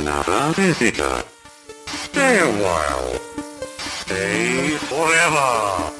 [0.00, 1.24] another visitor.
[1.86, 3.20] Stay a while.
[3.78, 5.92] Stay forever.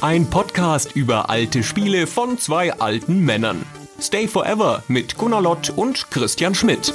[0.00, 3.64] Ein Podcast über alte Spiele von zwei alten Männern.
[4.00, 6.92] Stay Forever mit Gunnar Lott und Christian Schmidt.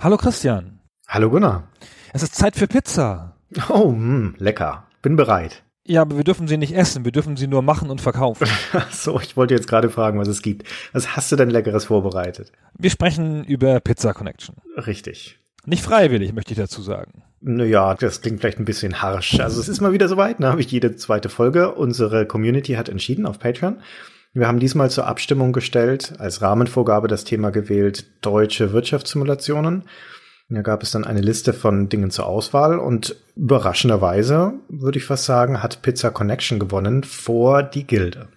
[0.00, 0.80] Hallo Christian.
[1.08, 1.68] Hallo Gunnar.
[2.12, 3.34] Es ist Zeit für Pizza.
[3.68, 4.86] Oh, mh, hm, lecker.
[5.02, 5.62] Bin bereit.
[5.88, 8.46] Ja, aber wir dürfen sie nicht essen, wir dürfen sie nur machen und verkaufen.
[8.90, 10.68] so, ich wollte jetzt gerade fragen, was es gibt.
[10.92, 12.52] Was hast du denn Leckeres vorbereitet?
[12.78, 14.56] Wir sprechen über Pizza Connection.
[14.76, 15.38] Richtig.
[15.64, 17.22] Nicht freiwillig, möchte ich dazu sagen.
[17.40, 19.40] Naja, das klingt vielleicht ein bisschen harsch.
[19.40, 21.74] Also es ist mal wieder soweit, da habe ich jede zweite Folge.
[21.74, 23.80] Unsere Community hat entschieden auf Patreon.
[24.34, 29.84] Wir haben diesmal zur Abstimmung gestellt, als Rahmenvorgabe das Thema gewählt, deutsche Wirtschaftssimulationen.
[30.50, 35.26] Da gab es dann eine Liste von Dingen zur Auswahl und überraschenderweise, würde ich fast
[35.26, 38.28] sagen, hat Pizza Connection gewonnen vor die Gilde.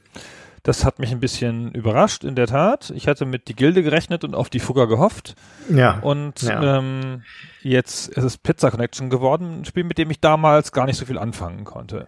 [0.64, 2.92] Das hat mich ein bisschen überrascht, in der Tat.
[2.96, 5.36] Ich hatte mit die Gilde gerechnet und auf die Fugger gehofft.
[5.70, 6.00] Ja.
[6.02, 6.78] Und ja.
[6.78, 7.24] Ähm,
[7.64, 11.06] jetzt ist es Pizza Connection geworden, ein Spiel, mit dem ich damals gar nicht so
[11.06, 12.08] viel anfangen konnte.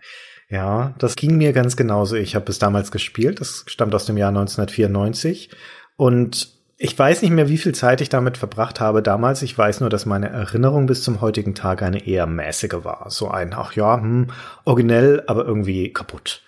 [0.50, 2.16] Ja, das ging mir ganz genauso.
[2.16, 3.41] Ich habe es damals gespielt.
[3.41, 5.50] Das stammt aus dem Jahr 1994.
[5.95, 6.53] Und
[6.84, 9.42] ich weiß nicht mehr, wie viel Zeit ich damit verbracht habe damals.
[9.42, 13.06] Ich weiß nur, dass meine Erinnerung bis zum heutigen Tag eine eher mäßige war.
[13.09, 14.28] So ein, ach ja, hm,
[14.66, 16.42] originell, aber irgendwie kaputt.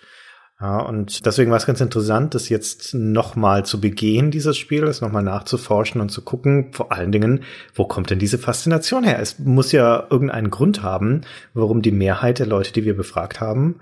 [0.60, 5.00] Ja, und deswegen war es ganz interessant, das jetzt nochmal zu begehen, dieses Spiel, das
[5.00, 7.42] nochmal nachzuforschen und zu gucken, vor allen Dingen,
[7.74, 9.18] wo kommt denn diese Faszination her?
[9.18, 11.22] Es muss ja irgendeinen Grund haben,
[11.54, 13.80] warum die Mehrheit der Leute, die wir befragt haben,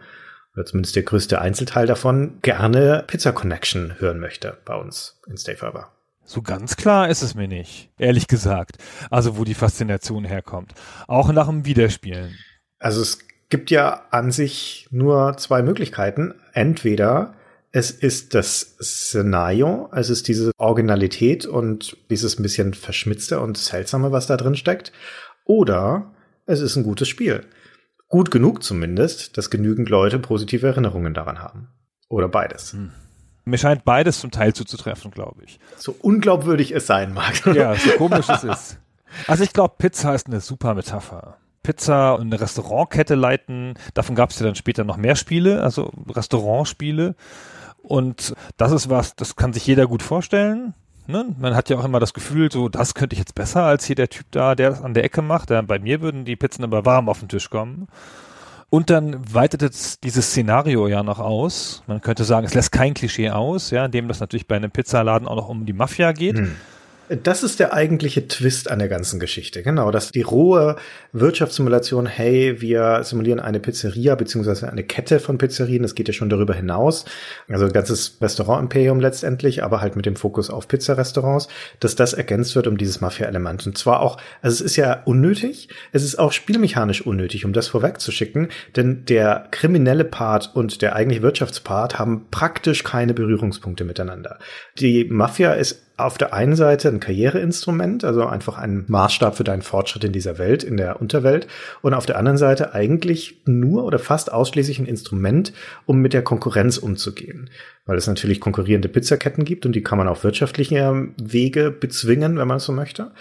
[0.55, 5.57] oder zumindest der größte Einzelteil davon, gerne Pizza Connection hören möchte bei uns in Stay
[5.57, 5.94] Forever.
[6.25, 8.79] So ganz klar ist es mir nicht, ehrlich gesagt.
[9.11, 10.75] Also wo die Faszination herkommt.
[11.07, 12.35] Auch nach dem Wiederspielen.
[12.79, 13.19] Also es
[13.51, 16.35] gibt ja an sich nur zwei Möglichkeiten.
[16.53, 17.35] Entweder
[17.73, 24.13] es ist das Szenario, es ist diese Originalität und dieses ein bisschen verschmitzte und seltsame,
[24.13, 24.93] was da drin steckt.
[25.45, 26.15] Oder
[26.47, 27.45] es ist ein gutes Spiel.
[28.09, 31.69] Gut genug zumindest, dass genügend Leute positive Erinnerungen daran haben.
[32.09, 32.73] Oder beides.
[32.73, 32.93] Hm.
[33.45, 35.59] Mir scheint beides zum Teil zuzutreffen, glaube ich.
[35.77, 37.45] So unglaubwürdig es sein mag.
[37.55, 38.79] Ja, so komisch es ist.
[39.27, 41.37] Also ich glaube, Pizza ist eine super Metapher.
[41.63, 45.91] Pizza und eine Restaurantkette leiten, davon gab es ja dann später noch mehr Spiele, also
[46.09, 47.15] Restaurantspiele.
[47.83, 50.75] Und das ist was, das kann sich jeder gut vorstellen.
[51.07, 51.35] Ne?
[51.39, 53.97] Man hat ja auch immer das Gefühl, so, das könnte ich jetzt besser als hier
[53.97, 55.51] der Typ da, der das an der Ecke macht.
[55.51, 57.89] Ja, bei mir würden die Pizzen aber warm auf den Tisch kommen.
[58.75, 61.85] Und dann weitet es dieses Szenario ja noch aus.
[61.87, 65.29] Man könnte sagen, es lässt kein Klischee aus, ja, indem das natürlich bei einem Pizzaladen
[65.29, 66.39] auch noch um die Mafia geht.
[66.39, 66.57] Hm.
[67.09, 69.63] Das ist der eigentliche Twist an der ganzen Geschichte.
[69.63, 70.77] Genau, dass die rohe
[71.13, 76.31] Wirtschaftssimulation, hey, wir simulieren eine Pizzeria beziehungsweise eine Kette von Pizzerien, das geht ja schon
[76.31, 77.05] darüber hinaus.
[77.49, 81.49] Also ein ganzes Restaurant-Imperium letztendlich, aber halt mit dem Fokus auf Pizzarestaurants,
[81.79, 83.67] dass das ergänzt wird um dieses Mafia-Element.
[83.67, 87.69] Und zwar auch, also es ist ja unnötig, es ist auch spielmechanisch unnötig, um das
[87.69, 94.39] vorwegzuschicken, denn der kriminelle Part und der eigentliche Wirtschaftspart haben praktisch keine Berührungspunkte miteinander.
[94.79, 99.63] Die Mafia ist auf der einen Seite ein Karriereinstrument, also einfach ein Maßstab für deinen
[99.63, 101.47] Fortschritt in dieser Welt, in der Unterwelt,
[101.83, 105.53] und auf der anderen Seite eigentlich nur oder fast ausschließlich ein Instrument,
[105.87, 107.49] um mit der Konkurrenz umzugehen.
[107.87, 112.49] Weil es natürlich konkurrierende Pizzaketten gibt und die kann man auf wirtschaftlichen Wege bezwingen, wenn
[112.49, 113.13] man so möchte.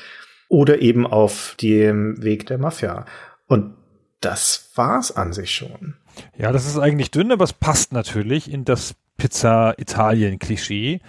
[0.50, 3.06] Oder eben auf dem Weg der Mafia.
[3.48, 3.76] Und
[4.22, 5.96] das war's an sich schon.
[6.38, 11.02] Ja, das ist eigentlich dünn, aber es passt natürlich in das Pizza-Italien-Klischee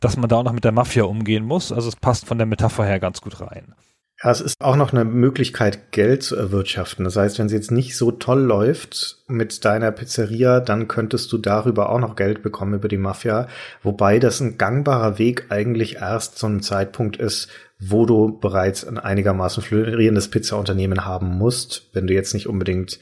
[0.00, 1.72] dass man da auch noch mit der Mafia umgehen muss.
[1.72, 3.74] Also es passt von der Metapher her ganz gut rein.
[4.22, 7.04] Ja, es ist auch noch eine Möglichkeit, Geld zu erwirtschaften.
[7.04, 11.38] Das heißt, wenn sie jetzt nicht so toll läuft mit deiner Pizzeria, dann könntest du
[11.38, 13.46] darüber auch noch Geld bekommen über die Mafia.
[13.84, 17.48] Wobei das ein gangbarer Weg eigentlich erst zu einem Zeitpunkt ist,
[17.78, 22.98] wo du bereits ein einigermaßen florierendes Pizzaunternehmen haben musst, wenn du jetzt nicht unbedingt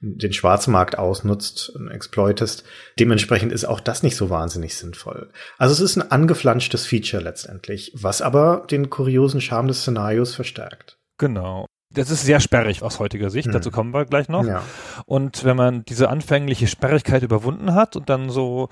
[0.00, 2.64] den Schwarzmarkt ausnutzt und exploitest.
[2.98, 5.30] Dementsprechend ist auch das nicht so wahnsinnig sinnvoll.
[5.58, 10.98] Also es ist ein angeflanschtes Feature letztendlich, was aber den kuriosen Charme des Szenarios verstärkt.
[11.18, 11.66] Genau.
[11.92, 13.52] Das ist sehr sperrig aus heutiger Sicht, hm.
[13.52, 14.44] dazu kommen wir gleich noch.
[14.44, 14.62] Ja.
[15.06, 18.68] Und wenn man diese anfängliche Sperrigkeit überwunden hat und dann so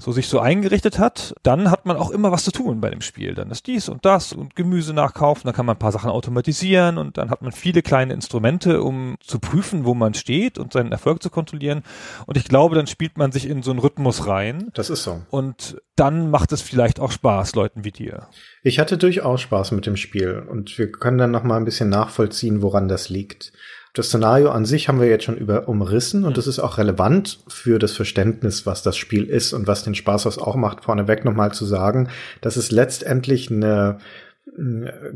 [0.00, 3.00] so sich so eingerichtet hat, dann hat man auch immer was zu tun bei dem
[3.00, 3.34] Spiel.
[3.34, 6.98] Dann ist dies und das und Gemüse nachkaufen, dann kann man ein paar Sachen automatisieren
[6.98, 10.92] und dann hat man viele kleine Instrumente, um zu prüfen, wo man steht und seinen
[10.92, 11.82] Erfolg zu kontrollieren.
[12.26, 14.70] Und ich glaube, dann spielt man sich in so einen Rhythmus rein.
[14.74, 15.22] Das ist so.
[15.30, 18.28] Und dann macht es vielleicht auch Spaß, Leuten wie dir.
[18.62, 21.90] Ich hatte durchaus Spaß mit dem Spiel und wir können dann noch mal ein bisschen
[21.90, 23.52] nachvollziehen, woran das liegt.
[23.92, 27.40] Das Szenario an sich haben wir jetzt schon über umrissen und das ist auch relevant
[27.48, 31.24] für das Verständnis, was das Spiel ist und was den Spaß aus auch macht, vorneweg
[31.24, 32.08] nochmal zu sagen,
[32.40, 33.98] dass es letztendlich eine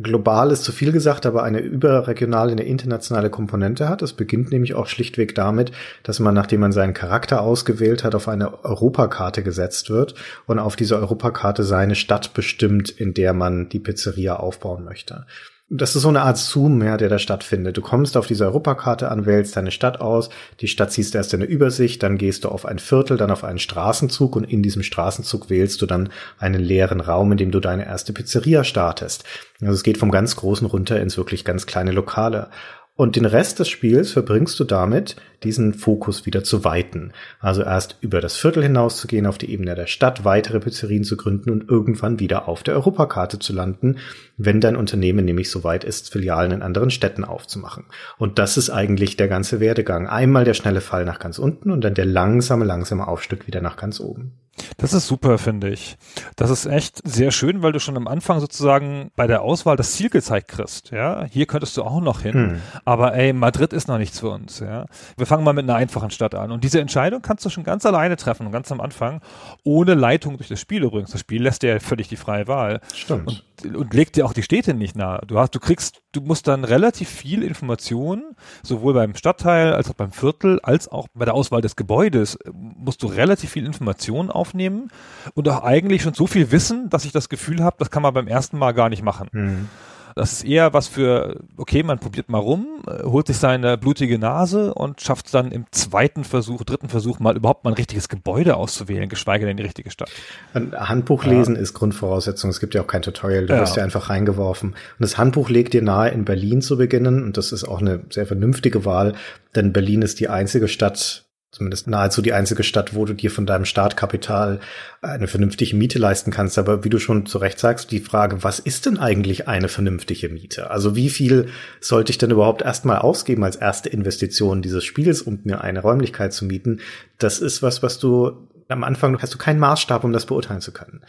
[0.03, 4.03] global ist zu viel gesagt, aber eine überregionale, eine internationale Komponente hat.
[4.03, 5.73] Es beginnt nämlich auch schlichtweg damit,
[6.03, 10.15] dass man, nachdem man seinen Charakter ausgewählt hat, auf eine Europakarte gesetzt wird
[10.47, 15.27] und auf dieser Europakarte seine Stadt bestimmt, in der man die Pizzeria aufbauen möchte
[15.71, 17.77] das ist so eine Art Zoom, ja, der da stattfindet.
[17.77, 20.29] Du kommst auf diese Europakarte an, wählst deine Stadt aus,
[20.61, 23.45] die Stadt siehst erst in der Übersicht, dann gehst du auf ein Viertel, dann auf
[23.45, 27.61] einen Straßenzug und in diesem Straßenzug wählst du dann einen leeren Raum, in dem du
[27.61, 29.25] deine erste Pizzeria startest.
[29.61, 32.51] Also es geht vom ganz Großen runter ins wirklich ganz kleine Lokale.
[32.97, 37.13] Und den Rest des Spiels verbringst du damit, diesen Fokus wieder zu weiten.
[37.41, 41.03] Also erst über das Viertel hinaus zu gehen, auf die Ebene der Stadt, weitere Pizzerien
[41.03, 43.97] zu gründen und irgendwann wieder auf der Europakarte zu landen,
[44.37, 47.85] wenn dein Unternehmen nämlich so weit ist, Filialen in anderen Städten aufzumachen.
[48.17, 50.07] Und das ist eigentlich der ganze Werdegang.
[50.07, 53.77] Einmal der schnelle Fall nach ganz unten und dann der langsame, langsame Aufstieg wieder nach
[53.77, 54.35] ganz oben.
[54.77, 55.97] Das ist super, finde ich.
[56.37, 59.93] Das ist echt sehr schön, weil du schon am Anfang sozusagen bei der Auswahl das
[59.93, 60.91] Ziel gezeigt kriegst.
[60.91, 62.35] Ja, hier könntest du auch noch hin.
[62.35, 62.61] Hm.
[62.85, 64.61] Aber ey, Madrid ist noch nichts für uns.
[64.61, 64.87] Ja,
[65.17, 66.53] wir fangen mal mit einer einfachen Stadt an.
[66.53, 69.21] Und diese Entscheidung kannst du schon ganz alleine treffen, ganz am Anfang,
[69.65, 71.11] ohne Leitung durch das Spiel übrigens.
[71.11, 72.81] Das Spiel lässt dir ja völlig die freie Wahl.
[72.93, 73.27] Stimmt.
[73.29, 75.21] Und und legt dir auch die Städte nicht nahe.
[75.27, 79.95] Du hast, du kriegst, du musst dann relativ viel Informationen, sowohl beim Stadtteil als auch
[79.95, 84.91] beim Viertel, als auch bei der Auswahl des Gebäudes, musst du relativ viel Informationen aufnehmen
[85.33, 88.13] und auch eigentlich schon so viel wissen, dass ich das Gefühl habe, das kann man
[88.13, 89.29] beim ersten Mal gar nicht machen.
[89.33, 89.69] Mhm.
[90.15, 94.17] Das ist eher was für, okay, man probiert mal rum, äh, holt sich seine blutige
[94.17, 98.09] Nase und schafft es dann im zweiten Versuch, dritten Versuch mal überhaupt mal ein richtiges
[98.09, 100.11] Gebäude auszuwählen, geschweige denn die richtige Stadt.
[100.53, 101.63] Ein Handbuch lesen ja.
[101.63, 102.51] ist Grundvoraussetzung.
[102.51, 103.47] Es gibt ja auch kein Tutorial.
[103.47, 103.61] Du ja.
[103.61, 104.71] wirst ja einfach reingeworfen.
[104.71, 107.25] Und das Handbuch legt dir nahe, in Berlin zu beginnen.
[107.25, 109.15] Und das ist auch eine sehr vernünftige Wahl,
[109.57, 113.47] denn Berlin ist die einzige Stadt zumindest nahezu die einzige Stadt, wo du dir von
[113.47, 114.59] deinem Startkapital
[115.03, 116.59] eine vernünftige Miete leisten kannst.
[116.59, 120.29] Aber wie du schon zu Recht sagst, die Frage, was ist denn eigentlich eine vernünftige
[120.29, 120.71] Miete?
[120.71, 121.49] Also wie viel
[121.81, 126.33] sollte ich denn überhaupt erstmal ausgeben als erste Investition dieses Spiels, um mir eine Räumlichkeit
[126.33, 126.81] zu mieten?
[127.19, 130.73] Das ist was, was du am Anfang hast du keinen Maßstab, um das beurteilen zu
[130.73, 131.03] können.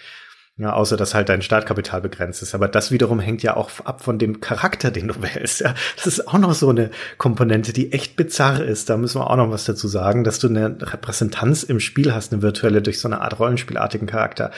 [0.58, 2.56] Ja, außer dass halt dein Startkapital begrenzt ist.
[2.56, 5.60] Aber das wiederum hängt ja auch ab von dem Charakter, den du wählst.
[5.60, 8.90] Ja, das ist auch noch so eine Komponente, die echt bizarr ist.
[8.90, 12.32] Da müssen wir auch noch was dazu sagen, dass du eine Repräsentanz im Spiel hast,
[12.32, 14.52] eine virtuelle durch so eine Art Rollenspielartigen Charakter.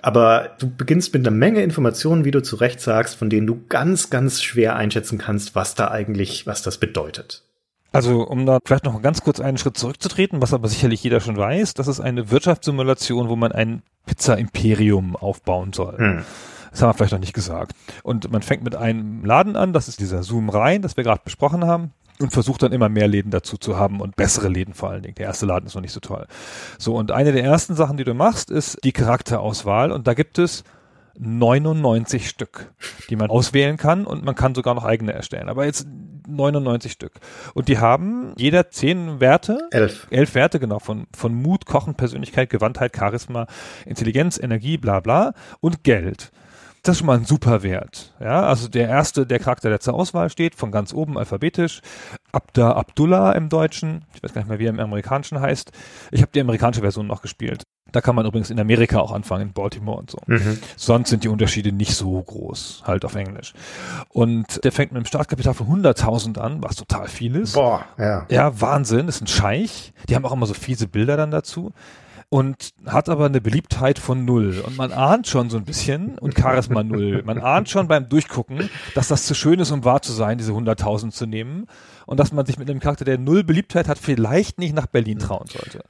[0.00, 3.64] Aber du beginnst mit einer Menge Informationen, wie du zu Recht sagst, von denen du
[3.68, 7.42] ganz, ganz schwer einschätzen kannst, was da eigentlich, was das bedeutet.
[7.92, 11.36] Also, um da vielleicht noch ganz kurz einen Schritt zurückzutreten, was aber sicherlich jeder schon
[11.36, 15.98] weiß, das ist eine Wirtschaftssimulation, wo man ein Pizza-Imperium aufbauen soll.
[15.98, 16.24] Hm.
[16.70, 17.72] Das haben wir vielleicht noch nicht gesagt.
[18.04, 21.22] Und man fängt mit einem Laden an, das ist dieser Zoom rein, das wir gerade
[21.24, 24.90] besprochen haben und versucht dann immer mehr Läden dazu zu haben und bessere Läden vor
[24.90, 25.16] allen Dingen.
[25.16, 26.26] Der erste Laden ist noch nicht so toll.
[26.78, 30.38] So, und eine der ersten Sachen, die du machst, ist die Charakterauswahl und da gibt
[30.38, 30.62] es
[31.18, 32.72] 99 Stück,
[33.08, 35.48] die man auswählen kann und man kann sogar noch eigene erstellen.
[35.48, 35.86] Aber jetzt
[36.30, 37.12] 99 Stück.
[37.54, 39.68] Und die haben jeder zehn Werte.
[39.70, 40.06] Elf.
[40.10, 43.46] Elf Werte, genau, von, von Mut, Kochen, Persönlichkeit, Gewandtheit, Charisma,
[43.86, 46.30] Intelligenz, Energie, bla bla und Geld.
[46.82, 48.14] Das ist schon mal ein super Wert.
[48.20, 51.82] Ja, also der erste, der Charakter, der zur Auswahl steht, von ganz oben alphabetisch.
[52.32, 54.06] Abda Abdullah im Deutschen.
[54.14, 55.72] Ich weiß gar nicht mehr, wie er im Amerikanischen heißt.
[56.10, 57.64] Ich habe die amerikanische Version noch gespielt.
[57.92, 60.18] Da kann man übrigens in Amerika auch anfangen, in Baltimore und so.
[60.26, 60.58] Mhm.
[60.76, 63.52] Sonst sind die Unterschiede nicht so groß, halt auf Englisch.
[64.08, 67.54] Und der fängt mit einem Startkapital von 100.000 an, was total viel ist.
[67.54, 68.26] Boah, ja.
[68.30, 69.92] Ja, Wahnsinn, ist ein Scheich.
[70.08, 71.72] Die haben auch immer so fiese Bilder dann dazu.
[72.32, 74.62] Und hat aber eine Beliebtheit von null.
[74.64, 77.24] Und man ahnt schon so ein bisschen, und Charisma null.
[77.24, 80.52] Man ahnt schon beim Durchgucken, dass das zu schön ist, um wahr zu sein, diese
[80.52, 81.66] 100.000 zu nehmen.
[82.06, 85.18] Und dass man sich mit einem Charakter, der null Beliebtheit hat, vielleicht nicht nach Berlin
[85.18, 85.82] trauen sollte.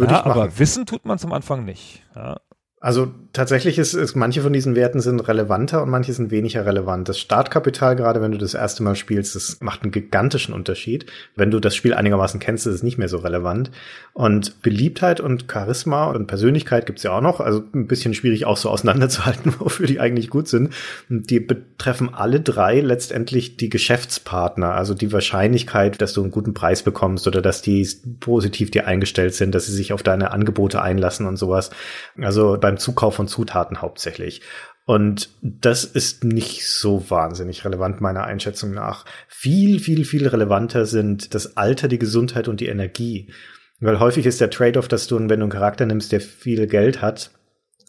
[0.00, 2.02] Würde ja, aber wissen tut man zum Anfang nicht.
[2.14, 2.40] Ja.
[2.82, 7.10] Also tatsächlich ist, ist manche von diesen Werten sind relevanter und manche sind weniger relevant.
[7.10, 11.04] Das Startkapital, gerade wenn du das erste Mal spielst, das macht einen gigantischen Unterschied.
[11.36, 13.70] Wenn du das Spiel einigermaßen kennst, ist es nicht mehr so relevant.
[14.14, 17.40] Und Beliebtheit und Charisma und Persönlichkeit gibt's ja auch noch.
[17.40, 20.72] Also ein bisschen schwierig auch so auseinanderzuhalten, wofür die eigentlich gut sind.
[21.10, 26.82] Die betreffen alle drei letztendlich die Geschäftspartner, also die Wahrscheinlichkeit, dass du einen guten Preis
[26.82, 27.86] bekommst oder dass die
[28.20, 31.70] positiv dir eingestellt sind, dass sie sich auf deine Angebote einlassen und sowas.
[32.18, 34.42] Also beim Zukauf von Zutaten hauptsächlich.
[34.86, 39.04] Und das ist nicht so wahnsinnig relevant meiner Einschätzung nach.
[39.28, 43.32] Viel, viel, viel relevanter sind das Alter, die Gesundheit und die Energie.
[43.80, 47.02] Weil häufig ist der Trade-off, dass du, wenn du einen Charakter nimmst, der viel Geld
[47.02, 47.32] hat,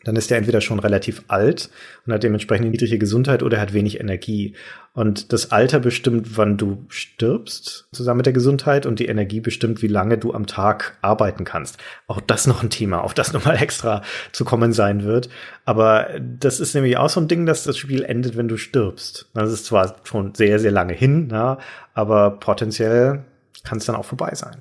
[0.04, 1.70] dann ist er entweder schon relativ alt
[2.06, 4.56] und hat dementsprechend eine niedrige Gesundheit oder hat wenig Energie.
[4.94, 9.82] Und das Alter bestimmt, wann du stirbst, zusammen mit der Gesundheit, und die Energie bestimmt,
[9.82, 11.78] wie lange du am Tag arbeiten kannst.
[12.08, 15.30] Auch das noch ein Thema, auf das nochmal extra zu kommen sein wird.
[15.66, 19.30] Aber das ist nämlich auch so ein Ding, dass das Spiel endet, wenn du stirbst.
[19.34, 21.60] Das ist zwar schon sehr, sehr lange hin, ja,
[21.94, 23.24] aber potenziell
[23.64, 24.58] kann es dann auch vorbei sein.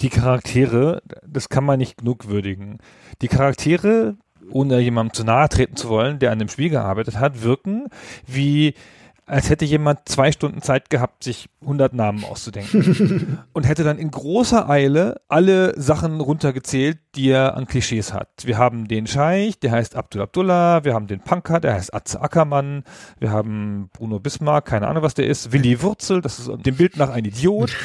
[0.00, 2.78] Die Charaktere, das kann man nicht genug würdigen.
[3.20, 4.16] Die Charaktere,
[4.50, 7.88] ohne jemandem zu nahe treten zu wollen, der an dem Spiel gearbeitet hat, wirken
[8.26, 8.74] wie
[9.26, 14.12] als hätte jemand zwei Stunden Zeit gehabt, sich 100 Namen auszudenken und hätte dann in
[14.12, 18.28] großer Eile alle Sachen runtergezählt, die er an Klischees hat.
[18.44, 22.20] Wir haben den Scheich, der heißt Abdul Abdullah, wir haben den Punker, der heißt Atze
[22.20, 22.84] Ackermann,
[23.18, 26.96] wir haben Bruno Bismarck, keine Ahnung, was der ist, Willi Wurzel, das ist dem Bild
[26.96, 27.76] nach ein Idiot.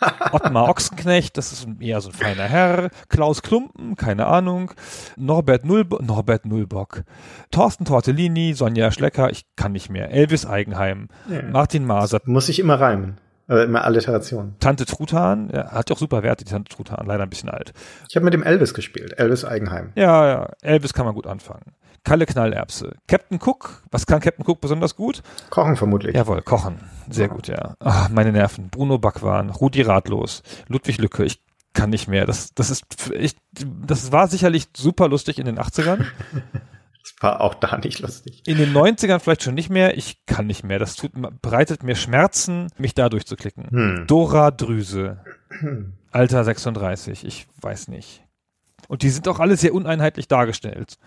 [0.32, 2.90] Ottmar Ochsenknecht, das ist eher so ein feiner Herr.
[3.08, 4.72] Klaus Klumpen, keine Ahnung.
[5.16, 7.02] Norbert, Nullbo Norbert Nullbock.
[7.50, 10.10] Thorsten Tortellini, Sonja Schlecker, ich kann nicht mehr.
[10.10, 11.08] Elvis Eigenheim.
[11.28, 11.42] Ja.
[11.42, 12.20] Martin Maser.
[12.24, 13.18] Muss ich immer reimen.
[13.48, 14.56] Also immer Alliteration.
[14.60, 17.72] Tante Truthahn, ja, hat ja auch super Werte, die Tante Truthahn, leider ein bisschen alt.
[18.06, 19.90] Ich habe mit dem Elvis gespielt, Elvis Eigenheim.
[19.94, 21.72] Ja, ja, Elvis kann man gut anfangen.
[22.04, 22.96] Kalle Knallerbse.
[23.06, 25.22] Captain Cook, was kann Captain Cook besonders gut?
[25.50, 26.14] Kochen vermutlich.
[26.14, 26.78] Jawohl, kochen.
[27.10, 27.32] Sehr ja.
[27.32, 27.74] gut, ja.
[27.80, 28.68] Ach, meine Nerven.
[28.70, 31.24] Bruno Backwahn, Rudi Ratlos, Ludwig Lücke.
[31.24, 31.42] Ich
[31.74, 32.26] kann nicht mehr.
[32.26, 35.98] Das, das ist, ich, das war sicherlich super lustig in den 80ern.
[37.02, 38.42] das war auch da nicht lustig.
[38.46, 39.96] In den 90ern vielleicht schon nicht mehr.
[39.96, 40.78] Ich kann nicht mehr.
[40.78, 41.12] Das tut,
[41.42, 43.68] bereitet mir Schmerzen, mich da durchzuklicken.
[43.70, 44.04] Hm.
[44.06, 45.20] Dora Drüse.
[46.10, 47.24] Alter 36.
[47.24, 48.22] Ich weiß nicht.
[48.88, 50.98] Und die sind auch alle sehr uneinheitlich dargestellt.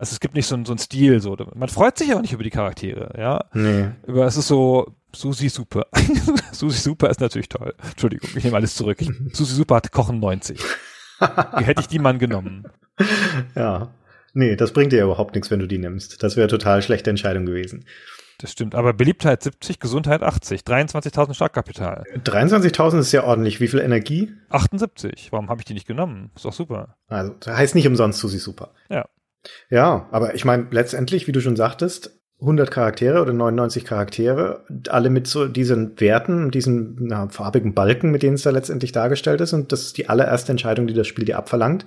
[0.00, 1.36] Also es gibt nicht so, so einen Stil, so.
[1.54, 3.44] Man freut sich aber nicht über die Charaktere, ja.
[3.52, 3.90] Nee.
[4.08, 5.88] Aber es ist so, Susi Super.
[6.52, 7.74] Susi Super ist natürlich toll.
[7.86, 9.02] Entschuldigung, ich nehme alles zurück.
[9.02, 10.58] Ich, Susi Super hat Kochen 90.
[11.52, 12.64] Hätte ich die Mann genommen.
[13.54, 13.92] Ja.
[14.32, 16.22] Nee, das bringt dir überhaupt nichts, wenn du die nimmst.
[16.22, 17.84] Das wäre total schlechte Entscheidung gewesen.
[18.38, 22.04] Das stimmt, aber Beliebtheit 70, Gesundheit 80, 23.000 Startkapital.
[22.24, 23.60] 23.000 ist ja ordentlich.
[23.60, 24.32] Wie viel Energie?
[24.48, 25.28] 78.
[25.30, 26.30] Warum habe ich die nicht genommen?
[26.34, 26.96] Ist doch super.
[27.08, 28.70] Also, das heißt nicht umsonst Susi Super.
[28.88, 29.04] Ja.
[29.70, 35.10] Ja, aber ich meine, letztendlich, wie du schon sagtest, 100 Charaktere oder 99 Charaktere, alle
[35.10, 39.52] mit so diesen Werten, diesen na, farbigen Balken, mit denen es da letztendlich dargestellt ist.
[39.52, 41.84] Und das ist die allererste Entscheidung, die das Spiel dir abverlangt.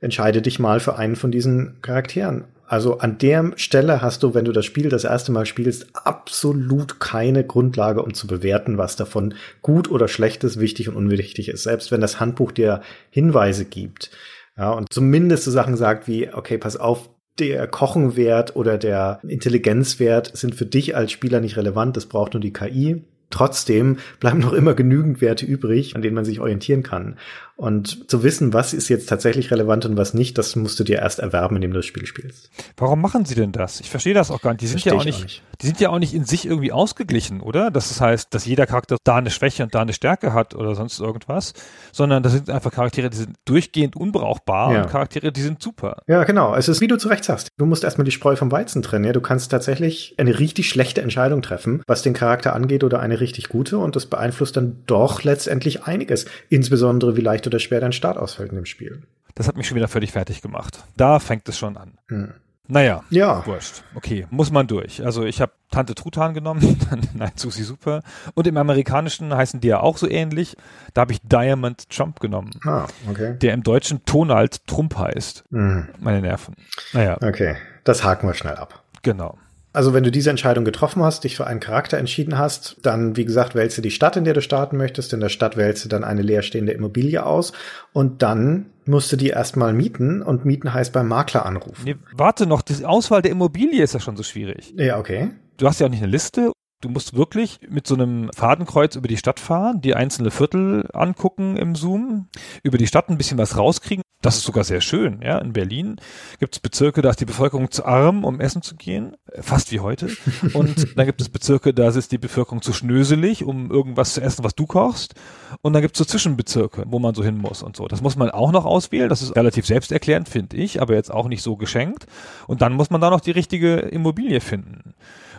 [0.00, 2.44] Entscheide dich mal für einen von diesen Charakteren.
[2.68, 7.00] Also an der Stelle hast du, wenn du das Spiel das erste Mal spielst, absolut
[7.00, 11.62] keine Grundlage, um zu bewerten, was davon gut oder schlecht ist, wichtig und unwichtig ist.
[11.62, 14.10] Selbst wenn das Handbuch dir Hinweise gibt,
[14.56, 20.34] ja, und zumindest so Sachen sagt wie, okay, pass auf, der Kochenwert oder der Intelligenzwert
[20.36, 23.04] sind für dich als Spieler nicht relevant, das braucht nur die KI.
[23.28, 27.18] Trotzdem bleiben noch immer genügend Werte übrig, an denen man sich orientieren kann.
[27.56, 30.98] Und zu wissen, was ist jetzt tatsächlich relevant und was nicht, das musst du dir
[30.98, 32.50] erst erwerben, indem du das Spiel spielst.
[32.76, 33.80] Warum machen sie denn das?
[33.80, 34.60] Ich verstehe das auch gar nicht.
[34.60, 36.70] Die sind ja auch nicht, auch nicht, die sind ja auch nicht in sich irgendwie
[36.70, 37.70] ausgeglichen, oder?
[37.70, 41.00] Das heißt, dass jeder Charakter da eine Schwäche und da eine Stärke hat oder sonst
[41.00, 41.54] irgendwas,
[41.92, 44.82] sondern das sind einfach Charaktere, die sind durchgehend unbrauchbar ja.
[44.82, 46.02] und Charaktere, die sind super.
[46.06, 46.54] Ja, genau.
[46.54, 47.48] Es ist, wie du zu Recht sagst.
[47.56, 49.06] Du musst erstmal die Spreu vom Weizen trennen.
[49.06, 49.12] Ja?
[49.14, 53.48] Du kannst tatsächlich eine richtig schlechte Entscheidung treffen, was den Charakter angeht oder eine richtig
[53.48, 56.26] gute und das beeinflusst dann doch letztendlich einiges.
[56.50, 59.02] Insbesondere wie leicht oder schwer dein Start ausfällt in dem Spiel.
[59.34, 60.84] Das hat mich schon wieder völlig fertig gemacht.
[60.96, 61.98] Da fängt es schon an.
[62.08, 62.32] Hm.
[62.68, 63.46] Naja, ja.
[63.46, 63.84] wurscht.
[63.94, 65.04] Okay, muss man durch.
[65.04, 66.78] Also ich habe Tante Truthahn genommen,
[67.14, 68.02] nein, Susi Super.
[68.34, 70.56] Und im Amerikanischen heißen die ja auch so ähnlich.
[70.94, 72.50] Da habe ich Diamond Trump genommen.
[72.64, 73.36] Ah, okay.
[73.38, 75.44] Der im Deutschen Tonald Trump heißt.
[75.50, 75.88] Mhm.
[76.00, 76.54] Meine Nerven.
[76.92, 77.18] Naja.
[77.20, 78.82] Okay, das haken wir schnell ab.
[79.02, 79.38] Genau.
[79.76, 83.26] Also wenn du diese Entscheidung getroffen hast, dich für einen Charakter entschieden hast, dann, wie
[83.26, 85.12] gesagt, wählst du die Stadt, in der du starten möchtest.
[85.12, 87.52] In der Stadt wählst du dann eine leerstehende Immobilie aus
[87.92, 91.82] und dann musst du die erstmal mieten und mieten heißt beim Makler anrufen.
[91.84, 94.72] Nee, warte noch, die Auswahl der Immobilie ist ja schon so schwierig.
[94.78, 95.32] Ja, okay.
[95.58, 96.52] Du hast ja auch nicht eine Liste
[96.82, 101.56] Du musst wirklich mit so einem Fadenkreuz über die Stadt fahren, die einzelne Viertel angucken
[101.56, 102.28] im Zoom,
[102.62, 104.02] über die Stadt ein bisschen was rauskriegen.
[104.26, 105.20] Das ist sogar sehr schön.
[105.22, 106.00] Ja, in Berlin
[106.40, 109.78] gibt es Bezirke, da ist die Bevölkerung zu arm, um essen zu gehen, fast wie
[109.78, 110.08] heute.
[110.52, 114.42] Und dann gibt es Bezirke, da ist die Bevölkerung zu schnöselig, um irgendwas zu essen,
[114.42, 115.14] was du kochst.
[115.62, 117.86] Und dann gibt es so Zwischenbezirke, wo man so hin muss und so.
[117.86, 119.08] Das muss man auch noch auswählen.
[119.08, 122.06] Das ist relativ selbsterklärend, finde ich, aber jetzt auch nicht so geschenkt.
[122.48, 124.94] Und dann muss man da noch die richtige Immobilie finden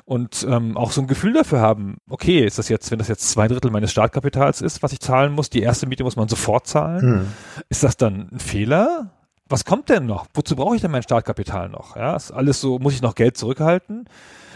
[0.08, 3.30] und ähm, auch so ein Gefühl dafür haben, okay, ist das jetzt, wenn das jetzt
[3.30, 6.66] zwei Drittel meines Startkapitals ist, was ich zahlen muss, die erste Miete muss man sofort
[6.66, 7.28] zahlen, hm.
[7.68, 9.12] ist das dann ein Fehler?
[9.50, 10.28] Was kommt denn noch?
[10.34, 11.98] Wozu brauche ich denn mein Startkapital noch?
[11.98, 14.06] Ja, ist alles so, muss ich noch Geld zurückhalten?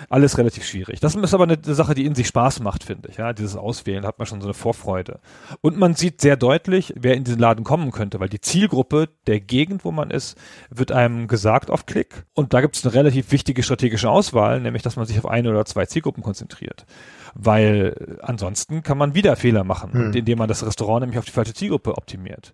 [0.10, 1.00] Alles relativ schwierig.
[1.00, 3.17] Das ist aber eine Sache, die in sich Spaß macht, finde ich.
[3.17, 5.20] Ja, dieses Auswählen hat man schon so eine Vorfreude.
[5.62, 9.39] Und man sieht sehr deutlich, wer in diesen Laden kommen könnte, weil die Zielgruppe der
[9.39, 10.38] Gegend, wo man ist,
[10.70, 12.25] wird einem gesagt auf Klick.
[12.34, 15.50] Und da gibt es eine relativ wichtige strategische Auswahl, nämlich, dass man sich auf eine
[15.50, 16.86] oder zwei Zielgruppen konzentriert
[17.34, 20.13] weil ansonsten kann man wieder Fehler machen, hm.
[20.13, 22.53] indem man das Restaurant nämlich auf die falsche Zielgruppe optimiert.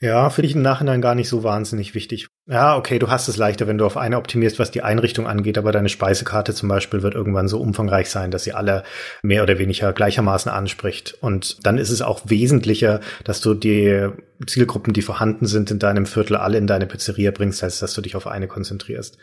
[0.00, 2.28] Ja, finde ich im Nachhinein gar nicht so wahnsinnig wichtig.
[2.50, 5.58] Ja, okay, du hast es leichter, wenn du auf eine optimierst, was die Einrichtung angeht,
[5.58, 8.84] aber deine Speisekarte zum Beispiel wird irgendwann so umfangreich sein, dass sie alle
[9.22, 11.18] mehr oder weniger gleichermaßen anspricht.
[11.20, 14.08] Und dann ist es auch wesentlicher, dass du die
[14.46, 18.00] Zielgruppen, die vorhanden sind in deinem Viertel, alle in deine Pizzeria bringst, als dass du
[18.00, 19.18] dich auf eine konzentrierst.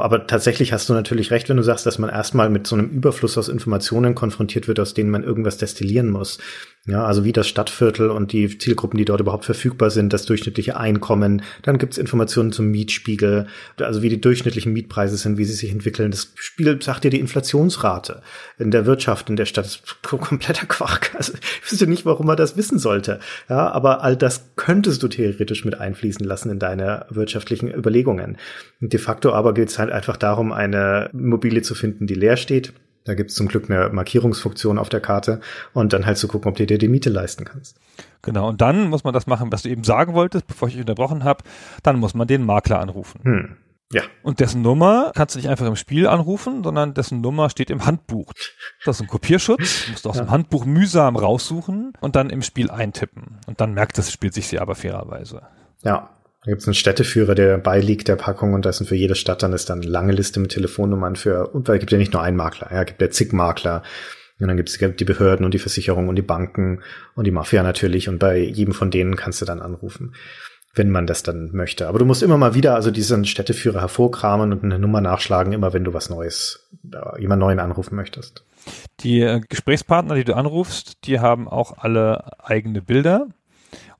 [0.00, 2.88] Aber tatsächlich hast du natürlich recht, wenn du sagst, dass man erstmal mit so einem
[2.90, 6.38] Überfluss aus Informationen konfrontiert wird, aus denen man irgendwas destillieren muss.
[6.86, 10.78] Ja, also wie das Stadtviertel und die Zielgruppen, die dort überhaupt verfügbar sind, das durchschnittliche
[10.78, 11.42] Einkommen.
[11.62, 13.46] Dann gibt's Informationen zum Mietspiegel,
[13.78, 16.10] also wie die durchschnittlichen Mietpreise sind, wie sie sich entwickeln.
[16.10, 18.22] Das Spiel sagt dir die Inflationsrate
[18.58, 19.66] in der Wirtschaft in der Stadt.
[19.66, 21.14] Das ist kompletter Quark.
[21.14, 23.20] Also ich wüsste nicht, warum man das wissen sollte.
[23.50, 28.38] Ja, aber all das könntest du theoretisch mit einfließen lassen in deine wirtschaftlichen Überlegungen.
[28.80, 32.72] De facto aber geht es halt einfach darum, eine Immobilie zu finden, die leer steht
[33.08, 35.40] da gibt es zum Glück eine Markierungsfunktion auf der Karte
[35.72, 37.80] und dann halt zu gucken, ob du dir die Miete leisten kannst.
[38.20, 40.82] Genau, und dann muss man das machen, was du eben sagen wolltest, bevor ich dich
[40.82, 41.42] unterbrochen habe,
[41.82, 43.20] dann muss man den Makler anrufen.
[43.24, 43.56] Hm.
[43.90, 44.02] Ja.
[44.22, 47.86] Und dessen Nummer kannst du nicht einfach im Spiel anrufen, sondern dessen Nummer steht im
[47.86, 48.34] Handbuch.
[48.84, 50.24] Das ist ein Kopierschutz, musst du aus ja.
[50.24, 53.38] dem Handbuch mühsam raussuchen und dann im Spiel eintippen.
[53.46, 55.46] Und dann merkt das Spiel sich sie aber fairerweise.
[55.82, 56.10] Ja,
[56.44, 59.42] da gibt es einen Städteführer, der beiliegt der Packung und da sind für jede Stadt
[59.42, 62.22] dann ist dann eine lange Liste mit Telefonnummern für, und weil gibt ja nicht nur
[62.22, 63.82] einen Makler, ja, gibt ja zig Makler.
[64.40, 66.82] Und dann gibt es die Behörden und die Versicherung und die Banken
[67.16, 70.14] und die Mafia natürlich und bei jedem von denen kannst du dann anrufen,
[70.74, 71.88] wenn man das dann möchte.
[71.88, 75.72] Aber du musst immer mal wieder also diesen Städteführer hervorkramen und eine Nummer nachschlagen, immer
[75.72, 76.70] wenn du was Neues,
[77.18, 78.44] jemand neuen anrufen möchtest.
[79.00, 83.26] Die äh, Gesprächspartner, die du anrufst, die haben auch alle eigene Bilder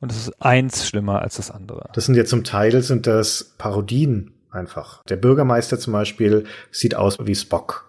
[0.01, 1.89] und es ist eins schlimmer als das andere.
[1.93, 5.03] Das sind ja zum Teil sind das Parodien einfach.
[5.05, 7.89] Der Bürgermeister zum Beispiel sieht aus wie Spock.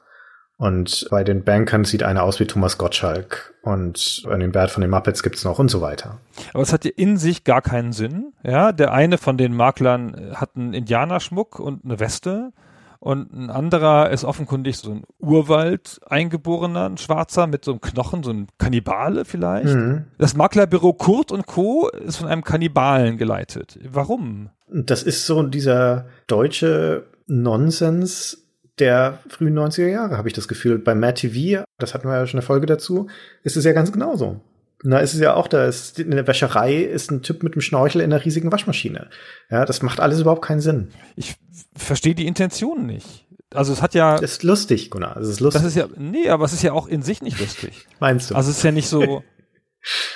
[0.57, 3.53] Und bei den Bankern sieht einer aus wie Thomas Gottschalk.
[3.61, 6.19] Und an den Bert von den Muppets gibt's noch und so weiter.
[6.53, 8.33] Aber es hat ja in sich gar keinen Sinn.
[8.43, 12.51] Ja, der eine von den Maklern hat einen Indianerschmuck und eine Weste
[12.99, 18.23] und ein anderer ist offenkundig so ein Urwald eingeborener, ein Schwarzer mit so einem Knochen,
[18.23, 19.73] so ein Kannibale vielleicht.
[19.73, 20.05] Mhm.
[20.17, 21.87] Das Maklerbüro Kurt und Co.
[21.87, 23.79] ist von einem Kannibalen geleitet.
[23.89, 24.49] Warum?
[24.67, 28.45] Das ist so dieser deutsche Nonsens
[28.79, 30.77] der frühen 90er Jahre, habe ich das Gefühl.
[30.79, 33.07] Bei Matt TV, das hatten wir ja schon eine Folge dazu,
[33.43, 34.41] ist es ja ganz genauso.
[34.81, 37.61] Na, ist es ja auch, da ist in der Wäscherei ist ein Typ mit einem
[37.61, 39.09] Schnorchel in einer riesigen Waschmaschine.
[39.49, 40.89] Ja, das macht alles überhaupt keinen Sinn.
[41.17, 41.35] Ich
[41.75, 43.27] verstehe die Intention nicht.
[43.53, 44.17] Also es hat ja.
[44.19, 45.17] Das ist lustig, Gunnar.
[45.17, 45.61] Es ist lustig.
[45.61, 47.87] Das ist ja, nee, aber es ist ja auch in sich nicht lustig.
[47.99, 48.35] Meinst du?
[48.35, 49.23] Also es ist ja nicht so.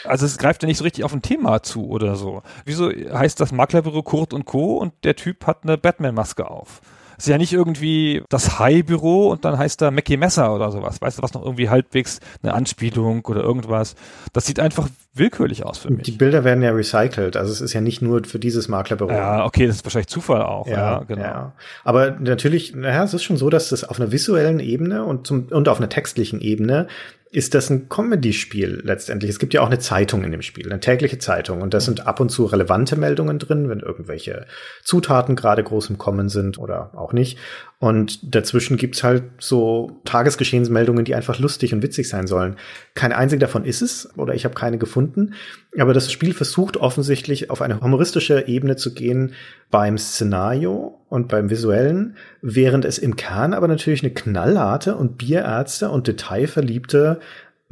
[0.04, 2.44] Also es greift ja nicht so richtig auf ein Thema zu oder so.
[2.66, 4.78] Wieso heißt das Maklerbüro Kurt und Co.
[4.78, 6.82] und der Typ hat eine Batman-Maske auf?
[7.18, 11.02] ist ja nicht irgendwie das High-Büro und dann heißt da Mackie Messer oder sowas.
[11.02, 13.96] Weißt du, was noch irgendwie halbwegs eine Anspielung oder irgendwas.
[14.34, 16.04] Das sieht einfach willkürlich aus für mich.
[16.04, 17.38] Die Bilder werden ja recycelt.
[17.38, 19.12] Also es ist ja nicht nur für dieses Maklerbüro.
[19.12, 20.67] Ja, okay, das ist wahrscheinlich Zufall auch.
[20.67, 21.21] Ja, ja genau.
[21.21, 21.54] Ja.
[21.84, 25.47] Aber natürlich, naja, es ist schon so, dass das auf einer visuellen Ebene und, zum,
[25.49, 26.88] und auf einer textlichen Ebene
[27.34, 29.32] ist das ein Comedy-Spiel letztendlich.
[29.32, 31.62] Es gibt ja auch eine Zeitung in dem Spiel, eine tägliche Zeitung.
[31.62, 34.45] Und da sind ab und zu relevante Meldungen drin, wenn irgendwelche
[34.84, 37.39] Zutaten gerade groß im Kommen sind oder auch nicht.
[37.84, 42.56] Und dazwischen gibt's halt so Tagesgeschehensmeldungen, die einfach lustig und witzig sein sollen.
[42.96, 45.34] Keine einzige davon ist es, oder ich habe keine gefunden.
[45.78, 49.34] Aber das Spiel versucht offensichtlich auf eine humoristische Ebene zu gehen
[49.69, 55.89] beim Szenario und beim Visuellen, während es im Kern aber natürlich eine knallharte und Bierärzte
[55.89, 57.19] und detailverliebte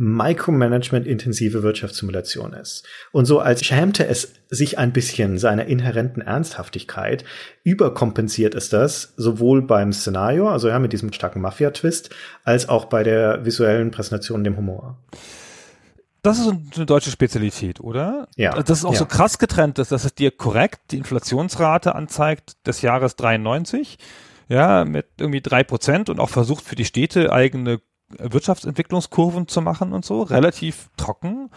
[0.02, 2.88] Micromanagement-intensive Wirtschaftssimulation ist.
[3.12, 7.24] Und so als schämte es sich ein bisschen seiner inhärenten Ernsthaftigkeit,
[7.64, 12.10] überkompensiert es das sowohl beim Szenario, also ja, mit diesem starken Mafia-Twist,
[12.44, 14.98] als auch bei der visuellen Präsentation, dem Humor.
[16.24, 18.28] Das ist eine deutsche Spezialität, oder?
[18.36, 18.60] Ja.
[18.60, 19.00] Das ist auch ja.
[19.00, 24.00] so krass getrennt ist, dass es dir korrekt die Inflationsrate anzeigt des Jahres 93,
[24.50, 27.82] ja, mit irgendwie drei Prozent und auch versucht für die Städte eigene
[28.20, 31.50] Wirtschaftsentwicklungskurven zu machen und so, relativ trocken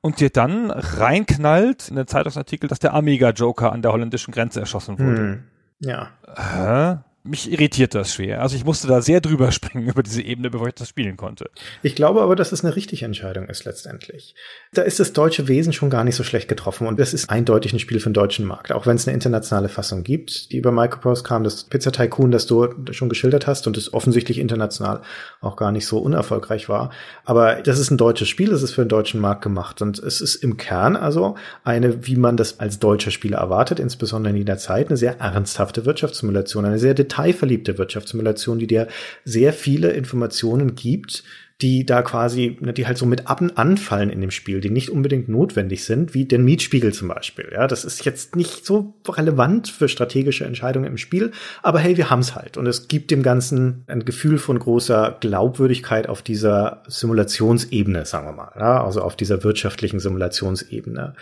[0.00, 4.98] und dir dann reinknallt in den Zeitungsartikel, dass der Amiga-Joker an der holländischen Grenze erschossen
[4.98, 5.18] wurde.
[5.18, 5.44] Hm.
[5.80, 6.08] Ja.
[6.36, 6.98] Hä?
[7.28, 8.42] Mich irritiert das schwer.
[8.42, 11.50] Also ich musste da sehr drüber springen über diese Ebene, bevor ich das spielen konnte.
[11.82, 14.34] Ich glaube aber, dass es eine richtige Entscheidung ist letztendlich.
[14.72, 17.72] Da ist das deutsche Wesen schon gar nicht so schlecht getroffen und das ist eindeutig
[17.72, 20.72] ein Spiel für den deutschen Markt, auch wenn es eine internationale Fassung gibt, die über
[20.72, 25.02] Microprose kam, das Pizza Tycoon, das du schon geschildert hast und das offensichtlich international
[25.40, 26.90] auch gar nicht so unerfolgreich war.
[27.24, 30.20] Aber das ist ein deutsches Spiel, das ist für den deutschen Markt gemacht und es
[30.20, 34.58] ist im Kern also eine, wie man das als deutscher Spieler erwartet, insbesondere in dieser
[34.58, 38.88] Zeit, eine sehr ernsthafte Wirtschaftssimulation, eine sehr detailverliebte Wirtschaftssimulation, die dir
[39.24, 41.24] sehr viele Informationen gibt,
[41.60, 44.90] die da quasi, ne, die halt so mit ab anfallen in dem Spiel, die nicht
[44.90, 47.50] unbedingt notwendig sind, wie den Mietspiegel zum Beispiel.
[47.52, 52.10] Ja, das ist jetzt nicht so relevant für strategische Entscheidungen im Spiel, aber hey, wir
[52.10, 52.56] haben's halt.
[52.56, 58.32] Und es gibt dem Ganzen ein Gefühl von großer Glaubwürdigkeit auf dieser Simulationsebene, sagen wir
[58.32, 58.52] mal.
[58.56, 61.14] Ja, also auf dieser wirtschaftlichen Simulationsebene.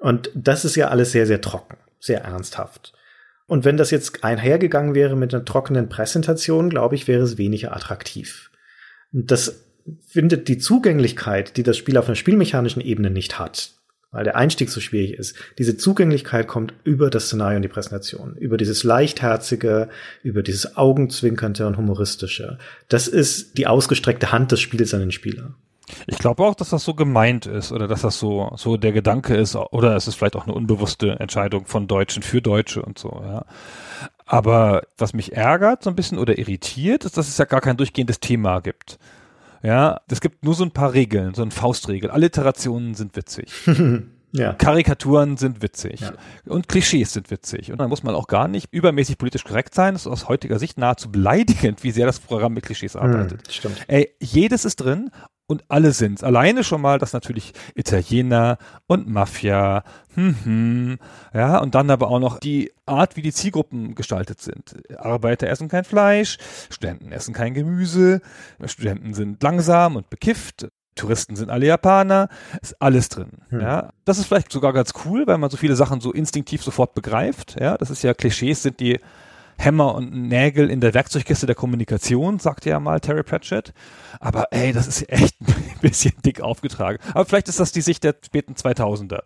[0.00, 2.92] Und das ist ja alles sehr, sehr trocken, sehr ernsthaft.
[3.46, 7.74] Und wenn das jetzt einhergegangen wäre mit einer trockenen Präsentation, glaube ich, wäre es weniger
[7.74, 8.50] attraktiv.
[9.12, 9.64] Das
[10.06, 13.70] findet die Zugänglichkeit, die das Spiel auf einer spielmechanischen Ebene nicht hat,
[14.10, 15.36] weil der Einstieg so schwierig ist.
[15.58, 19.88] Diese Zugänglichkeit kommt über das Szenario und die Präsentation, über dieses leichtherzige,
[20.24, 22.58] über dieses augenzwinkernde und humoristische.
[22.88, 25.54] Das ist die ausgestreckte Hand des Spiels an den Spieler.
[26.06, 29.36] Ich glaube auch, dass das so gemeint ist oder dass das so, so der Gedanke
[29.36, 33.22] ist oder es ist vielleicht auch eine unbewusste Entscheidung von Deutschen für Deutsche und so,
[33.24, 33.44] ja.
[34.26, 37.76] Aber was mich ärgert so ein bisschen oder irritiert, ist, dass es ja gar kein
[37.76, 38.98] durchgehendes Thema gibt.
[39.62, 42.10] Ja, es gibt nur so ein paar Regeln, so ein Faustregel.
[42.10, 43.52] Alliterationen sind witzig.
[44.32, 44.52] ja.
[44.52, 46.00] Karikaturen sind witzig.
[46.00, 46.12] Ja.
[46.46, 47.70] Und Klischees sind witzig.
[47.70, 49.94] Und dann muss man auch gar nicht übermäßig politisch korrekt sein.
[49.94, 53.46] Das ist aus heutiger Sicht nahezu beleidigend, wie sehr das Programm mit Klischees hm, arbeitet.
[53.46, 53.84] Hm, stimmt.
[53.86, 55.10] Ey, jedes ist drin
[55.46, 56.24] und alle sind's.
[56.24, 60.98] Alleine schon mal, dass natürlich Italiener und Mafia, hm, hm,
[61.32, 64.76] ja, und dann aber auch noch die Art, wie die Zielgruppen gestaltet sind.
[64.98, 66.38] Arbeiter essen kein Fleisch,
[66.70, 68.20] Studenten essen kein Gemüse,
[68.64, 72.28] Studenten sind langsam und bekifft, Touristen sind alle Japaner,
[72.62, 73.28] ist alles drin.
[73.50, 73.60] Hm.
[73.60, 76.94] Ja, das ist vielleicht sogar ganz cool, weil man so viele Sachen so instinktiv sofort
[76.94, 77.56] begreift.
[77.60, 78.98] Ja, das ist ja Klischees sind die
[79.58, 83.72] Hämmer und Nägel in der Werkzeugkiste der Kommunikation, sagte ja mal Terry Pratchett.
[84.20, 86.98] Aber ey, das ist echt ein bisschen dick aufgetragen.
[87.14, 89.20] Aber vielleicht ist das die Sicht der späten 2000er.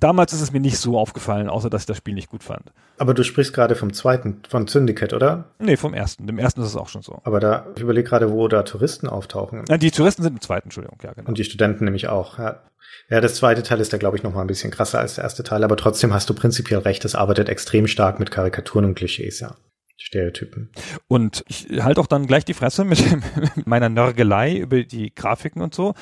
[0.00, 2.72] Damals ist es mir nicht so aufgefallen, außer dass ich das Spiel nicht gut fand.
[2.98, 5.52] Aber du sprichst gerade vom zweiten, von Syndicate, oder?
[5.58, 6.26] Nee, vom ersten.
[6.26, 7.20] Dem ersten ist es auch schon so.
[7.24, 9.64] Aber da, ich überlege gerade, wo da Touristen auftauchen.
[9.68, 11.28] Ja, die Touristen sind im zweiten, Entschuldigung, ja, genau.
[11.28, 12.62] Und die Studenten nämlich auch, ja.
[13.08, 15.24] Ja, das zweite Teil ist da, glaube ich, noch mal ein bisschen krasser als der
[15.24, 18.94] erste Teil, aber trotzdem hast du prinzipiell recht, es arbeitet extrem stark mit Karikaturen und
[18.94, 19.54] Klischees, ja.
[19.96, 20.70] Stereotypen.
[21.08, 23.02] Und ich halte auch dann gleich die Fresse mit,
[23.56, 25.94] mit meiner Nörgelei über die Grafiken und so.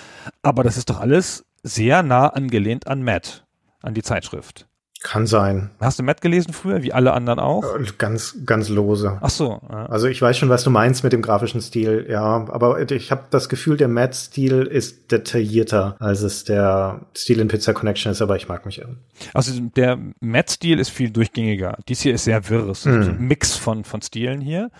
[0.43, 3.47] Aber das ist doch alles sehr nah angelehnt an Matt,
[3.81, 4.69] an die Zeitschrift.
[5.05, 5.69] Kann sein.
[5.81, 7.77] Hast du Matt gelesen früher, wie alle anderen auch?
[7.77, 9.19] Äh, ganz, ganz lose.
[9.21, 9.61] Ach so.
[9.71, 9.85] Ja.
[9.85, 12.47] Also ich weiß schon, was du meinst mit dem grafischen Stil, ja.
[12.49, 17.75] Aber ich habe das Gefühl, der Matt-Stil ist detaillierter, als es der Stil in Pizza
[17.75, 18.97] Connection ist, aber ich mag mich irren.
[19.35, 21.77] Also der Matt-Stil ist viel durchgängiger.
[21.87, 22.71] Dies hier ist sehr wirr.
[22.71, 23.03] Es ist mm.
[23.03, 24.71] ein Mix von, von Stilen hier.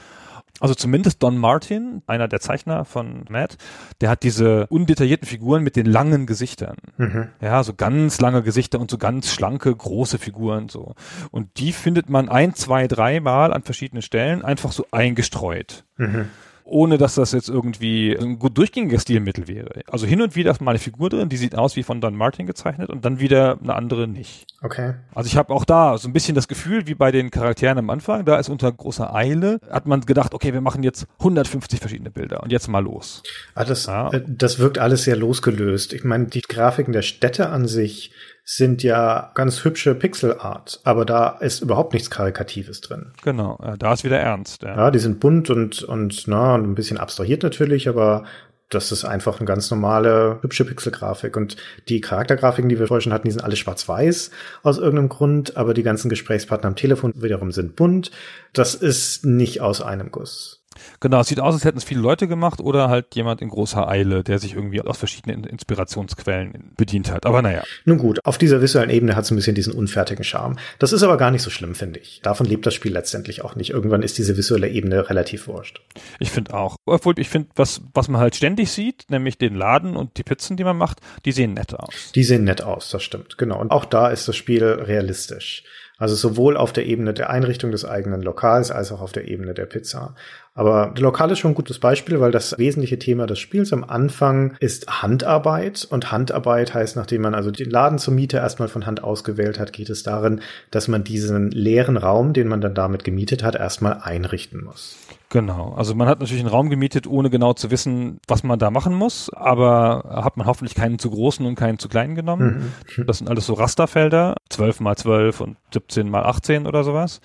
[0.61, 3.57] Also zumindest Don Martin, einer der Zeichner von Matt,
[4.01, 6.77] der hat diese undetaillierten Figuren mit den langen Gesichtern.
[6.97, 7.29] Mhm.
[7.41, 10.95] Ja, so ganz lange Gesichter und so ganz schlanke, große Figuren so.
[11.33, 15.85] Und die findet man ein, zwei, dreimal an verschiedenen Stellen einfach so eingestreut.
[15.97, 16.31] Mhm
[16.65, 19.83] ohne dass das jetzt irgendwie ein gut durchgängiges Stilmittel wäre.
[19.87, 22.17] Also hin und wieder ist mal eine Figur drin, die sieht aus wie von Don
[22.17, 24.47] Martin gezeichnet und dann wieder eine andere nicht.
[24.63, 24.95] Okay.
[25.15, 27.91] Also ich habe auch da so ein bisschen das Gefühl, wie bei den Charakteren am
[27.91, 32.11] Anfang, da ist unter großer Eile, hat man gedacht, okay, wir machen jetzt 150 verschiedene
[32.11, 33.23] Bilder und jetzt mal los.
[33.55, 34.11] Ah, das, ja.
[34.11, 35.93] äh, das wirkt alles sehr losgelöst.
[35.93, 38.11] Ich meine, die Grafiken der Städte an sich
[38.45, 43.13] sind ja ganz hübsche Pixelart, aber da ist überhaupt nichts Karikatives drin.
[43.23, 44.63] Genau, da ist wieder ernst.
[44.63, 48.25] Ja, ja die sind bunt und, und, na, ein bisschen abstrahiert natürlich, aber
[48.69, 51.37] das ist einfach eine ganz normale, hübsche Pixelgrafik.
[51.37, 51.57] Und
[51.89, 54.31] die Charaktergrafiken, die wir vorher schon hatten, die sind alle schwarz-weiß
[54.63, 58.11] aus irgendeinem Grund, aber die ganzen Gesprächspartner am Telefon wiederum sind bunt.
[58.53, 60.64] Das ist nicht aus einem Guss.
[61.01, 63.89] Genau, es sieht aus, als hätten es viele Leute gemacht oder halt jemand in großer
[63.89, 67.27] Eile, der sich irgendwie aus verschiedenen Inspirationsquellen bedient hat.
[67.27, 67.63] Aber naja.
[67.85, 70.59] Nun gut, auf dieser visuellen Ebene hat es ein bisschen diesen unfertigen Charme.
[70.79, 72.21] Das ist aber gar nicht so schlimm, finde ich.
[72.23, 73.71] Davon lebt das Spiel letztendlich auch nicht.
[73.71, 75.81] Irgendwann ist diese visuelle Ebene relativ wurscht.
[76.19, 76.77] Ich finde auch.
[76.87, 80.57] Obwohl, ich finde, was, was man halt ständig sieht, nämlich den Laden und die Pizzen,
[80.57, 82.13] die man macht, die sehen nett aus.
[82.15, 83.39] Die sehen nett aus, das stimmt.
[83.39, 83.61] Genau.
[83.61, 85.65] Und auch da ist das Spiel realistisch.
[85.97, 89.55] Also sowohl auf der Ebene der Einrichtung des eigenen Lokals als auch auf der Ebene
[89.55, 90.15] der Pizza.
[90.57, 93.83] Aber der Lokal ist schon ein gutes Beispiel, weil das wesentliche Thema des Spiels am
[93.83, 95.85] Anfang ist Handarbeit.
[95.91, 99.73] Und Handarbeit heißt, nachdem man also den Laden zur Miete erstmal von Hand ausgewählt hat,
[99.73, 100.41] geht es darin,
[100.71, 104.97] dass man diesen leeren Raum, den man dann damit gemietet hat, erstmal einrichten muss.
[105.31, 105.75] Genau.
[105.77, 108.95] Also man hat natürlich einen Raum gemietet, ohne genau zu wissen, was man da machen
[108.95, 112.73] muss, aber hat man hoffentlich keinen zu großen und keinen zu kleinen genommen.
[112.97, 113.07] Mhm.
[113.07, 117.21] Das sind alles so Rasterfelder, 12 mal 12 und 17 mal 18 oder sowas.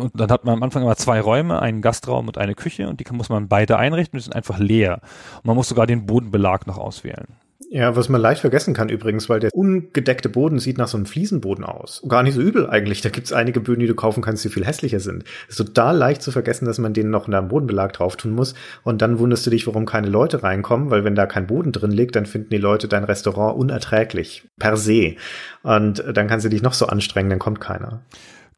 [0.00, 3.00] Und dann hat man am Anfang immer zwei Räume, einen Gastraum und eine Küche und
[3.00, 5.00] die muss man beide einrichten, die sind einfach leer.
[5.38, 7.26] Und man muss sogar den Bodenbelag noch auswählen.
[7.72, 11.06] Ja, was man leicht vergessen kann übrigens, weil der ungedeckte Boden sieht nach so einem
[11.06, 12.02] Fliesenboden aus.
[12.08, 13.00] Gar nicht so übel eigentlich.
[13.00, 15.22] Da gibt's einige Böden, die du kaufen kannst, die viel hässlicher sind.
[15.48, 18.54] ist total leicht zu vergessen, dass man denen noch einen Bodenbelag drauf tun muss.
[18.82, 21.92] Und dann wunderst du dich, warum keine Leute reinkommen, weil wenn da kein Boden drin
[21.92, 24.48] liegt, dann finden die Leute dein Restaurant unerträglich.
[24.58, 25.14] Per se.
[25.62, 28.02] Und dann kannst du dich noch so anstrengen, dann kommt keiner.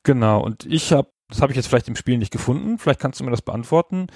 [0.04, 0.42] Genau.
[0.42, 2.78] Und ich habe das habe ich jetzt vielleicht im Spiel nicht gefunden.
[2.78, 4.08] Vielleicht kannst du mir das beantworten.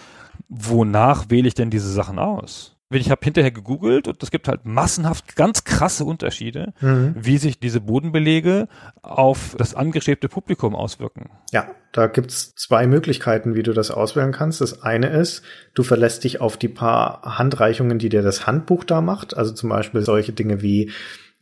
[0.49, 2.77] Wonach wähle ich denn diese Sachen aus?
[2.91, 7.17] ich habe hinterher gegoogelt und es gibt halt massenhaft ganz krasse Unterschiede, mhm.
[7.19, 8.69] wie sich diese Bodenbelege
[9.03, 11.31] auf das angestrebte Publikum auswirken.
[11.51, 14.61] Ja, da gibt's zwei Möglichkeiten, wie du das auswählen kannst.
[14.61, 15.43] Das eine ist,
[15.75, 19.37] du verlässt dich auf die paar Handreichungen, die dir das Handbuch da macht.
[19.37, 20.93] Also zum Beispiel solche Dinge wie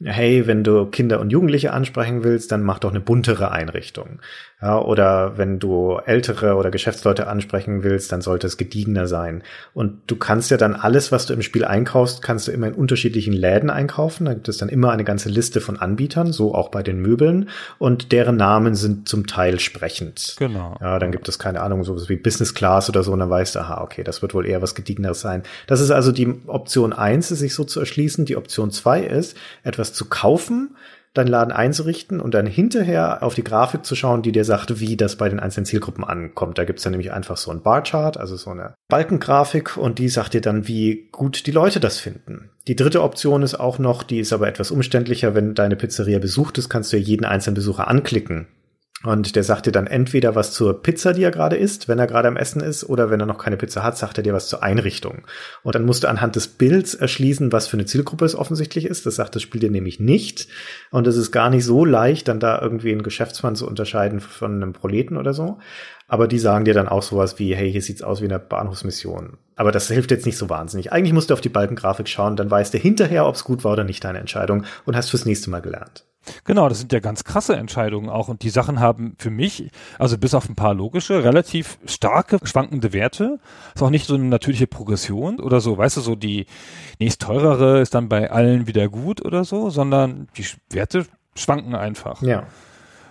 [0.03, 4.21] hey, wenn du Kinder und Jugendliche ansprechen willst, dann mach doch eine buntere Einrichtung.
[4.65, 9.43] Ja, oder wenn du ältere oder Geschäftsleute ansprechen willst, dann sollte es gediegener sein.
[9.75, 12.73] Und du kannst ja dann alles, was du im Spiel einkaufst, kannst du immer in
[12.73, 14.25] unterschiedlichen Läden einkaufen.
[14.25, 17.51] Da gibt es dann immer eine ganze Liste von Anbietern, so auch bei den Möbeln.
[17.79, 20.37] Und deren Namen sind zum Teil sprechend.
[20.39, 20.79] Genau.
[20.81, 23.13] Ja, dann gibt es keine Ahnung, sowas wie Business Class oder so.
[23.13, 25.43] Und dann weißt du, aha, okay, das wird wohl eher was gediegeneres sein.
[25.67, 28.25] Das ist also die Option eins, sich so zu erschließen.
[28.25, 30.75] Die Option zwei ist, etwas zu kaufen,
[31.15, 34.97] deinen Laden einzurichten und dann hinterher auf die Grafik zu schauen, die dir sagt, wie
[34.97, 36.59] das bei den einzelnen Zielgruppen ankommt.
[36.59, 40.35] Da gibt's dann nämlich einfach so ein Barchart, also so eine Balkengrafik und die sagt
[40.35, 42.51] dir dann, wie gut die Leute das finden.
[42.67, 46.59] Die dritte Option ist auch noch, die ist aber etwas umständlicher, wenn deine Pizzeria besucht
[46.59, 48.49] ist, kannst du ja jeden einzelnen Besucher anklicken
[49.05, 52.07] und der sagt dir dann entweder was zur Pizza, die er gerade isst, wenn er
[52.07, 54.49] gerade am Essen ist, oder wenn er noch keine Pizza hat, sagt er dir was
[54.49, 55.27] zur Einrichtung.
[55.63, 59.05] Und dann musst du anhand des Bilds erschließen, was für eine Zielgruppe es offensichtlich ist.
[59.05, 60.49] Das sagt das Spiel dir nämlich nicht.
[60.91, 64.55] Und es ist gar nicht so leicht, dann da irgendwie einen Geschäftsmann zu unterscheiden von
[64.55, 65.59] einem Proleten oder so.
[66.09, 69.37] Aber die sagen dir dann auch sowas wie, hey, hier sieht's aus wie eine Bahnhofsmission.
[69.57, 70.93] Aber das hilft jetzt nicht so wahnsinnig.
[70.93, 73.73] Eigentlich musst du auf die Balkengrafik schauen, dann weißt du hinterher, ob es gut war
[73.73, 76.05] oder nicht deine Entscheidung und hast fürs nächste Mal gelernt.
[76.45, 78.29] Genau, das sind ja ganz krasse Entscheidungen auch.
[78.29, 82.93] Und die Sachen haben für mich, also bis auf ein paar logische, relativ starke, schwankende
[82.93, 83.39] Werte.
[83.75, 86.47] Ist auch nicht so eine natürliche Progression oder so, weißt du, so die
[86.99, 92.23] nächst teurere ist dann bei allen wieder gut oder so, sondern die Werte schwanken einfach.
[92.23, 92.47] Ja.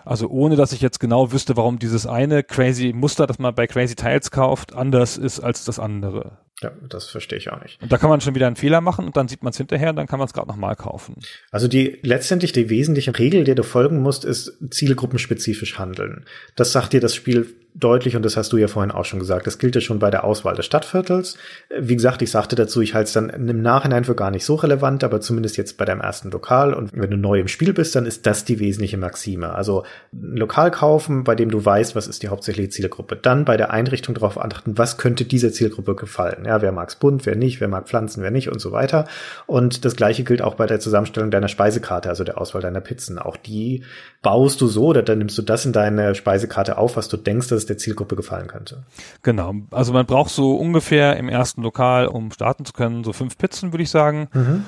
[0.06, 3.68] Also ohne, dass ich jetzt genau wüsste, warum dieses eine crazy Muster, das man bei
[3.68, 6.38] Crazy Tiles kauft, anders ist als das andere.
[6.62, 7.82] Ja, das verstehe ich auch nicht.
[7.82, 9.90] Und da kann man schon wieder einen Fehler machen und dann sieht man es hinterher
[9.90, 11.16] und dann kann man es gerade nochmal kaufen.
[11.52, 16.26] Also die letztendlich die wesentliche Regel, der du folgen musst, ist zielgruppenspezifisch handeln.
[16.56, 19.48] Das sagt dir das Spiel deutlich und das hast du ja vorhin auch schon gesagt.
[19.48, 21.38] Das gilt ja schon bei der Auswahl des Stadtviertels.
[21.78, 24.56] Wie gesagt, ich sagte dazu, ich halte es dann im Nachhinein für gar nicht so
[24.56, 27.96] relevant, aber zumindest jetzt bei deinem ersten Lokal und wenn du neu im Spiel bist,
[27.96, 29.54] dann ist das die wesentliche Maxime.
[29.54, 33.16] Also ein Lokal kaufen, bei dem du weißt, was ist die hauptsächliche Zielgruppe.
[33.16, 36.43] Dann bei der Einrichtung darauf achten, was könnte dieser Zielgruppe gefallen.
[36.46, 39.08] Ja, wer mag's bunt, wer nicht, wer mag Pflanzen, wer nicht und so weiter.
[39.46, 43.20] Und das gleiche gilt auch bei der Zusammenstellung deiner Speisekarte, also der Auswahl deiner Pizzen.
[43.20, 43.84] Auch die
[44.22, 47.50] baust du so oder dann nimmst du das in deine Speisekarte auf, was du denkst,
[47.50, 48.84] dass es der Zielgruppe gefallen könnte.
[49.22, 49.54] Genau.
[49.72, 53.74] Also man braucht so ungefähr im ersten Lokal, um starten zu können, so fünf Pizzen,
[53.74, 54.30] würde ich sagen.
[54.34, 54.66] Mhm.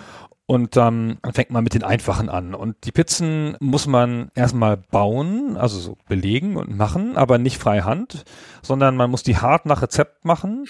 [0.48, 2.54] Und dann fängt man mit den einfachen an.
[2.54, 8.26] Und die Pizzen muss man erstmal bauen, also so belegen und machen, aber nicht freihand,
[8.62, 10.66] sondern man muss die hart nach Rezept machen.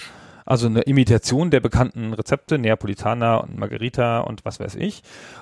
[0.45, 5.01] Also eine Imitation der bekannten Rezepte, Neapolitaner und Margarita und was weiß ich.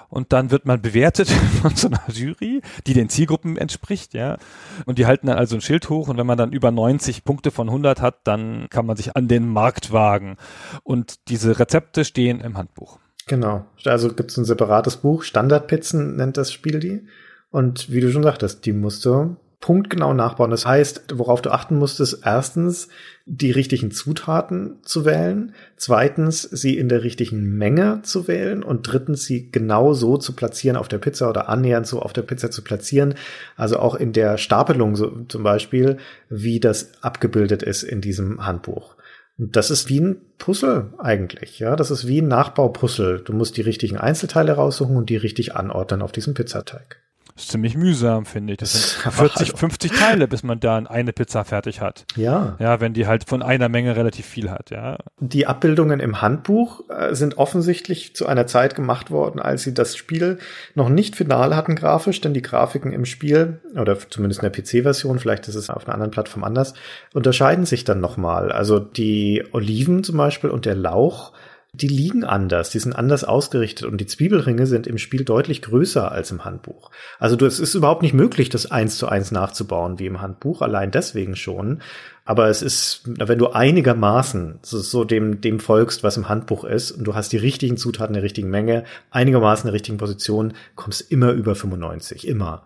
[0.09, 1.29] Und dann wird man bewertet
[1.61, 4.37] von so einer Jury, die den Zielgruppen entspricht, ja.
[4.85, 7.51] Und die halten dann also ein Schild hoch und wenn man dann über 90 Punkte
[7.51, 10.37] von 100 hat, dann kann man sich an den Markt wagen.
[10.83, 12.99] Und diese Rezepte stehen im Handbuch.
[13.27, 13.65] Genau.
[13.85, 17.05] Also gibt es ein separates Buch, Standardpizzen nennt das Spiel die.
[17.51, 20.51] Und wie du schon sagtest, die musst du punktgenau nachbauen.
[20.51, 22.89] Das heißt, worauf du achten musst, ist erstens,
[23.25, 29.23] die richtigen Zutaten zu wählen, zweitens, sie in der richtigen Menge zu wählen und drittens,
[29.23, 32.63] sie genau so zu platzieren auf der Pizza oder annähernd so auf der Pizza zu
[32.63, 33.15] platzieren.
[33.55, 35.97] Also auch in der Stapelung so, zum Beispiel,
[36.29, 38.97] wie das abgebildet ist in diesem Handbuch.
[39.37, 41.75] Das ist wie ein Puzzle eigentlich, ja.
[41.75, 43.21] Das ist wie ein Nachbaupuzzle.
[43.21, 47.01] Du musst die richtigen Einzelteile raussuchen und die richtig anordnen auf diesem Pizzateig.
[47.35, 48.59] Ist ziemlich mühsam, finde ich.
[48.59, 51.81] Das, Das sind ist einfach 40, also- 50 Teile, bis man dann eine Pizza fertig
[51.81, 52.05] hat.
[52.15, 52.55] Ja.
[52.59, 54.97] Ja, wenn die halt von einer Menge relativ viel hat, ja.
[55.19, 59.95] Die Abbildungen im Handbuch äh, sind offensichtlich zu einer Zeit gemacht worden, als sie das
[59.97, 60.37] Spiel
[60.75, 65.17] noch nicht final hatten grafisch, denn die Grafiken im Spiel, oder zumindest in der PC-Version,
[65.19, 66.73] vielleicht ist es auf einer anderen Plattform anders,
[67.13, 68.51] unterscheiden sich dann nochmal.
[68.51, 71.31] Also die Oliven zum Beispiel und der Lauch,
[71.75, 76.11] die liegen anders, die sind anders ausgerichtet und die Zwiebelringe sind im Spiel deutlich größer
[76.11, 76.91] als im Handbuch.
[77.17, 80.61] Also du, es ist überhaupt nicht möglich, das eins zu eins nachzubauen wie im Handbuch,
[80.61, 81.81] allein deswegen schon.
[82.25, 86.91] Aber es ist, wenn du einigermaßen so, so dem, dem folgst, was im Handbuch ist,
[86.91, 91.11] und du hast die richtigen Zutaten, der richtigen Menge, einigermaßen in der richtigen Position, kommst
[91.11, 92.63] immer über 95, immer.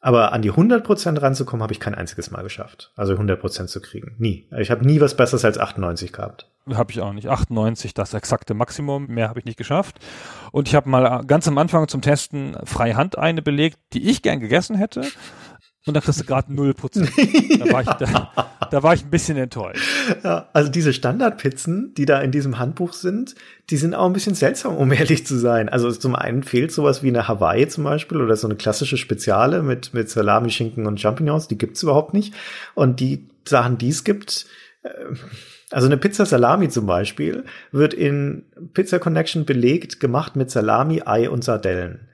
[0.00, 2.90] Aber an die 100% ranzukommen, habe ich kein einziges Mal geschafft.
[2.96, 4.14] Also 100% zu kriegen.
[4.18, 4.48] Nie.
[4.58, 6.48] Ich habe nie was Besseres als 98 gehabt.
[6.72, 7.28] Habe ich auch nicht.
[7.28, 9.06] 98, das exakte Maximum.
[9.08, 9.98] Mehr habe ich nicht geschafft.
[10.52, 14.40] Und ich habe mal ganz am Anfang zum Testen freihand eine belegt, die ich gern
[14.40, 15.02] gegessen hätte.
[15.86, 17.58] Und da kriegst du gerade 0%.
[17.58, 18.32] Da war, ich, da,
[18.70, 19.88] da war ich ein bisschen enttäuscht.
[20.24, 23.34] Ja, also diese Standardpizzen, die da in diesem Handbuch sind,
[23.70, 25.68] die sind auch ein bisschen seltsam, um ehrlich zu sein.
[25.68, 29.62] Also zum einen fehlt sowas wie eine Hawaii zum Beispiel oder so eine klassische Speziale
[29.62, 32.34] mit, mit Salami, Schinken und Champignons, die gibt's überhaupt nicht.
[32.74, 34.46] Und die Sachen, die es gibt,
[34.82, 34.88] äh,
[35.70, 41.30] also eine Pizza Salami zum Beispiel, wird in Pizza Connection belegt, gemacht mit Salami, Ei
[41.30, 42.08] und Sardellen.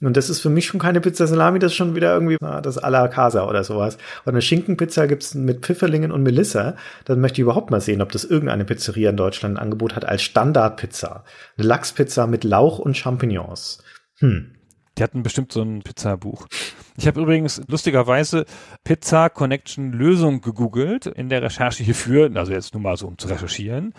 [0.00, 2.60] Und das ist für mich schon keine Pizza Salami, das ist schon wieder irgendwie na,
[2.60, 3.98] das à la Casa oder sowas.
[4.24, 6.76] Und eine Schinkenpizza gibt's mit Pfifferlingen und Melissa.
[7.04, 10.04] Dann möchte ich überhaupt mal sehen, ob das irgendeine Pizzeria in Deutschland ein Angebot hat
[10.04, 11.24] als Standardpizza.
[11.56, 13.82] Eine Lachspizza mit Lauch und Champignons.
[14.18, 14.57] Hm.
[14.98, 16.48] Die hatten bestimmt so ein Pizzabuch.
[16.96, 18.44] Ich habe übrigens lustigerweise
[18.82, 23.28] Pizza Connection Lösung gegoogelt in der Recherche hierfür, also jetzt nur mal so um zu
[23.28, 23.94] recherchieren.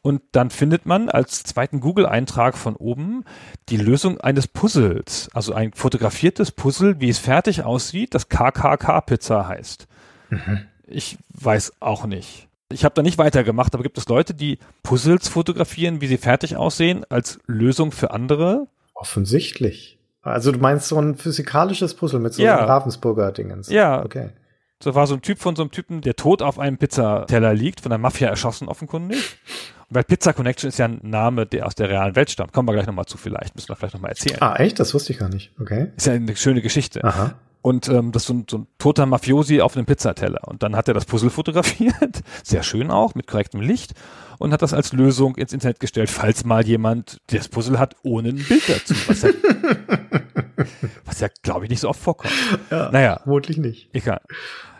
[0.00, 3.24] Und dann findet man als zweiten Google-Eintrag von oben
[3.68, 9.86] die Lösung eines Puzzles, also ein fotografiertes Puzzle, wie es fertig aussieht, das KKK-Pizza heißt.
[10.86, 12.48] Ich weiß auch nicht.
[12.72, 16.56] Ich habe da nicht weitergemacht, aber gibt es Leute, die Puzzles fotografieren, wie sie fertig
[16.56, 18.68] aussehen, als Lösung für andere?
[18.94, 19.97] Offensichtlich.
[20.22, 22.58] Also du meinst so ein physikalisches Puzzle mit so Ja.
[22.58, 23.68] einem Ravensburger Dingens.
[23.68, 24.04] Ja.
[24.04, 24.30] Okay.
[24.82, 27.80] So war so ein Typ von so einem Typen, der tot auf einem Pizzateller liegt,
[27.80, 29.18] von der Mafia erschossen offenkundig.
[29.88, 32.52] Und weil Pizza Connection ist ja ein Name, der aus der realen Welt stammt.
[32.52, 34.36] Kommen wir gleich nochmal zu vielleicht, müssen wir vielleicht nochmal erzählen.
[34.40, 34.78] Ah, echt?
[34.78, 35.52] Das wusste ich gar nicht.
[35.60, 35.88] Okay.
[35.96, 37.02] Ist ja eine schöne Geschichte.
[37.02, 37.34] Aha.
[37.60, 40.46] Und ähm, das ist so ein, so ein toter Mafiosi auf einem Pizzateller.
[40.46, 43.94] Und dann hat er das Puzzle fotografiert, sehr schön auch, mit korrektem Licht,
[44.38, 48.30] und hat das als Lösung ins Internet gestellt, falls mal jemand das Puzzle hat, ohne
[48.30, 48.94] ein Bild dazu.
[49.06, 49.30] Was ja,
[51.04, 52.32] was ja glaube ich, nicht so oft vorkommt.
[52.70, 53.20] Ja, Naja.
[53.22, 53.88] vermutlich nicht.
[53.92, 54.20] Egal.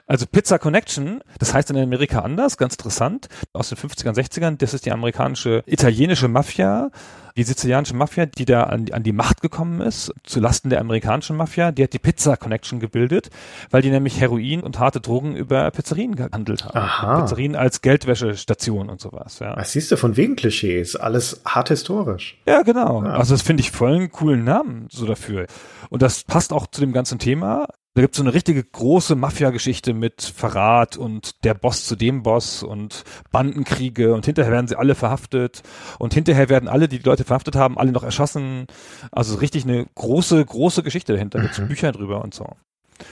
[0.06, 4.72] Also Pizza Connection, das heißt in Amerika anders, ganz interessant, aus den 50ern, 60ern, das
[4.72, 6.90] ist die amerikanische, italienische Mafia,
[7.38, 10.80] die sizilianische Mafia, die da an, die- an die Macht gekommen ist, zu Lasten der
[10.80, 13.30] amerikanischen Mafia, die hat die Pizza Connection gebildet,
[13.70, 16.76] weil die nämlich Heroin und harte Drogen über Pizzerien gehandelt haben.
[16.76, 17.20] Aha.
[17.22, 19.56] Pizzerien als Geldwäschestation und sowas, ja.
[19.56, 20.96] Was siehst du von wegen Klischees?
[20.96, 22.38] Alles hart historisch.
[22.46, 23.02] Ja, genau.
[23.04, 23.10] Ja.
[23.12, 25.46] Also das finde ich voll einen coolen Namen so dafür.
[25.90, 27.66] Und das passt auch zu dem ganzen Thema.
[27.98, 32.22] Da gibt es so eine richtige große Mafia-Geschichte mit Verrat und der Boss zu dem
[32.22, 35.64] Boss und Bandenkriege und hinterher werden sie alle verhaftet
[35.98, 38.68] und hinterher werden alle, die die Leute verhaftet haben, alle noch erschossen.
[39.10, 41.40] Also richtig eine große, große Geschichte dahinter.
[41.40, 42.46] Gibt es Bücher drüber und so.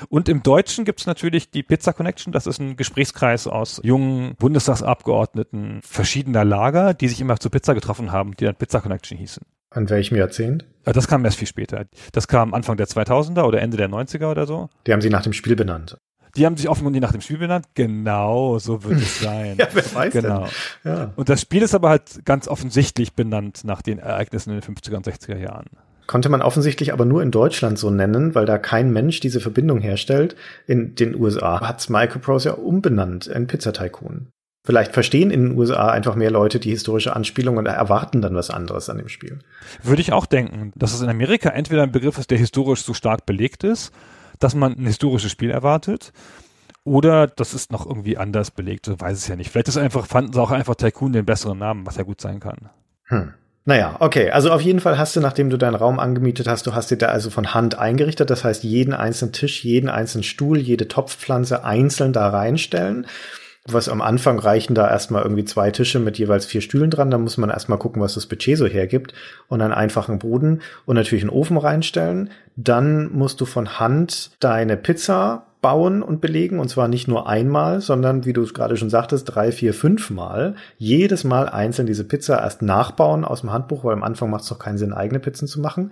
[0.08, 2.32] Und im Deutschen gibt es natürlich die Pizza Connection.
[2.32, 8.12] Das ist ein Gesprächskreis aus jungen Bundestagsabgeordneten verschiedener Lager, die sich immer zur Pizza getroffen
[8.12, 9.42] haben, die dann Pizza Connection hießen.
[9.76, 10.64] An welchem Jahrzehnt?
[10.86, 11.84] Äh, Das kam erst viel später.
[12.12, 14.70] Das kam Anfang der 2000er oder Ende der 90er oder so.
[14.86, 15.98] Die haben sie nach dem Spiel benannt.
[16.34, 17.66] Die haben sich offenkundig nach dem Spiel benannt.
[17.74, 19.56] Genau, so wird es sein.
[19.58, 20.48] Ja, wer weiß genau.
[20.84, 20.92] denn?
[20.92, 21.12] Ja.
[21.16, 24.96] Und das Spiel ist aber halt ganz offensichtlich benannt nach den Ereignissen in den 50er
[24.96, 25.66] und 60er Jahren.
[26.06, 29.80] Konnte man offensichtlich aber nur in Deutschland so nennen, weil da kein Mensch diese Verbindung
[29.80, 30.36] herstellt.
[30.66, 34.28] In den USA hat's Microprose ja umbenannt in Pizza Tycoon.
[34.66, 38.50] Vielleicht verstehen in den USA einfach mehr Leute die historische Anspielung und erwarten dann was
[38.50, 39.38] anderes an dem Spiel.
[39.82, 42.92] Würde ich auch denken, dass es in Amerika entweder ein Begriff ist, der historisch so
[42.92, 43.92] stark belegt ist,
[44.40, 46.12] dass man ein historisches Spiel erwartet,
[46.86, 49.50] oder das ist noch irgendwie anders belegt, so weiß es ja nicht.
[49.50, 52.38] Vielleicht ist einfach, fanden sie auch einfach Tycoon den besseren Namen, was ja gut sein
[52.38, 52.70] kann.
[53.06, 53.34] Hm.
[53.64, 54.30] Naja, okay.
[54.30, 56.96] Also auf jeden Fall hast du, nachdem du deinen Raum angemietet hast, du hast dir
[56.96, 58.30] da also von Hand eingerichtet.
[58.30, 63.08] Das heißt, jeden einzelnen Tisch, jeden einzelnen Stuhl, jede Topfpflanze einzeln da reinstellen.
[63.68, 67.10] Was am Anfang reichen da erstmal irgendwie zwei Tische mit jeweils vier Stühlen dran.
[67.10, 69.12] Da muss man erstmal gucken, was das Budget so hergibt.
[69.48, 72.30] Und einen einfachen Boden und natürlich einen Ofen reinstellen.
[72.54, 76.60] Dann musst du von Hand deine Pizza bauen und belegen.
[76.60, 80.10] Und zwar nicht nur einmal, sondern wie du es gerade schon sagtest, drei, vier, fünf
[80.10, 80.54] Mal.
[80.78, 84.48] Jedes Mal einzeln diese Pizza erst nachbauen aus dem Handbuch, weil am Anfang macht es
[84.48, 85.90] doch keinen Sinn, eigene Pizzen zu machen.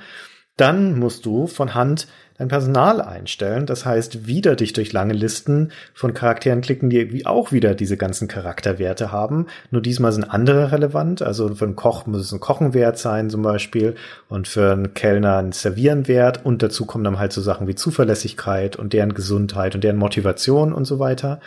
[0.56, 2.06] Dann musst du von Hand
[2.37, 3.66] dein Personal einstellen.
[3.66, 8.27] Das heißt, wieder dich durch lange Listen von Charakteren klicken, die auch wieder diese ganzen
[8.29, 9.47] Charakterwerte haben.
[9.70, 11.23] Nur diesmal sind andere relevant.
[11.23, 13.94] Also für einen Koch muss es ein Kochenwert sein zum Beispiel
[14.29, 16.44] und für einen Kellner ein Servierenwert.
[16.44, 20.73] Und dazu kommen dann halt so Sachen wie Zuverlässigkeit und deren Gesundheit und deren Motivation
[20.73, 21.40] und so weiter.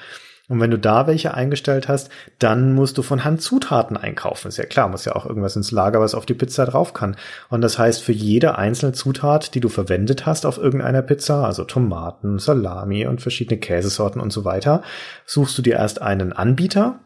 [0.50, 4.48] Und wenn du da welche eingestellt hast, dann musst du von Hand Zutaten einkaufen.
[4.48, 7.18] Ist ja klar, muss ja auch irgendwas ins Lager, was auf die Pizza drauf kann.
[7.50, 11.66] Und das heißt, für jede einzelne Zutat, die du verwendet hast auf irgendeiner Pizza, also
[11.66, 14.84] Tomaten, Salami und verschiedene Käsesorten und so weiter,
[15.26, 17.00] suchst du dir erst einen Anbieter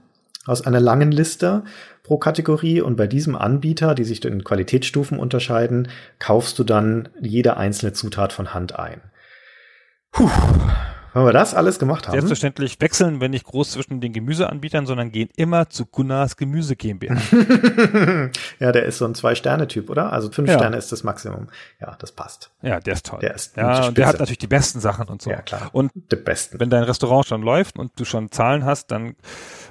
[0.45, 1.63] aus einer langen Liste
[2.03, 5.87] pro Kategorie und bei diesem Anbieter, die sich in Qualitätsstufen unterscheiden,
[6.19, 9.01] kaufst du dann jede einzelne Zutat von Hand ein.
[10.11, 10.29] Puh,
[11.13, 12.13] wenn wir das alles gemacht haben.
[12.13, 17.19] Selbstverständlich wechseln wir nicht groß zwischen den Gemüseanbietern, sondern gehen immer zu Gunnars Gemüse GmbH.
[18.59, 20.13] ja, der ist so ein Zwei-Sterne-Typ, oder?
[20.13, 20.57] Also fünf ja.
[20.57, 21.47] Sterne ist das Maximum.
[21.79, 22.51] Ja, das passt.
[22.61, 23.19] Ja, der ist toll.
[23.21, 25.29] Der ist ja, und der hat natürlich die besten Sachen und so.
[25.29, 25.69] Ja, klar.
[25.73, 26.59] Und die besten.
[26.59, 29.15] wenn dein Restaurant schon läuft und du schon Zahlen hast, dann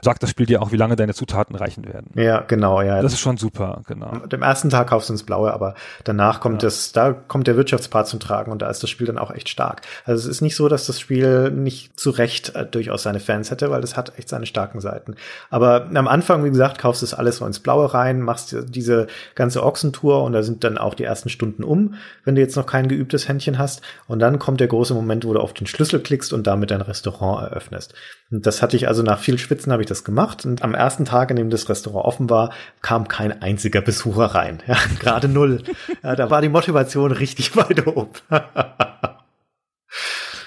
[0.03, 2.11] sagt das Spiel dir auch, wie lange deine Zutaten reichen werden.
[2.15, 3.03] Ja, genau, ja.
[3.03, 4.17] Das ist schon super, genau.
[4.27, 5.75] Dem ersten Tag kaufst du ins Blaue, aber
[6.05, 6.67] danach kommt ja.
[6.67, 9.49] das, da kommt der Wirtschaftspart zum Tragen und da ist das Spiel dann auch echt
[9.49, 9.83] stark.
[10.05, 13.51] Also es ist nicht so, dass das Spiel nicht zu Recht äh, durchaus seine Fans
[13.51, 15.17] hätte, weil das hat echt seine starken Seiten.
[15.51, 19.07] Aber am Anfang, wie gesagt, kaufst du es alles so ins Blaue rein, machst diese
[19.35, 21.95] ganze Ochsentour und da sind dann auch die ersten Stunden um,
[22.25, 23.83] wenn du jetzt noch kein geübtes Händchen hast.
[24.07, 26.81] Und dann kommt der große Moment, wo du auf den Schlüssel klickst und damit dein
[26.81, 27.95] Restaurant eröffnest.
[28.31, 30.45] Und das hatte ich also nach viel Schwitzen habe ich das gemacht.
[30.45, 34.63] Und am ersten Tag, an dem das Restaurant offen war, kam kein einziger Besucher rein.
[34.67, 35.63] Ja, gerade null.
[36.03, 38.11] Ja, da war die Motivation richtig weit oben.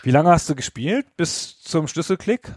[0.03, 2.51] Wie lange hast du gespielt bis zum Schlüsselklick?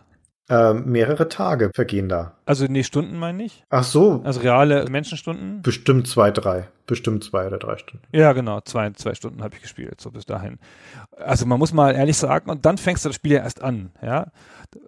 [0.48, 2.34] Ähm, mehrere Tage vergehen da.
[2.44, 3.64] Also nee, Stunden meine ich.
[3.68, 4.20] Ach so.
[4.24, 5.62] Also reale Menschenstunden?
[5.62, 6.68] Bestimmt zwei, drei.
[6.86, 8.06] Bestimmt zwei oder drei Stunden.
[8.12, 8.60] Ja, genau.
[8.60, 10.58] Zwei, zwei Stunden habe ich gespielt, so bis dahin.
[11.16, 13.90] Also man muss mal ehrlich sagen, und dann fängst du das Spiel ja erst an,
[14.00, 14.28] ja.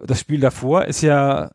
[0.05, 1.51] Das Spiel davor ist ja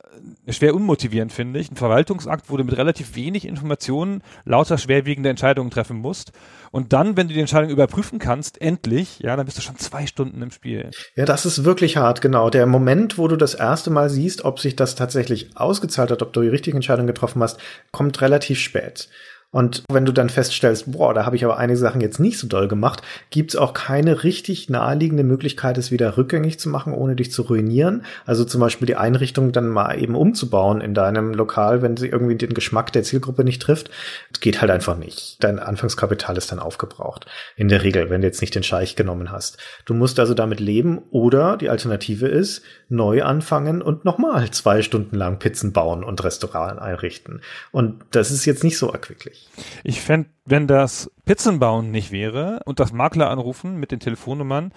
[0.49, 1.71] schwer unmotivierend, finde ich.
[1.71, 6.33] Ein Verwaltungsakt, wo du mit relativ wenig Informationen lauter schwerwiegende Entscheidungen treffen musst.
[6.71, 10.07] Und dann, wenn du die Entscheidung überprüfen kannst, endlich, ja, dann bist du schon zwei
[10.07, 10.91] Stunden im Spiel.
[11.15, 12.51] Ja, das ist wirklich hart, genau.
[12.51, 16.33] Der Moment, wo du das erste Mal siehst, ob sich das tatsächlich ausgezahlt hat, ob
[16.33, 17.59] du die richtige Entscheidung getroffen hast,
[17.91, 19.09] kommt relativ spät.
[19.55, 22.49] Und wenn du dann feststellst, boah, da habe ich aber einige Sachen jetzt nicht so
[22.49, 27.31] doll gemacht, gibt's auch keine richtig naheliegende Möglichkeit, es wieder rückgängig zu machen, ohne dich
[27.31, 28.05] zu ruinieren.
[28.27, 32.35] Also zum Beispiel die Einrichtung dann mal eben umzubauen in deinem Lokal, wenn sie irgendwie
[32.35, 33.91] den Geschmack der Zielgruppe nicht trifft.
[34.33, 35.37] Das geht halt einfach nicht.
[35.39, 37.27] Dein Anfangskapital ist dann aufgebraucht.
[37.55, 39.59] In der Regel, wenn du jetzt nicht den Scheich genommen hast.
[39.85, 45.17] Du musst also damit leben oder die Alternative ist, neu anfangen und nochmal zwei Stunden
[45.17, 47.41] lang Pizzen bauen und Restaurant einrichten.
[47.73, 49.49] Und das ist jetzt nicht so erquicklich.
[49.83, 54.73] Ich fände, wenn das Pizzenbauen nicht wäre und das Makler anrufen mit den Telefonnummern,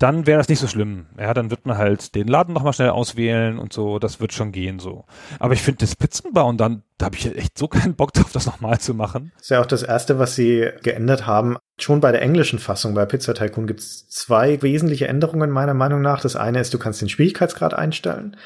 [0.00, 1.06] dann wäre das nicht so schlimm.
[1.18, 4.50] Ja, dann wird man halt den Laden nochmal schnell auswählen und so, das wird schon
[4.50, 5.04] gehen so.
[5.38, 8.46] Aber ich finde das Pizzenbauen dann, da habe ich echt so keinen Bock drauf, das
[8.46, 9.30] nochmal zu machen.
[9.38, 11.58] Ist ja auch das Erste, was sie geändert haben.
[11.78, 16.00] Schon bei der englischen Fassung bei Pizza Tycoon gibt es zwei wesentliche Änderungen meiner Meinung
[16.00, 16.22] nach.
[16.22, 18.36] Das eine ist, du kannst den Schwierigkeitsgrad einstellen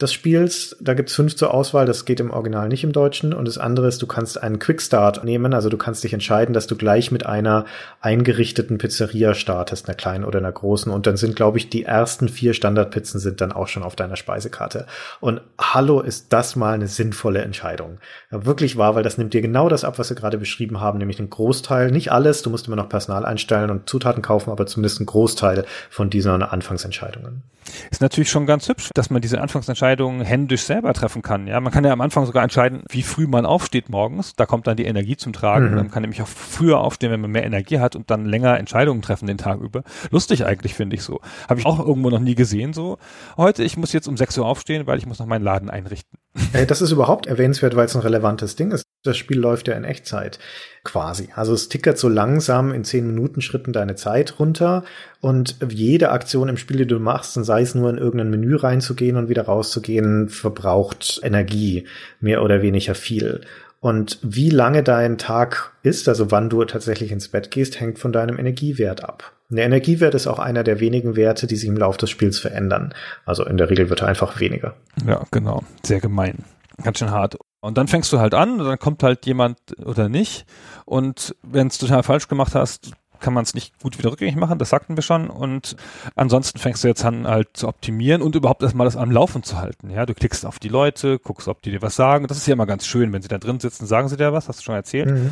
[0.00, 0.76] des Spiels.
[0.80, 3.32] Da gibt's fünf zur Auswahl, das geht im Original nicht im Deutschen.
[3.32, 6.66] Und das andere ist, du kannst einen Quickstart nehmen, also du kannst dich entscheiden, dass
[6.66, 7.64] du gleich mit einer
[8.00, 10.90] eingerichteten Pizzeria startest, einer kleinen oder einer großen.
[10.90, 14.16] Und dann sind, glaube ich, die ersten vier Standardpizzen sind dann auch schon auf deiner
[14.16, 14.86] Speisekarte.
[15.20, 17.98] Und hallo, ist das mal eine sinnvolle Entscheidung.
[18.32, 20.98] Ja, wirklich wahr, weil das nimmt dir genau das ab, was wir gerade beschrieben haben,
[20.98, 24.66] nämlich den Großteil, nicht alles, du musst immer noch Personal einstellen und Zutaten kaufen, aber
[24.66, 27.42] zumindest einen Großteil von diesen Anfangsentscheidungen.
[27.90, 31.46] Ist natürlich schon ganz hübsch, dass man diese Anfangsentscheidungen händisch selber treffen kann.
[31.46, 34.34] Ja, man kann ja am Anfang sogar entscheiden, wie früh man aufsteht morgens.
[34.34, 35.70] Da kommt dann die Energie zum Tragen.
[35.70, 35.74] Mhm.
[35.76, 39.02] Man kann nämlich auch früher aufstehen, wenn man mehr Energie hat und dann länger Entscheidungen
[39.02, 39.82] treffen den Tag über.
[40.10, 41.20] Lustig eigentlich, finde ich so.
[41.48, 42.98] Habe ich auch irgendwo noch nie gesehen so.
[43.36, 46.18] Heute, ich muss jetzt um 6 Uhr aufstehen, weil ich muss noch meinen Laden einrichten.
[46.68, 48.84] Das ist überhaupt erwähnenswert, weil es ein relevantes Ding ist.
[49.04, 50.38] Das Spiel läuft ja in Echtzeit
[50.82, 51.28] quasi.
[51.34, 54.84] Also es tickert so langsam in 10 Minuten Schritten deine Zeit runter
[55.20, 59.16] und jede Aktion im Spiel, die du machst, sei es nur in irgendein Menü reinzugehen
[59.16, 61.86] und wieder rauszugehen, verbraucht Energie,
[62.20, 63.42] mehr oder weniger viel.
[63.80, 68.12] Und wie lange dein Tag ist, also wann du tatsächlich ins Bett gehst, hängt von
[68.12, 69.32] deinem Energiewert ab.
[69.50, 72.94] Der Energiewert ist auch einer der wenigen Werte, die sich im Laufe des Spiels verändern.
[73.26, 74.74] Also in der Regel wird er einfach weniger.
[75.06, 75.62] Ja, genau.
[75.84, 76.44] Sehr gemein.
[76.82, 77.36] Ganz schön hart.
[77.64, 80.44] Und dann fängst du halt an, und dann kommt halt jemand oder nicht.
[80.84, 84.58] Und wenn es total falsch gemacht hast, kann man es nicht gut wieder rückgängig machen,
[84.58, 85.30] das sagten wir schon.
[85.30, 85.74] Und
[86.14, 89.58] ansonsten fängst du jetzt an, halt zu optimieren und überhaupt erstmal das am Laufen zu
[89.58, 89.88] halten.
[89.88, 92.26] Ja, du klickst auf die Leute, guckst, ob die dir was sagen.
[92.26, 94.46] Das ist ja immer ganz schön, wenn sie da drin sitzen, sagen sie dir was,
[94.46, 95.10] hast du schon erzählt.
[95.10, 95.30] Mhm.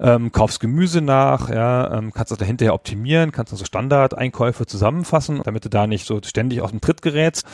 [0.00, 5.64] Ähm, kaufst Gemüse nach, ja, ähm, kannst das dahinterher optimieren, kannst also Standardeinkäufe zusammenfassen, damit
[5.64, 7.46] du da nicht so ständig aus dem Tritt gerätst.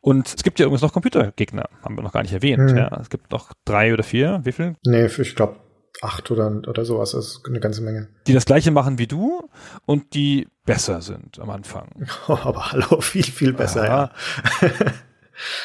[0.00, 2.70] Und es gibt ja übrigens noch Computergegner, haben wir noch gar nicht erwähnt.
[2.70, 2.76] Hm.
[2.76, 2.98] Ja.
[3.00, 4.76] Es gibt noch drei oder vier, wie viel?
[4.84, 5.56] Nee, ich glaube
[6.02, 8.08] acht oder, oder sowas, das ist eine ganze Menge.
[8.26, 9.48] Die das gleiche machen wie du
[9.84, 12.06] und die besser sind am Anfang.
[12.26, 14.10] aber hallo, viel, viel besser, Ja.
[14.62, 14.68] ja.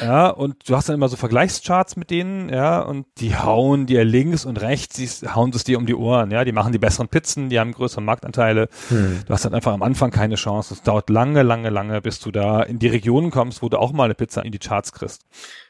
[0.00, 4.04] Ja, und du hast dann immer so Vergleichscharts mit denen, ja, und die hauen dir
[4.04, 7.08] links und rechts, die hauen es dir um die Ohren, ja, die machen die besseren
[7.08, 8.68] Pizzen, die haben größere Marktanteile.
[8.88, 9.22] Hm.
[9.26, 10.74] Du hast dann einfach am Anfang keine Chance.
[10.74, 13.92] Es dauert lange, lange, lange, bis du da in die Regionen kommst, wo du auch
[13.92, 15.22] mal eine Pizza in die Charts kriegst.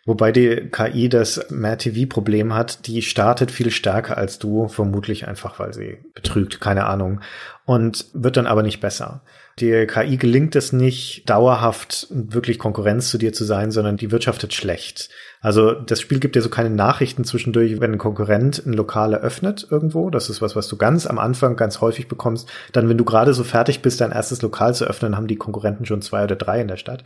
[0.04, 5.58] Wobei die KI das Mad TV-Problem hat, die startet viel stärker als du, vermutlich einfach,
[5.58, 7.20] weil sie betrügt, keine Ahnung,
[7.64, 9.22] und wird dann aber nicht besser.
[9.58, 14.52] Die KI gelingt es nicht, dauerhaft wirklich Konkurrenz zu dir zu sein, sondern die wirtschaftet
[14.52, 15.08] schlecht.
[15.40, 19.66] Also das Spiel gibt dir so keine Nachrichten zwischendurch, wenn ein Konkurrent ein Lokal eröffnet
[19.70, 20.10] irgendwo.
[20.10, 22.50] Das ist was, was du ganz am Anfang ganz häufig bekommst.
[22.72, 25.86] Dann, wenn du gerade so fertig bist, dein erstes Lokal zu öffnen, haben die Konkurrenten
[25.86, 27.04] schon zwei oder drei in der Stadt.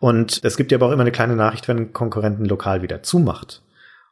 [0.00, 2.82] Und es gibt dir aber auch immer eine kleine Nachricht, wenn ein Konkurrent ein Lokal
[2.82, 3.62] wieder zumacht.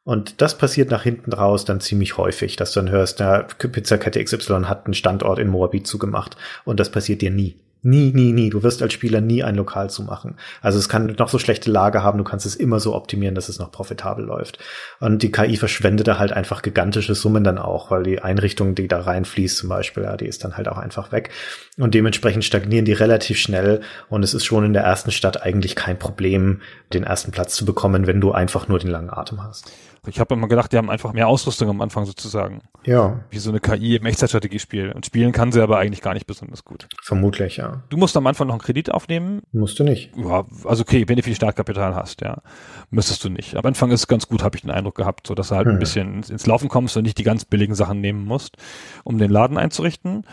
[0.04, 4.22] Und das passiert nach hinten raus dann ziemlich häufig, dass du dann hörst, der Pizzakette
[4.22, 6.36] XY hat einen Standort in Moabit zugemacht.
[6.64, 7.56] Und das passiert dir nie.
[7.84, 8.48] Nie, nie, nie.
[8.48, 10.36] Du wirst als Spieler nie ein Lokal zumachen.
[10.60, 13.48] Also es kann noch so schlechte Lage haben, du kannst es immer so optimieren, dass
[13.48, 14.60] es noch profitabel läuft.
[15.00, 18.86] Und die KI verschwendet da halt einfach gigantische Summen dann auch, weil die Einrichtung, die
[18.86, 21.30] da reinfließt zum Beispiel, ja, die ist dann halt auch einfach weg.
[21.76, 23.80] Und dementsprechend stagnieren die relativ schnell.
[24.08, 26.60] Und es ist schon in der ersten Stadt eigentlich kein Problem,
[26.92, 29.72] den ersten Platz zu bekommen, wenn du einfach nur den langen Atem hast.
[30.08, 32.62] Ich habe immer gedacht, die haben einfach mehr Ausrüstung am Anfang sozusagen.
[32.84, 34.90] Ja, Wie so eine KI im Echtzeitstrategiespiel.
[34.90, 36.88] Und spielen kann sie aber eigentlich gar nicht besonders gut.
[37.02, 37.84] vermutlich, ja.
[37.88, 39.42] Du musst am Anfang noch einen Kredit aufnehmen.
[39.52, 40.10] Musst du nicht.
[40.16, 42.42] Ja, also okay, wenn du viel Startkapital hast, ja,
[42.90, 43.56] müsstest du nicht.
[43.56, 45.68] Am Anfang ist es ganz gut, habe ich den Eindruck gehabt, so dass du halt
[45.68, 45.78] ein Hm.
[45.78, 48.56] bisschen ins, ins Laufen kommst und nicht die ganz billigen Sachen nehmen musst,
[49.04, 50.26] um den Laden einzurichten.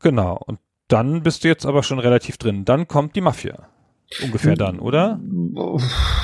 [0.00, 0.36] Genau.
[0.46, 2.64] Und dann bist du jetzt aber schon relativ drin.
[2.64, 3.68] Dann kommt die Mafia.
[4.22, 5.20] Ungefähr dann, oder?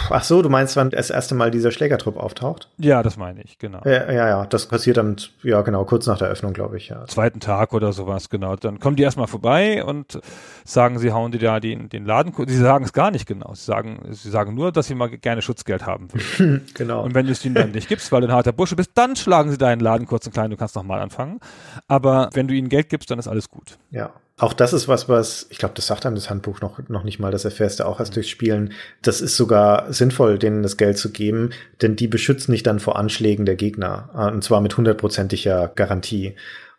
[0.08, 2.70] Ach so, du meinst, wann das erste Mal dieser Schlägertrupp auftaucht?
[2.78, 3.82] Ja, das meine ich, genau.
[3.84, 7.06] Ja, ja, ja, das passiert dann, ja, genau, kurz nach der Öffnung, glaube ich, ja.
[7.06, 8.56] Zweiten Tag oder sowas, genau.
[8.56, 10.18] Dann kommen die erstmal vorbei und
[10.64, 12.32] sagen, sie hauen dir da den, den Laden.
[12.46, 13.52] Sie sagen es gar nicht genau.
[13.54, 16.66] Sie sagen, sie sagen nur, dass sie mal gerne Schutzgeld haben würden.
[16.74, 17.02] Genau.
[17.02, 19.16] Und wenn du es ihnen dann nicht gibst, weil du ein harter Bursche bist, dann
[19.16, 21.40] schlagen sie deinen Laden kurz und klein, du kannst nochmal anfangen.
[21.88, 23.78] Aber wenn du ihnen Geld gibst, dann ist alles gut.
[23.90, 24.12] Ja.
[24.36, 27.20] Auch das ist was, was, ich glaube, das sagt einem das Handbuch noch, noch nicht
[27.20, 28.72] mal, das erfährst du auch erst durchs Spielen.
[29.00, 31.50] Das ist sogar sinnvoll, denen das Geld zu geben,
[31.82, 34.10] denn die beschützen dich dann vor Anschlägen der Gegner.
[34.12, 36.34] äh, Und zwar mit hundertprozentiger Garantie.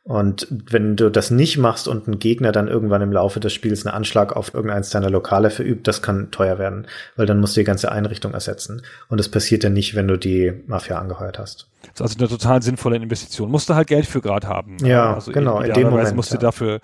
[0.05, 3.87] Und wenn du das nicht machst und ein Gegner dann irgendwann im Laufe des Spiels
[3.87, 6.85] einen Anschlag auf irgendeins deiner Lokale verübt, das kann teuer werden,
[7.15, 8.83] weil dann musst du die ganze Einrichtung ersetzen.
[9.09, 11.69] Und das passiert ja nicht, wenn du die Mafia angeheuert hast.
[11.81, 13.49] Das ist also eine total sinnvolle Investition.
[13.49, 14.77] Musst du halt Geld für gerade haben.
[14.85, 16.41] Ja, also genau, in dem Moment, musste ja.
[16.41, 16.81] dafür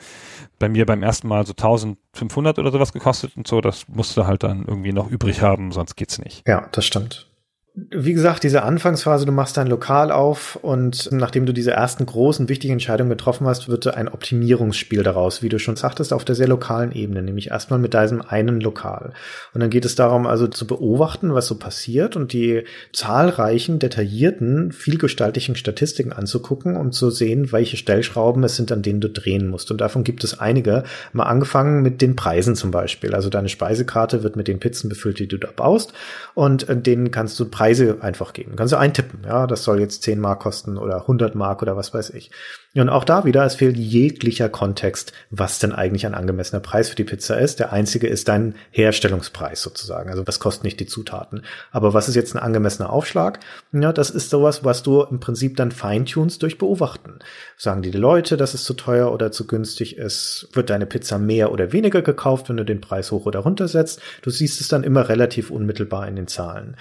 [0.58, 3.62] bei mir beim ersten Mal so 1500 oder sowas gekostet und so.
[3.62, 6.48] Das musst du halt dann irgendwie noch übrig haben, sonst geht's nicht.
[6.48, 7.31] Ja, das stimmt.
[7.74, 12.50] Wie gesagt, diese Anfangsphase, du machst dein Lokal auf und nachdem du diese ersten großen,
[12.50, 16.50] wichtigen Entscheidungen getroffen hast, wird ein Optimierungsspiel daraus, wie du schon sagtest, auf der sehr
[16.50, 19.14] lokalen Ebene, nämlich erstmal mit deinem einen Lokal.
[19.54, 24.74] Und dann geht es darum, also zu beobachten, was so passiert und die zahlreichen, detaillierten,
[24.74, 29.72] vielgestaltigen Statistiken anzugucken, um zu sehen, welche Stellschrauben es sind, an denen du drehen musst.
[29.72, 30.84] Und davon gibt es einige.
[31.14, 33.16] Mal angefangen mit den Preisen zum Beispiel.
[33.16, 35.94] Also deine Speisekarte wird mit den Pizzen befüllt, die du da baust.
[36.34, 38.56] Und äh, denen kannst du Preise einfach geben.
[38.56, 41.94] Kannst du eintippen, ja, das soll jetzt 10 Mark kosten oder 100 Mark oder was
[41.94, 42.32] weiß ich.
[42.74, 46.96] Und auch da wieder, es fehlt jeglicher Kontext, was denn eigentlich ein angemessener Preis für
[46.96, 47.60] die Pizza ist.
[47.60, 50.10] Der einzige ist dein Herstellungspreis sozusagen.
[50.10, 51.44] Also das kostet nicht die Zutaten.
[51.72, 53.42] Aber was ist jetzt ein angemessener Aufschlag?
[53.74, 57.20] Ja, das ist sowas, was du im Prinzip dann feintunst durch Beobachten.
[57.58, 60.48] Sagen die Leute, dass es zu teuer oder zu günstig ist?
[60.54, 64.02] Wird deine Pizza mehr oder weniger gekauft, wenn du den Preis hoch oder runter setzt?
[64.24, 66.76] Du siehst es dann immer relativ unmittelbar in den Zahlen.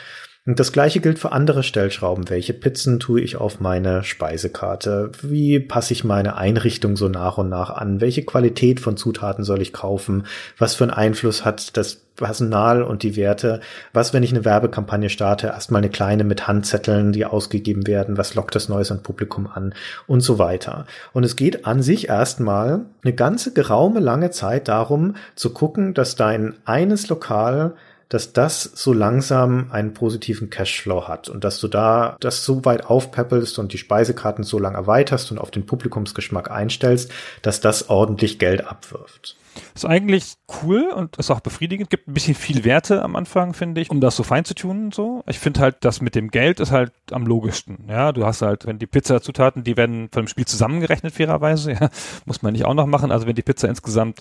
[0.47, 2.31] Und das gleiche gilt für andere Stellschrauben.
[2.31, 5.13] Welche Pizzen tue ich auf meine Speisekarte?
[5.21, 8.01] Wie passe ich meine Einrichtung so nach und nach an?
[8.01, 10.25] Welche Qualität von Zutaten soll ich kaufen?
[10.57, 13.61] Was für einen Einfluss hat das Personal und die Werte?
[13.93, 15.49] Was, wenn ich eine Werbekampagne starte?
[15.49, 18.17] Erstmal eine kleine mit Handzetteln, die ausgegeben werden.
[18.17, 19.75] Was lockt das Neues an Publikum an?
[20.07, 20.87] Und so weiter.
[21.13, 26.17] Und es geht an sich erstmal eine ganze geraume lange Zeit darum, zu gucken, dass
[26.17, 27.75] dein eines Lokal
[28.11, 32.85] dass das so langsam einen positiven Cashflow hat und dass du da das so weit
[32.85, 38.39] aufpeppelst und die Speisekarten so lang erweiterst und auf den Publikumsgeschmack einstellst, dass das ordentlich
[38.39, 39.37] Geld abwirft.
[39.75, 41.91] Ist eigentlich cool und ist auch befriedigend.
[41.91, 44.87] Gibt ein bisschen viel Werte am Anfang, finde ich, um das so fein zu tun
[44.87, 45.23] und so.
[45.27, 47.85] Ich finde halt, das mit dem Geld ist halt am logischsten.
[47.89, 51.91] Ja, du hast halt, wenn die Pizza-Zutaten, die werden von dem Spiel zusammengerechnet, fairerweise, ja,
[52.25, 53.13] muss man nicht auch noch machen.
[53.13, 54.21] Also wenn die Pizza insgesamt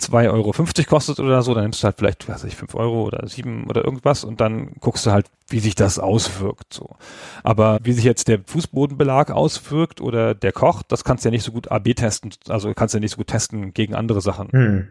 [0.00, 0.52] 2,50 Euro
[0.88, 3.84] kostet oder so, dann nimmst du halt vielleicht, weiß ich, 5 Euro oder 7 oder
[3.84, 6.96] irgendwas und dann guckst du halt, wie sich das auswirkt, so.
[7.42, 11.44] Aber wie sich jetzt der Fußbodenbelag auswirkt oder der Koch, das kannst du ja nicht
[11.44, 14.48] so gut AB testen, also kannst du ja nicht so gut testen gegen andere Sachen.
[14.50, 14.88] Hm.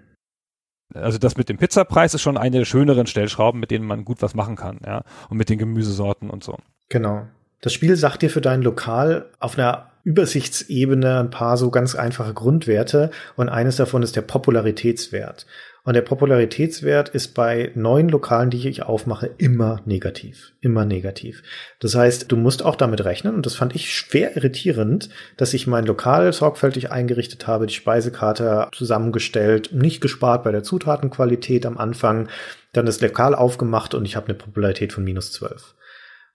[0.93, 4.21] Also das mit dem Pizzapreis ist schon eine der schöneren Stellschrauben, mit denen man gut
[4.21, 5.03] was machen kann, ja.
[5.29, 6.57] Und mit den Gemüsesorten und so.
[6.89, 7.27] Genau.
[7.61, 12.33] Das Spiel sagt dir für dein Lokal auf einer Übersichtsebene ein paar so ganz einfache
[12.33, 15.45] Grundwerte und eines davon ist der Popularitätswert.
[15.83, 20.53] Und der Popularitätswert ist bei neuen Lokalen, die ich aufmache, immer negativ.
[20.61, 21.43] Immer negativ.
[21.79, 25.67] Das heißt, du musst auch damit rechnen, und das fand ich schwer irritierend, dass ich
[25.67, 32.29] mein Lokal sorgfältig eingerichtet habe, die Speisekarte zusammengestellt, nicht gespart bei der Zutatenqualität am Anfang,
[32.73, 35.75] dann das Lokal aufgemacht und ich habe eine Popularität von minus zwölf.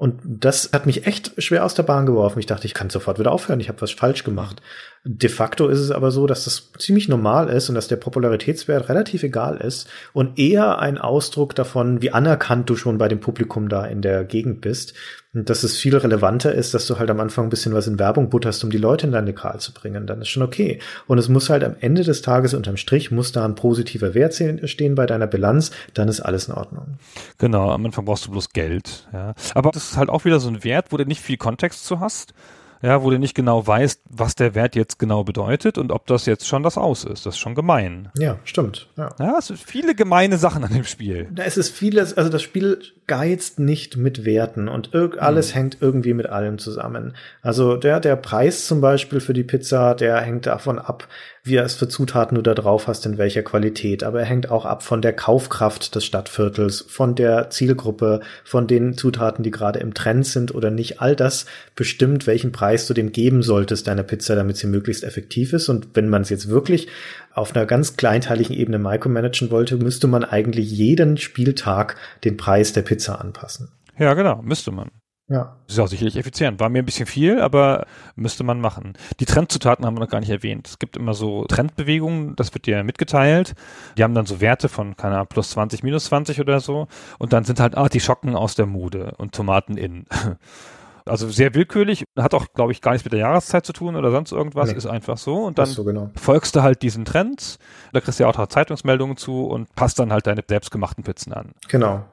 [0.00, 2.38] Und das hat mich echt schwer aus der Bahn geworfen.
[2.38, 4.62] Ich dachte, ich kann sofort wieder aufhören, ich habe was falsch gemacht.
[5.02, 8.90] De facto ist es aber so, dass das ziemlich normal ist und dass der Popularitätswert
[8.90, 13.70] relativ egal ist und eher ein Ausdruck davon, wie anerkannt du schon bei dem Publikum
[13.70, 14.92] da in der Gegend bist.
[15.32, 17.98] Und dass es viel relevanter ist, dass du halt am Anfang ein bisschen was in
[17.98, 20.06] Werbung butterst, um die Leute in dein Lokal zu bringen.
[20.06, 20.80] Dann ist schon okay.
[21.06, 24.34] Und es muss halt am Ende des Tages unterm Strich muss da ein positiver Wert
[24.34, 25.70] stehen bei deiner Bilanz.
[25.94, 26.98] Dann ist alles in Ordnung.
[27.38, 27.70] Genau.
[27.70, 29.08] Am Anfang brauchst du bloß Geld.
[29.14, 29.34] Ja.
[29.54, 32.00] Aber das ist halt auch wieder so ein Wert, wo du nicht viel Kontext zu
[32.00, 32.34] hast
[32.82, 36.26] ja, wo du nicht genau weißt, was der Wert jetzt genau bedeutet und ob das
[36.26, 37.26] jetzt schon das Aus ist.
[37.26, 38.10] Das ist schon gemein.
[38.16, 38.88] Ja, stimmt.
[38.96, 41.28] Ja, ja es sind viele gemeine Sachen an dem Spiel.
[41.32, 42.80] Da ist es vieles, also das Spiel
[43.10, 45.54] geizt nicht mit Werten und alles hm.
[45.54, 47.16] hängt irgendwie mit allem zusammen.
[47.42, 51.08] Also der, der Preis zum Beispiel für die Pizza, der hängt davon ab,
[51.42, 54.04] wie er es für Zutaten du da drauf hast, in welcher Qualität.
[54.04, 58.96] Aber er hängt auch ab von der Kaufkraft des Stadtviertels, von der Zielgruppe, von den
[58.96, 61.00] Zutaten, die gerade im Trend sind oder nicht.
[61.00, 65.52] All das bestimmt, welchen Preis du dem geben solltest, deiner Pizza, damit sie möglichst effektiv
[65.52, 65.68] ist.
[65.68, 66.86] Und wenn man es jetzt wirklich
[67.32, 72.82] auf einer ganz kleinteiligen Ebene micromanagen wollte, müsste man eigentlich jeden Spieltag den Preis der
[72.82, 73.70] Pizza anpassen.
[73.98, 74.90] Ja, genau, müsste man.
[75.30, 75.56] Ja.
[75.68, 76.58] Ist auch sicherlich effizient.
[76.58, 78.94] War mir ein bisschen viel, aber müsste man machen.
[79.20, 80.66] Die Trendzutaten haben wir noch gar nicht erwähnt.
[80.66, 83.54] Es gibt immer so Trendbewegungen, das wird dir mitgeteilt.
[83.96, 86.88] Die haben dann so Werte von, keine Ahnung, plus 20, minus 20 oder so.
[87.18, 90.04] Und dann sind halt Artischocken aus der Mode und Tomaten in.
[91.04, 94.10] Also sehr willkürlich, hat auch, glaube ich, gar nichts mit der Jahreszeit zu tun oder
[94.10, 94.76] sonst irgendwas, nee.
[94.76, 95.44] ist einfach so.
[95.44, 96.10] Und dann so genau.
[96.16, 97.58] folgst du halt diesen Trends,
[97.92, 101.52] da kriegst du ja auch Zeitungsmeldungen zu und passt dann halt deine selbstgemachten Pizzen an.
[101.68, 102.04] Genau.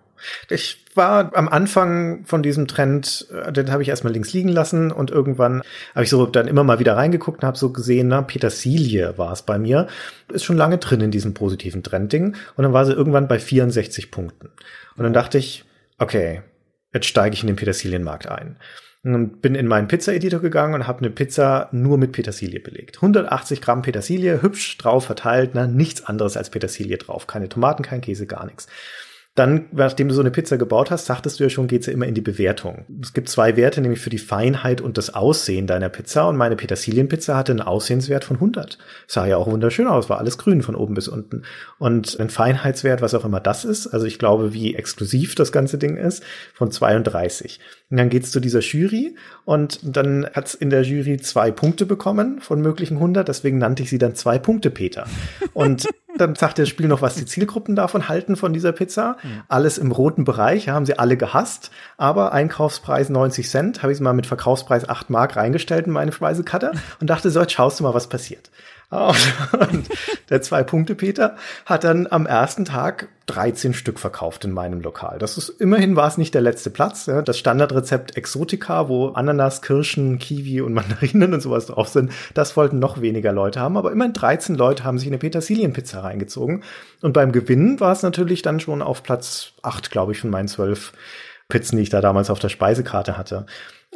[0.50, 4.92] Ich war am Anfang von diesem Trend, äh, den habe ich erstmal links liegen lassen
[4.92, 5.62] und irgendwann
[5.94, 9.32] habe ich so dann immer mal wieder reingeguckt und habe so gesehen, na, Petersilie war
[9.32, 9.88] es bei mir.
[10.32, 14.12] Ist schon lange drin in diesem positiven Trendding und dann war sie irgendwann bei 64
[14.12, 14.50] Punkten.
[14.96, 15.66] Und dann dachte ich,
[16.00, 16.42] okay,
[16.94, 18.58] jetzt steige ich in den Petersilienmarkt ein.
[19.04, 22.98] Und bin in meinen Pizza-Editor gegangen und habe eine Pizza nur mit Petersilie belegt.
[22.98, 27.26] 180 Gramm Petersilie, hübsch drauf verteilt, na, nichts anderes als Petersilie drauf.
[27.26, 28.68] Keine Tomaten, kein Käse, gar nichts.
[29.38, 32.08] Dann, nachdem du so eine Pizza gebaut hast, sagtest du ja schon, geht's ja immer
[32.08, 32.86] in die Bewertung.
[33.04, 36.28] Es gibt zwei Werte, nämlich für die Feinheit und das Aussehen deiner Pizza.
[36.28, 38.80] Und meine Petersilienpizza hatte einen Aussehenswert von 100.
[39.06, 41.44] Sah ja auch wunderschön aus, war alles grün von oben bis unten.
[41.78, 45.78] Und ein Feinheitswert, was auch immer das ist, also ich glaube, wie exklusiv das ganze
[45.78, 46.24] Ding ist,
[46.56, 47.60] von 32.
[47.90, 49.16] Und dann geht's zu dieser Jury
[49.46, 53.28] und dann hat's in der Jury zwei Punkte bekommen von möglichen 100.
[53.28, 55.08] Deswegen nannte ich sie dann zwei Punkte Peter.
[55.54, 59.16] Und dann sagt das Spiel noch, was die Zielgruppen davon halten von dieser Pizza.
[59.24, 59.44] Mhm.
[59.48, 61.72] Alles im roten Bereich, haben sie alle gehasst.
[61.96, 66.74] Aber Einkaufspreis 90 Cent, habe ich mal mit Verkaufspreis 8 Mark reingestellt in meine Speisekarte
[67.00, 68.52] und dachte so, jetzt schaust du mal, was passiert.
[68.92, 69.90] Und
[70.30, 71.36] der Zwei-Punkte-Peter
[71.66, 75.20] hat dann am ersten Tag 13 Stück verkauft in meinem Lokal.
[75.20, 77.06] Das ist, immerhin war es nicht der letzte Platz.
[77.26, 82.80] Das Standardrezept Exotica, wo Ananas, Kirschen, Kiwi und Mandarinen und sowas drauf sind, das wollten
[82.80, 83.76] noch weniger Leute haben.
[83.76, 86.64] Aber immerhin 13 Leute haben sich eine Petersilienpizza reingezogen.
[87.02, 90.48] Und beim Gewinn war es natürlich dann schon auf Platz 8, glaube ich, von meinen
[90.48, 90.94] zwölf
[91.50, 93.46] Pizzen, die ich da damals auf der Speisekarte hatte.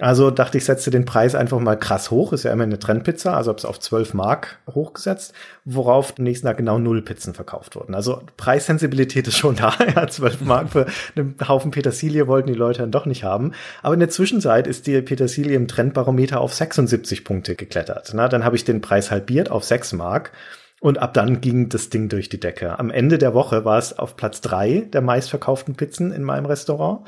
[0.02, 2.34] Also dachte ich, setze den Preis einfach mal krass hoch.
[2.34, 5.34] Ist ja immer eine Trendpizza, also habe es auf 12 Mark hochgesetzt,
[5.64, 7.94] worauf am nächsten Tag genau null Pizzen verkauft wurden.
[7.94, 9.74] Also Preissensibilität ist schon da.
[9.96, 13.52] Ja, 12 Mark für einen Haufen Petersilie wollten die Leute dann doch nicht haben.
[13.84, 18.12] Aber in der Zwischenzeit ist die Petersilie im Trendbarometer auf 76 Punkte geklettert.
[18.16, 20.32] Na, dann habe ich den Preis halbiert auf 6 Mark
[20.80, 22.80] Und ab dann ging das Ding durch die Decke.
[22.80, 27.06] Am Ende der Woche war es auf Platz drei der meistverkauften Pizzen in meinem Restaurant.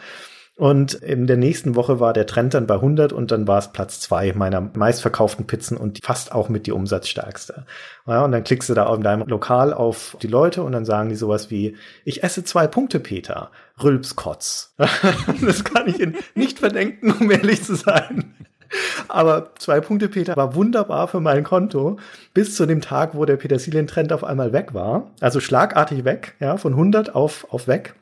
[0.55, 3.71] Und in der nächsten Woche war der Trend dann bei 100 und dann war es
[3.71, 7.65] Platz zwei meiner meistverkauften Pizzen und fast auch mit die umsatzstärkste.
[8.05, 11.09] Ja, und dann klickst du da in deinem Lokal auf die Leute und dann sagen
[11.09, 11.75] die sowas wie,
[12.05, 13.49] ich esse zwei Punkte, Peter.
[13.81, 14.75] Rülpskotz.
[15.41, 18.35] das kann ich ihnen nicht verdenken, um ehrlich zu sein.
[19.07, 21.97] Aber zwei Punkte Peter war wunderbar für mein Konto
[22.33, 25.11] bis zu dem Tag, wo der Petersilien-Trend auf einmal weg war.
[25.19, 27.95] Also schlagartig weg, ja, von 100 auf, auf weg.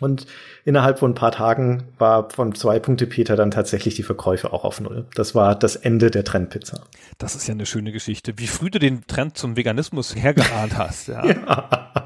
[0.00, 0.26] Und
[0.64, 4.64] innerhalb von ein paar Tagen war von zwei Punkte Peter dann tatsächlich die Verkäufe auch
[4.64, 5.06] auf Null.
[5.14, 6.82] Das war das Ende der Trendpizza.
[7.18, 8.34] Das ist ja eine schöne Geschichte.
[8.36, 11.08] Wie früh du den Trend zum Veganismus hergeahnt hast.
[11.08, 11.26] Ja.
[11.26, 12.00] ja.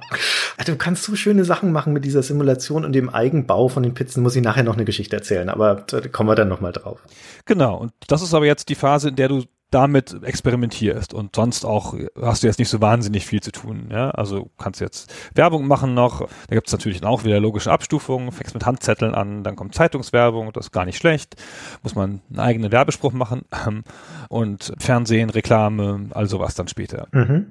[0.65, 4.23] Du kannst so schöne Sachen machen mit dieser Simulation und dem Eigenbau von den Pizzen.
[4.23, 7.01] Muss ich nachher noch eine Geschichte erzählen, aber da kommen wir dann noch mal drauf.
[7.45, 7.77] Genau.
[7.77, 11.95] Und das ist aber jetzt die Phase, in der du damit experimentierst und sonst auch
[12.21, 13.89] hast du jetzt nicht so wahnsinnig viel zu tun.
[13.91, 14.11] Ja?
[14.11, 18.55] Also kannst jetzt Werbung machen noch, da gibt es natürlich auch wieder logische Abstufungen, fängst
[18.55, 21.37] mit Handzetteln an, dann kommt Zeitungswerbung, das ist gar nicht schlecht,
[21.83, 23.43] muss man einen eigenen Werbespruch machen
[24.29, 27.09] und Fernsehen, Reklame, all sowas dann später.
[27.13, 27.47] Mhm.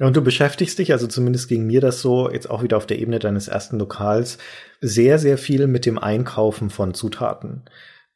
[0.00, 2.98] Und du beschäftigst dich, also zumindest ging mir das so, jetzt auch wieder auf der
[2.98, 4.38] Ebene deines ersten Lokals,
[4.80, 7.64] sehr, sehr viel mit dem Einkaufen von Zutaten.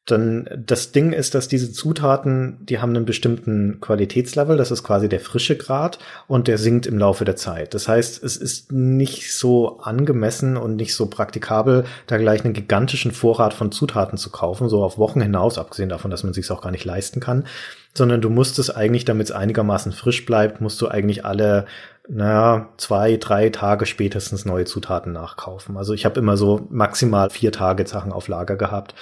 [0.07, 5.09] Dann das Ding ist, dass diese Zutaten, die haben einen bestimmten Qualitätslevel, das ist quasi
[5.09, 7.73] der frische Grad und der sinkt im Laufe der Zeit.
[7.73, 13.13] Das heißt, es ist nicht so angemessen und nicht so praktikabel, da gleich einen gigantischen
[13.13, 16.61] Vorrat von Zutaten zu kaufen, so auf Wochen hinaus, abgesehen davon, dass man sich auch
[16.61, 17.47] gar nicht leisten kann,
[17.95, 21.65] sondern du musst es eigentlich, damit es einigermaßen frisch bleibt, musst du eigentlich alle
[22.07, 25.79] naja, zwei, drei Tage spätestens neue Zutaten nachkaufen.
[25.79, 28.95] Also ich habe immer so maximal vier Tage Sachen auf Lager gehabt.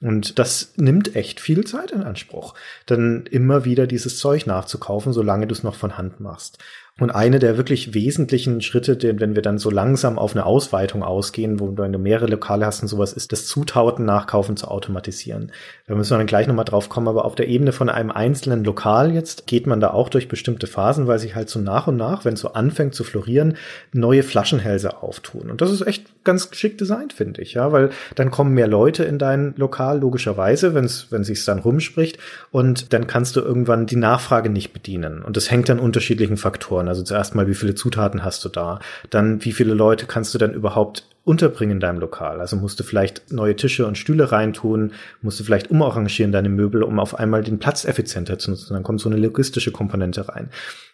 [0.00, 2.54] Und das nimmt echt viel Zeit in Anspruch,
[2.86, 6.58] dann immer wieder dieses Zeug nachzukaufen, solange du es noch von Hand machst.
[7.00, 11.04] Und eine der wirklich wesentlichen Schritte, denn wenn wir dann so langsam auf eine Ausweitung
[11.04, 15.52] ausgehen, wo du mehrere Lokale hast und sowas, ist das Zutauten nachkaufen zu automatisieren.
[15.86, 18.64] Da müssen wir dann gleich nochmal drauf kommen, aber auf der Ebene von einem einzelnen
[18.64, 21.96] Lokal jetzt geht man da auch durch bestimmte Phasen, weil sich halt so nach und
[21.96, 23.56] nach, wenn es so anfängt zu florieren,
[23.92, 25.50] neue Flaschenhälse auftun.
[25.50, 29.04] Und das ist echt ganz geschickt designt, finde ich, ja, weil dann kommen mehr Leute
[29.04, 32.18] in dein Lokal, logischerweise, wenn's, wenn sich's dann rumspricht,
[32.50, 35.22] und dann kannst du irgendwann die Nachfrage nicht bedienen.
[35.22, 36.87] Und das hängt an unterschiedlichen Faktoren.
[36.88, 38.80] Also zuerst mal, wie viele Zutaten hast du da?
[39.10, 42.40] Dann, wie viele Leute kannst du dann überhaupt unterbringen in deinem Lokal?
[42.40, 46.82] Also musst du vielleicht neue Tische und Stühle reintun, musst du vielleicht umarrangieren deine Möbel,
[46.82, 48.72] um auf einmal den Platz effizienter zu nutzen.
[48.72, 50.48] Dann kommt so eine logistische Komponente rein.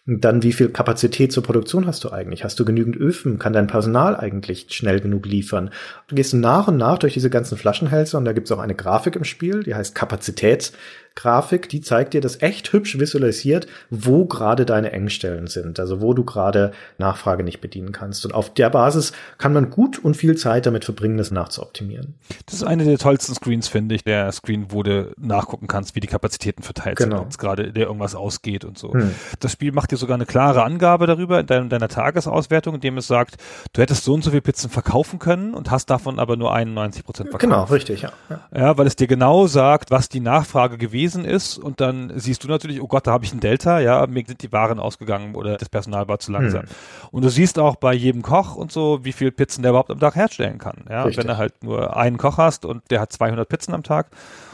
[0.05, 2.43] Und dann, wie viel Kapazität zur Produktion hast du eigentlich?
[2.43, 3.39] Hast du genügend Öfen?
[3.39, 5.71] Kann dein Personal eigentlich schnell genug liefern?
[6.07, 8.75] Du gehst nach und nach durch diese ganzen Flaschenhälse und da gibt es auch eine
[8.75, 10.73] Grafik im Spiel, die heißt Kapazität.
[11.15, 16.13] Grafik, die zeigt dir das echt hübsch visualisiert, wo gerade deine Engstellen sind, also wo
[16.13, 18.25] du gerade Nachfrage nicht bedienen kannst.
[18.25, 22.15] Und auf der Basis kann man gut und viel Zeit damit verbringen, das nachzuoptimieren.
[22.45, 24.03] Das ist eine der tollsten Screens, finde ich.
[24.03, 27.19] Der Screen, wo du nachgucken kannst, wie die Kapazitäten verteilt genau.
[27.19, 28.93] sind, gerade der irgendwas ausgeht und so.
[28.93, 29.11] Hm.
[29.39, 33.07] Das Spiel macht dir sogar eine klare Angabe darüber in deiner, deiner Tagesauswertung, indem es
[33.07, 33.37] sagt,
[33.71, 37.05] du hättest so und so viel Pizzen verkaufen können und hast davon aber nur 91
[37.05, 37.41] Prozent verkauft.
[37.41, 38.11] Genau, richtig, ja.
[38.29, 38.41] ja.
[38.53, 42.43] Ja, weil es dir genau sagt, was die Nachfrage gewesen gewesen ist und dann siehst
[42.43, 45.35] du natürlich, oh Gott, da habe ich ein Delta, ja, mir sind die Waren ausgegangen
[45.35, 46.63] oder das Personal war zu langsam.
[46.63, 46.69] Hm.
[47.11, 49.99] Und du siehst auch bei jedem Koch und so, wie viel Pizzen der überhaupt am
[49.99, 50.85] Tag herstellen kann.
[50.89, 54.07] Ja, wenn du halt nur einen Koch hast und der hat 200 Pizzen am Tag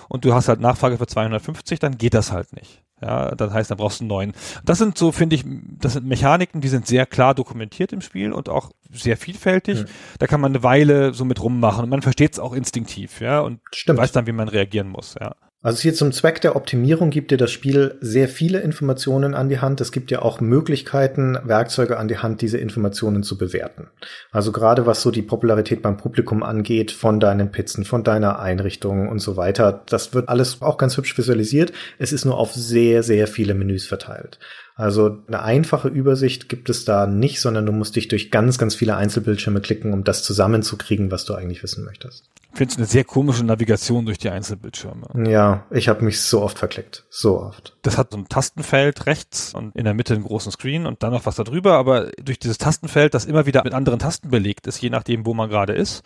[0.10, 2.82] und du hast halt Nachfrage für 250, dann geht das halt nicht.
[3.02, 4.34] Ja, das heißt, dann brauchst du einen neuen.
[4.64, 5.44] Das sind so, finde ich,
[5.80, 9.80] das sind Mechaniken, die sind sehr klar dokumentiert im Spiel und auch sehr vielfältig.
[9.80, 9.86] Ja.
[10.20, 13.40] Da kann man eine Weile so mit rummachen und man versteht es auch instinktiv, ja,
[13.40, 13.98] und Stimmt.
[13.98, 15.36] weiß dann, wie man reagieren muss, ja.
[15.64, 19.60] Also hier zum Zweck der Optimierung gibt dir das Spiel sehr viele Informationen an die
[19.60, 19.80] Hand.
[19.80, 23.88] Es gibt dir auch Möglichkeiten, Werkzeuge an die Hand, diese Informationen zu bewerten.
[24.32, 29.08] Also gerade was so die Popularität beim Publikum angeht, von deinen Pizzen, von deiner Einrichtung
[29.08, 31.74] und so weiter, das wird alles auch ganz hübsch visualisiert.
[32.00, 34.40] Es ist nur auf sehr, sehr viele Menüs verteilt.
[34.76, 38.76] Also eine einfache Übersicht gibt es da nicht, sondern du musst dich durch ganz, ganz
[38.76, 42.30] viele Einzelbildschirme klicken, um das zusammenzukriegen, was du eigentlich wissen möchtest.
[42.54, 45.30] Ich finde es eine sehr komische Navigation durch die Einzelbildschirme.
[45.30, 47.06] Ja, ich habe mich so oft verklickt.
[47.10, 47.78] So oft.
[47.82, 51.14] Das hat so ein Tastenfeld rechts und in der Mitte einen großen Screen und dann
[51.14, 54.68] noch was da drüber, aber durch dieses Tastenfeld, das immer wieder mit anderen Tasten belegt
[54.68, 56.04] ist, je nachdem, wo man gerade ist,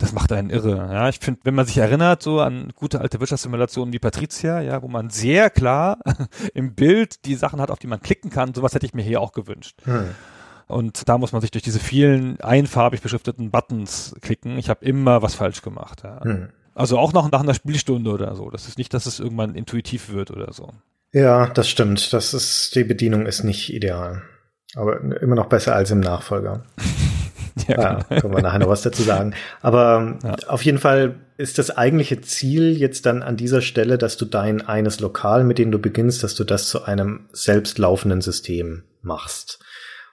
[0.00, 0.76] das macht einen irre.
[0.76, 4.82] Ja, ich finde, wenn man sich erinnert so an gute alte Wirtschaftssimulationen wie Patricia, ja,
[4.82, 5.98] wo man sehr klar
[6.54, 9.20] im Bild die Sachen hat, auf die man klicken kann, sowas hätte ich mir hier
[9.20, 9.76] auch gewünscht.
[9.84, 10.08] Hm.
[10.66, 14.56] Und da muss man sich durch diese vielen einfarbig beschrifteten Buttons klicken.
[14.56, 16.02] Ich habe immer was falsch gemacht.
[16.02, 16.24] Ja.
[16.24, 16.48] Hm.
[16.74, 18.48] Also auch noch nach einer Spielstunde oder so.
[18.48, 20.70] Das ist nicht, dass es irgendwann intuitiv wird oder so.
[21.12, 22.12] Ja, das stimmt.
[22.12, 24.22] Das ist, die Bedienung ist nicht ideal.
[24.76, 26.62] Aber immer noch besser als im Nachfolger.
[27.68, 29.34] Ja, Ja, können wir nachher noch was dazu sagen.
[29.62, 30.36] Aber Ja.
[30.48, 34.60] auf jeden Fall ist das eigentliche Ziel jetzt dann an dieser Stelle, dass du dein
[34.66, 39.58] eines Lokal, mit dem du beginnst, dass du das zu einem selbstlaufenden System machst.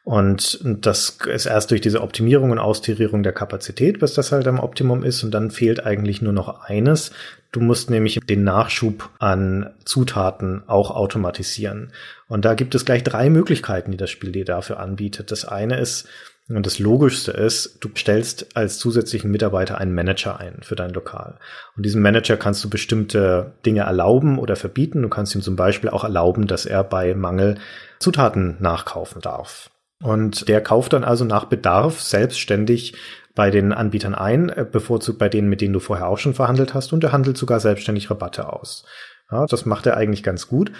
[0.03, 4.57] Und das ist erst durch diese Optimierung und Austierung der Kapazität, bis das halt am
[4.57, 5.21] Optimum ist.
[5.25, 7.11] Und dann fehlt eigentlich nur noch eines.
[7.51, 11.91] Du musst nämlich den Nachschub an Zutaten auch automatisieren.
[12.29, 15.29] Und da gibt es gleich drei Möglichkeiten, die das Spiel dir dafür anbietet.
[15.29, 16.07] Das eine ist,
[16.49, 21.39] und das Logischste ist, du stellst als zusätzlichen Mitarbeiter einen Manager ein für dein Lokal.
[21.75, 25.01] Und diesem Manager kannst du bestimmte Dinge erlauben oder verbieten.
[25.01, 27.55] Du kannst ihm zum Beispiel auch erlauben, dass er bei Mangel
[27.99, 29.69] Zutaten nachkaufen darf.
[30.01, 32.95] Und der kauft dann also nach Bedarf selbstständig
[33.35, 36.73] bei den Anbietern ein, äh, bevorzugt bei denen, mit denen du vorher auch schon verhandelt
[36.73, 38.85] hast, und er handelt sogar selbstständig Rabatte aus.
[39.31, 40.71] Ja, das macht er eigentlich ganz gut.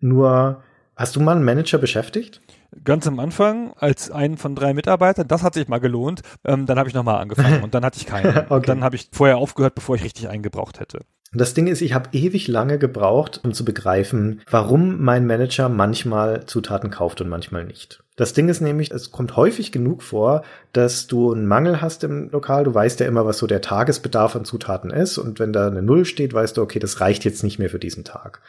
[0.00, 0.62] Nur,
[0.94, 2.40] hast du mal einen Manager beschäftigt?
[2.84, 6.22] Ganz am Anfang als einen von drei Mitarbeitern, das hat sich mal gelohnt.
[6.44, 8.26] Ähm, dann habe ich nochmal angefangen und dann hatte ich keinen.
[8.48, 8.66] Okay.
[8.66, 11.00] Dann habe ich vorher aufgehört, bevor ich richtig eingebraucht hätte.
[11.32, 15.68] Und Das Ding ist, ich habe ewig lange gebraucht, um zu begreifen, warum mein Manager
[15.68, 18.02] manchmal Zutaten kauft und manchmal nicht.
[18.16, 22.30] Das Ding ist nämlich, es kommt häufig genug vor, dass du einen Mangel hast im
[22.30, 22.64] Lokal.
[22.64, 25.18] Du weißt ja immer, was so der Tagesbedarf an Zutaten ist.
[25.18, 27.78] Und wenn da eine Null steht, weißt du, okay, das reicht jetzt nicht mehr für
[27.78, 28.40] diesen Tag.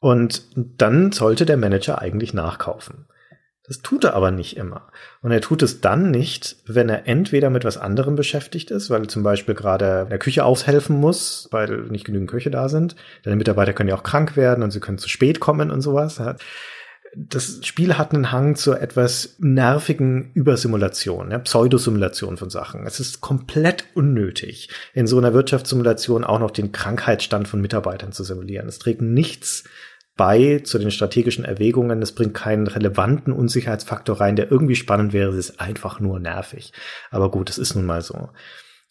[0.00, 3.06] Und dann sollte der Manager eigentlich nachkaufen.
[3.66, 4.88] Das tut er aber nicht immer.
[5.22, 9.02] Und er tut es dann nicht, wenn er entweder mit was anderem beschäftigt ist, weil
[9.02, 12.94] er zum Beispiel gerade in der Küche aushelfen muss, weil nicht genügend Köche da sind.
[13.24, 16.20] Deine Mitarbeiter können ja auch krank werden und sie können zu spät kommen und sowas.
[17.16, 22.86] Das Spiel hat einen Hang zu etwas nervigen Übersimulation, ja, Pseudosimulation von Sachen.
[22.86, 28.22] Es ist komplett unnötig, in so einer Wirtschaftssimulation auch noch den Krankheitsstand von Mitarbeitern zu
[28.22, 28.68] simulieren.
[28.68, 29.64] Es trägt nichts
[30.16, 32.00] bei zu den strategischen Erwägungen.
[32.02, 35.30] Es bringt keinen relevanten Unsicherheitsfaktor rein, der irgendwie spannend wäre.
[35.30, 36.72] Es ist einfach nur nervig.
[37.10, 38.30] Aber gut, es ist nun mal so.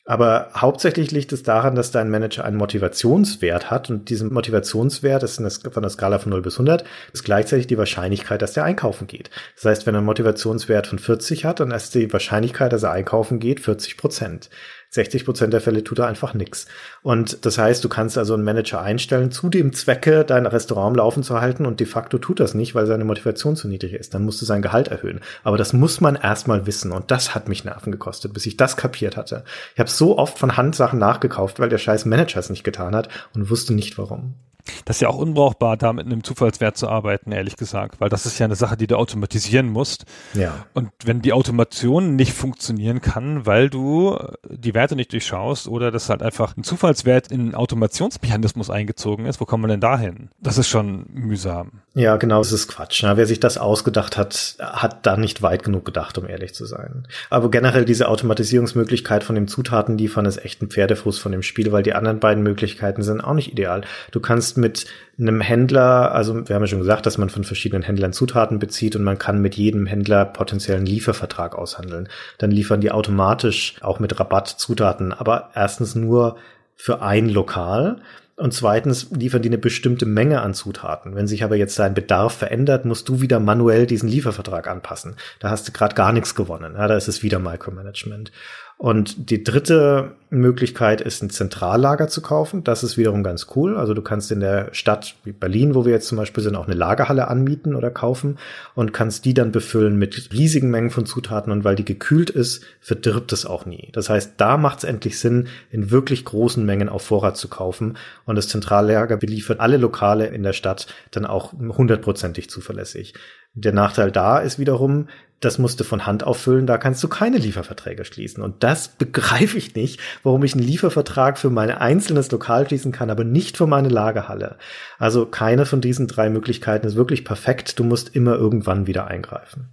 [0.08, 5.40] Aber hauptsächlich liegt es daran, dass dein Manager einen Motivationswert hat und diesen Motivationswert ist
[5.40, 9.08] eine- von der Skala von 0 bis 100 ist gleichzeitig die Wahrscheinlichkeit, dass der einkaufen
[9.08, 9.32] geht.
[9.56, 12.92] Das heißt, wenn er einen Motivationswert von 40 hat, dann ist die Wahrscheinlichkeit, dass er
[12.92, 14.52] einkaufen geht, 40 Prozent.
[14.90, 16.68] 60 Prozent der Fälle tut er einfach nichts.
[17.02, 21.24] Und das heißt, du kannst also einen Manager einstellen, zu dem Zwecke, dein Restaurant Laufen
[21.24, 24.14] zu halten und de facto tut das nicht, weil seine Motivation zu niedrig ist.
[24.14, 25.22] Dann musst du sein Gehalt erhöhen.
[25.44, 28.78] Aber das muss man erstmal wissen und das hat mich Nerven gekostet, bis ich das
[28.78, 29.44] kapiert hatte.
[29.74, 32.96] Ich habe so oft von Hand Sachen nachgekauft, weil der scheiß Manager es nicht getan
[32.96, 34.36] hat und wusste nicht warum.
[34.86, 38.26] Das ist ja auch unbrauchbar, da mit einem Zufallswert zu arbeiten, ehrlich gesagt, weil das
[38.26, 40.06] ist ja eine Sache, die du automatisieren musst.
[40.34, 40.66] Ja.
[40.74, 44.18] Und wenn die Automation nicht funktionieren kann, weil du
[44.50, 49.40] die Werte nicht durchschaust oder das halt einfach ein Zufallswert in einen Automationsmechanismus eingezogen ist,
[49.40, 50.30] wo kommt man denn dahin?
[50.40, 51.82] Das ist schon mühsam.
[51.94, 53.04] Ja, genau, es ist Quatsch.
[53.04, 53.16] Ne?
[53.16, 57.08] Wer sich das ausgedacht hat, hat da nicht weit genug gedacht, um ehrlich zu sein.
[57.30, 61.84] Aber generell diese Automatisierungsmöglichkeit von dem Zutatenliefern ist echt ein Pferdefuß von dem Spiel, weil
[61.84, 63.82] die anderen beiden Möglichkeiten sind auch nicht ideal.
[64.12, 64.86] Du kannst mit
[65.18, 68.96] einem Händler, also wir haben ja schon gesagt, dass man von verschiedenen Händlern Zutaten bezieht
[68.96, 72.10] und man kann mit jedem Händler potenziellen Liefervertrag aushandeln.
[72.38, 76.38] Dann liefern die automatisch auch mit Rabatt Zutaten, aber erstens nur
[76.76, 78.02] für ein Lokal.
[78.38, 81.16] Und zweitens liefern die eine bestimmte Menge an Zutaten.
[81.16, 85.16] Wenn sich aber jetzt dein Bedarf verändert, musst du wieder manuell diesen Liefervertrag anpassen.
[85.40, 86.74] Da hast du gerade gar nichts gewonnen.
[86.76, 88.34] Ja, da ist es wieder Micromanagement.
[88.78, 92.64] Und die dritte Möglichkeit ist, ein Zentrallager zu kaufen.
[92.66, 93.78] Das ist wiederum ganz cool.
[93.78, 96.66] Also du kannst in der Stadt wie Berlin, wo wir jetzt zum Beispiel sind, auch
[96.66, 98.38] eine Lagerhalle anmieten oder kaufen
[98.74, 101.54] und kannst die dann befüllen mit riesigen Mengen von Zutaten.
[101.54, 103.90] Und weil die gekühlt ist, verdirbt es auch nie.
[103.94, 107.96] Das heißt, da macht es endlich Sinn, in wirklich großen Mengen auf Vorrat zu kaufen.
[108.26, 113.14] Und das Zentrallager beliefert alle Lokale in der Stadt dann auch hundertprozentig zuverlässig.
[113.56, 115.08] Der Nachteil da ist wiederum,
[115.40, 118.44] das musst du von Hand auffüllen, da kannst du keine Lieferverträge schließen.
[118.44, 123.10] Und das begreife ich nicht, warum ich einen Liefervertrag für mein einzelnes Lokal schließen kann,
[123.10, 124.58] aber nicht für meine Lagerhalle.
[125.00, 127.80] Also keine von diesen drei Möglichkeiten ist wirklich perfekt.
[127.80, 129.70] Du musst immer irgendwann wieder eingreifen.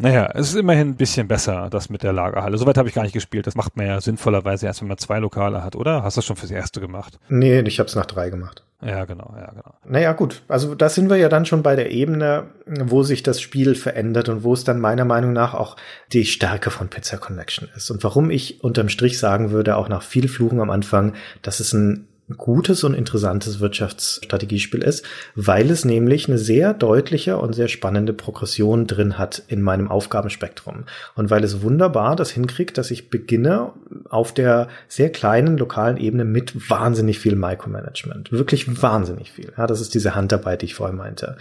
[0.00, 2.58] Naja, es ist immerhin ein bisschen besser, das mit der Lagerhalle.
[2.58, 3.46] Soweit habe ich gar nicht gespielt.
[3.46, 6.02] Das macht man ja sinnvollerweise erst, wenn man zwei Lokale hat, oder?
[6.02, 7.18] Hast du das schon fürs erste gemacht?
[7.28, 8.64] Nee, ich habe es nach drei gemacht.
[8.82, 9.74] Ja, genau, ja, genau.
[9.84, 10.42] Naja, gut.
[10.48, 14.30] Also da sind wir ja dann schon bei der Ebene, wo sich das Spiel verändert
[14.30, 15.76] und wo es dann meiner Meinung nach auch
[16.12, 17.90] die Stärke von Pizza Connection ist.
[17.90, 21.74] Und warum ich unterm Strich sagen würde, auch nach viel Fluchen am Anfang, dass es
[21.74, 25.04] ein gutes und interessantes Wirtschaftsstrategiespiel ist,
[25.34, 30.84] weil es nämlich eine sehr deutliche und sehr spannende Progression drin hat in meinem Aufgabenspektrum.
[31.14, 33.72] Und weil es wunderbar das hinkriegt, dass ich beginne
[34.08, 38.32] auf der sehr kleinen lokalen Ebene mit wahnsinnig viel Micromanagement.
[38.32, 39.52] Wirklich wahnsinnig viel.
[39.56, 41.36] Ja, das ist diese Handarbeit, die ich vorher meinte.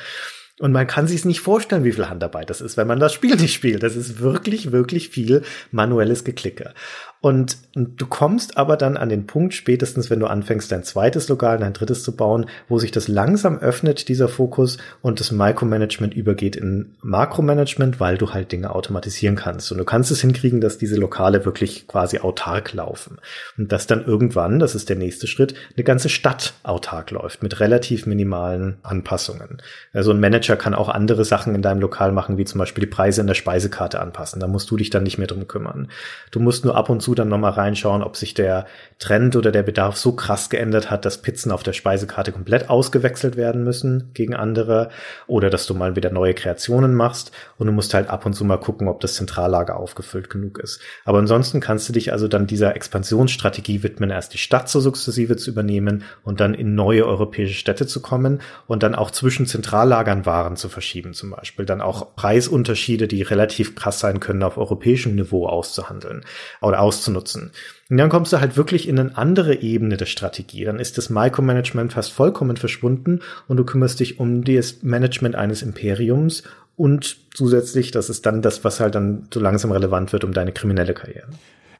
[0.59, 3.35] Und man kann sich nicht vorstellen, wie viel Handarbeit das ist, wenn man das Spiel
[3.37, 3.83] nicht spielt.
[3.83, 6.73] Das ist wirklich, wirklich viel manuelles Geklicke.
[7.21, 11.57] Und, du kommst aber dann an den Punkt, spätestens wenn du anfängst, dein zweites Lokal,
[11.57, 16.55] dein drittes zu bauen, wo sich das langsam öffnet, dieser Fokus, und das Micromanagement übergeht
[16.55, 19.71] in Makromanagement, weil du halt Dinge automatisieren kannst.
[19.71, 23.17] Und du kannst es hinkriegen, dass diese Lokale wirklich quasi autark laufen.
[23.57, 27.59] Und dass dann irgendwann, das ist der nächste Schritt, eine ganze Stadt autark läuft mit
[27.59, 29.61] relativ minimalen Anpassungen.
[29.93, 32.89] Also ein Manager kann auch andere Sachen in deinem Lokal machen, wie zum Beispiel die
[32.89, 34.39] Preise in der Speisekarte anpassen.
[34.39, 35.89] Da musst du dich dann nicht mehr drum kümmern.
[36.31, 38.65] Du musst nur ab und zu dann nochmal reinschauen, ob sich der
[38.99, 43.37] Trend oder der Bedarf so krass geändert hat, dass Pizzen auf der Speisekarte komplett ausgewechselt
[43.37, 44.89] werden müssen gegen andere
[45.27, 48.45] oder dass du mal wieder neue Kreationen machst und du musst halt ab und zu
[48.45, 50.81] mal gucken, ob das Zentrallager aufgefüllt genug ist.
[51.05, 55.37] Aber ansonsten kannst du dich also dann dieser Expansionsstrategie widmen, erst die Stadt so sukzessive
[55.37, 60.25] zu übernehmen und dann in neue europäische Städte zu kommen und dann auch zwischen Zentrallagern
[60.39, 61.65] Waren zu verschieben zum Beispiel.
[61.65, 66.23] Dann auch Preisunterschiede, die relativ krass sein können, auf europäischem Niveau auszuhandeln
[66.61, 67.51] oder aus auszunutzen.
[67.89, 70.65] Und dann kommst du halt wirklich in eine andere Ebene der Strategie.
[70.65, 75.61] Dann ist das Micromanagement fast vollkommen verschwunden und du kümmerst dich um das Management eines
[75.61, 76.43] Imperiums
[76.75, 80.51] und zusätzlich, das ist dann das, was halt dann so langsam relevant wird um deine
[80.51, 81.27] kriminelle Karriere.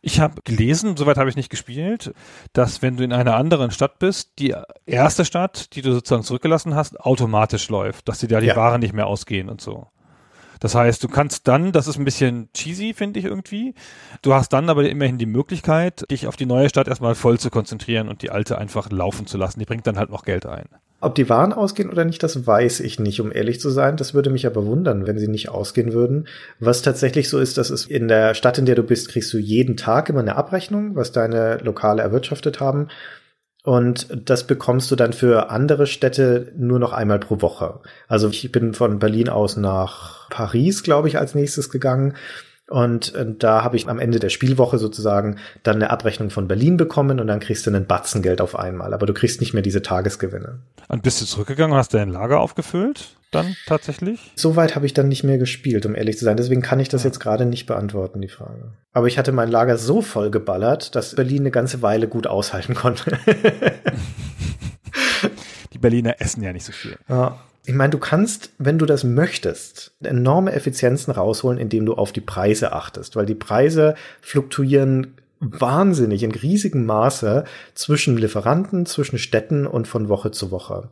[0.01, 2.13] Ich habe gelesen, soweit habe ich nicht gespielt,
[2.53, 6.73] dass wenn du in einer anderen Stadt bist, die erste Stadt, die du sozusagen zurückgelassen
[6.73, 8.55] hast, automatisch läuft, dass dir da die ja.
[8.55, 9.87] Waren nicht mehr ausgehen und so.
[10.61, 13.75] Das heißt, du kannst dann, das ist ein bisschen cheesy, finde ich irgendwie.
[14.21, 17.49] Du hast dann aber immerhin die Möglichkeit, dich auf die neue Stadt erstmal voll zu
[17.49, 19.59] konzentrieren und die alte einfach laufen zu lassen.
[19.59, 20.67] Die bringt dann halt noch Geld ein.
[21.01, 23.95] Ob die Waren ausgehen oder nicht, das weiß ich nicht, um ehrlich zu sein.
[23.95, 26.27] Das würde mich aber wundern, wenn sie nicht ausgehen würden.
[26.59, 29.37] Was tatsächlich so ist, dass es in der Stadt, in der du bist, kriegst du
[29.37, 32.89] jeden Tag immer eine Abrechnung, was deine Lokale erwirtschaftet haben.
[33.63, 37.79] Und das bekommst du dann für andere Städte nur noch einmal pro Woche.
[38.07, 42.15] Also ich bin von Berlin aus nach Paris, glaube ich, als nächstes gegangen.
[42.69, 46.77] Und äh, da habe ich am Ende der Spielwoche sozusagen dann eine Abrechnung von Berlin
[46.77, 48.93] bekommen und dann kriegst du einen Batzen Geld auf einmal.
[48.93, 50.59] Aber du kriegst nicht mehr diese Tagesgewinne.
[50.87, 53.15] Und bist du zurückgegangen und hast dein Lager aufgefüllt?
[53.31, 54.31] Dann tatsächlich?
[54.35, 56.37] Soweit habe ich dann nicht mehr gespielt, um ehrlich zu sein.
[56.37, 58.73] Deswegen kann ich das jetzt gerade nicht beantworten, die Frage.
[58.91, 62.73] Aber ich hatte mein Lager so voll geballert, dass Berlin eine ganze Weile gut aushalten
[62.73, 63.19] konnte.
[65.73, 66.97] die Berliner essen ja nicht so viel.
[67.07, 67.39] Ja.
[67.65, 72.21] Ich meine, du kannst, wenn du das möchtest, enorme Effizienzen rausholen, indem du auf die
[72.21, 77.43] Preise achtest, weil die Preise fluktuieren wahnsinnig in riesigem Maße
[77.73, 80.89] zwischen Lieferanten, zwischen Städten und von Woche zu Woche.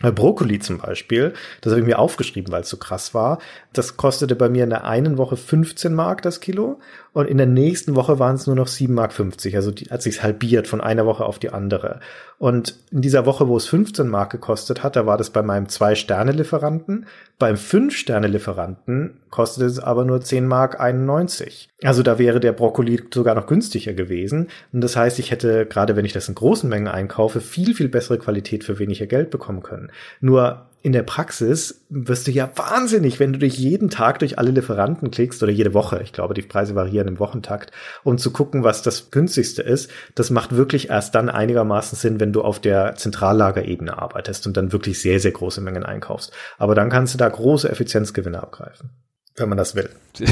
[0.00, 3.38] Brokkoli zum Beispiel, das habe ich mir aufgeschrieben, weil es so krass war.
[3.72, 6.80] Das kostete bei mir in der einen Woche 15 Mark das Kilo
[7.14, 9.54] und in der nächsten Woche waren es nur noch 7 Mark 50.
[9.56, 12.00] Also die, hat sich halbiert von einer Woche auf die andere.
[12.38, 15.68] Und in dieser Woche, wo es 15 Mark gekostet hat, da war das bei meinem
[15.68, 17.06] Zwei-Sterne-Lieferanten.
[17.38, 21.68] Beim Fünf-Sterne-Lieferanten kostet es aber nur 10 Mark 91.
[21.84, 24.48] Also da wäre der Brokkoli sogar noch günstiger gewesen.
[24.72, 27.90] Und das heißt, ich hätte, gerade wenn ich das in großen Mengen einkaufe, viel, viel
[27.90, 29.90] bessere Qualität für weniger Geld bekommen können.
[30.20, 34.50] Nur in der Praxis wirst du ja wahnsinnig, wenn du dich jeden Tag durch alle
[34.50, 36.00] Lieferanten klickst oder jede Woche.
[36.02, 37.70] Ich glaube, die Preise variieren im Wochentakt,
[38.02, 39.90] um zu gucken, was das günstigste ist.
[40.16, 44.72] Das macht wirklich erst dann einigermaßen Sinn, wenn du auf der Zentrallagerebene arbeitest und dann
[44.72, 46.32] wirklich sehr, sehr große Mengen einkaufst.
[46.58, 48.90] Aber dann kannst du da große Effizienzgewinne abgreifen.
[49.36, 49.88] Wenn man das will.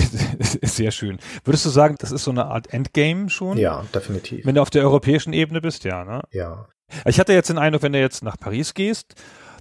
[0.63, 1.19] Sehr schön.
[1.45, 3.57] Würdest du sagen, das ist so eine Art Endgame schon?
[3.57, 4.45] Ja, definitiv.
[4.45, 6.21] Wenn du auf der europäischen Ebene bist, ja, ne?
[6.33, 6.69] Ja.
[7.07, 9.15] Ich hatte jetzt den Eindruck, wenn du jetzt nach Paris gehst,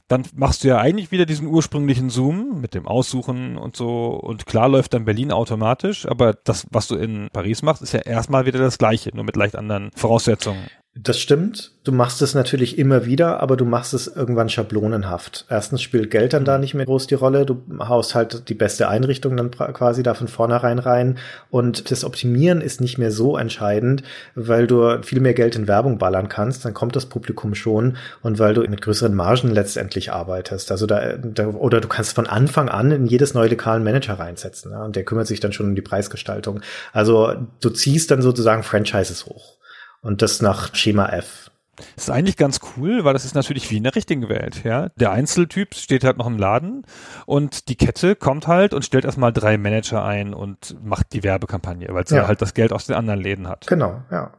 [0.09, 4.47] dann machst du ja eigentlich wieder diesen ursprünglichen Zoom mit dem Aussuchen und so und
[4.47, 8.47] klar läuft dann Berlin automatisch, aber das, was du in Paris machst, ist ja erstmal
[8.47, 10.67] wieder das gleiche, nur mit leicht anderen Voraussetzungen.
[11.01, 11.71] Das stimmt.
[11.85, 15.45] Du machst es natürlich immer wieder, aber du machst es irgendwann schablonenhaft.
[15.49, 16.61] Erstens spielt Geld dann da mhm.
[16.61, 17.45] nicht mehr groß die Rolle.
[17.45, 21.17] Du haust halt die beste Einrichtung dann quasi da von vornherein rein.
[21.49, 24.03] Und das Optimieren ist nicht mehr so entscheidend,
[24.35, 26.65] weil du viel mehr Geld in Werbung ballern kannst.
[26.65, 30.71] Dann kommt das Publikum schon und weil du mit größeren Margen letztendlich arbeitest.
[30.71, 34.71] Also da, da oder du kannst von Anfang an in jedes neue lokalen Manager reinsetzen.
[34.71, 36.59] Ja, und der kümmert sich dann schon um die Preisgestaltung.
[36.91, 39.58] Also du ziehst dann sozusagen Franchises hoch.
[40.01, 41.51] Und das nach Schema F.
[41.95, 44.89] Das ist eigentlich ganz cool, weil das ist natürlich wie in der richtigen Welt, ja.
[44.97, 46.85] Der Einzeltyp steht halt noch im Laden
[47.25, 51.87] und die Kette kommt halt und stellt erstmal drei Manager ein und macht die Werbekampagne,
[51.91, 52.27] weil sie ja.
[52.27, 53.67] halt das Geld aus den anderen Läden hat.
[53.67, 54.33] Genau, ja.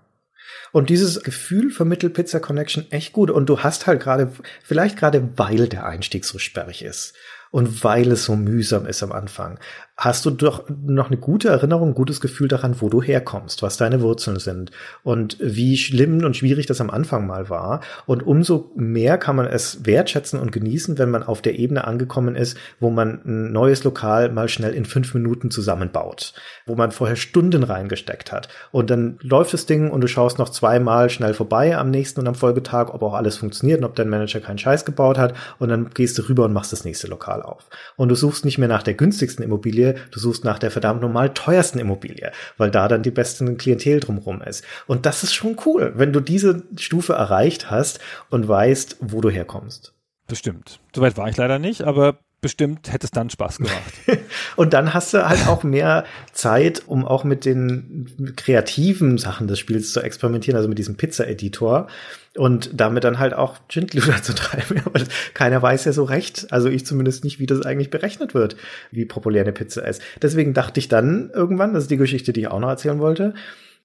[0.73, 3.31] Und dieses Gefühl vermittelt Pizza Connection echt gut.
[3.31, 4.33] Und du hast halt gerade,
[4.63, 7.15] vielleicht gerade weil der Einstieg so sperrig ist
[7.51, 9.59] und weil es so mühsam ist am Anfang,
[10.01, 13.77] hast du doch noch eine gute Erinnerung, ein gutes Gefühl daran, wo du herkommst, was
[13.77, 14.71] deine Wurzeln sind
[15.03, 17.83] und wie schlimm und schwierig das am Anfang mal war.
[18.07, 22.35] Und umso mehr kann man es wertschätzen und genießen, wenn man auf der Ebene angekommen
[22.35, 26.33] ist, wo man ein neues Lokal mal schnell in fünf Minuten zusammenbaut,
[26.65, 28.49] wo man vorher Stunden reingesteckt hat.
[28.73, 32.27] Und dann läuft das Ding und du schaust noch zweimal schnell vorbei am nächsten und
[32.27, 35.35] am Folgetag, ob auch alles funktioniert und ob dein Manager keinen Scheiß gebaut hat.
[35.59, 37.69] Und dann gehst du rüber und machst das nächste Lokal auf.
[37.97, 41.33] Und du suchst nicht mehr nach der günstigsten Immobilie, du suchst nach der verdammt normal
[41.35, 44.65] teuersten Immobilie, weil da dann die besten Klientel drumherum ist.
[44.87, 49.31] Und das ist schon cool, wenn du diese Stufe erreicht hast und weißt, wo du
[49.31, 49.95] herkommst.
[50.27, 50.81] Bestimmt.
[50.95, 53.95] Soweit war ich leider nicht, aber bestimmt hätte es dann Spaß gemacht.
[54.57, 59.59] und dann hast du halt auch mehr Zeit, um auch mit den kreativen Sachen des
[59.59, 61.89] Spiels zu experimentieren, also mit diesem Pizza-Editor
[62.37, 64.81] und damit dann halt auch Schindluder zu treiben.
[64.85, 65.01] Aber
[65.35, 68.57] keiner weiß ja so recht, also ich zumindest nicht, wie das eigentlich berechnet wird,
[68.91, 70.03] wie populär eine Pizza ist.
[70.23, 73.35] Deswegen dachte ich dann irgendwann, das ist die Geschichte, die ich auch noch erzählen wollte,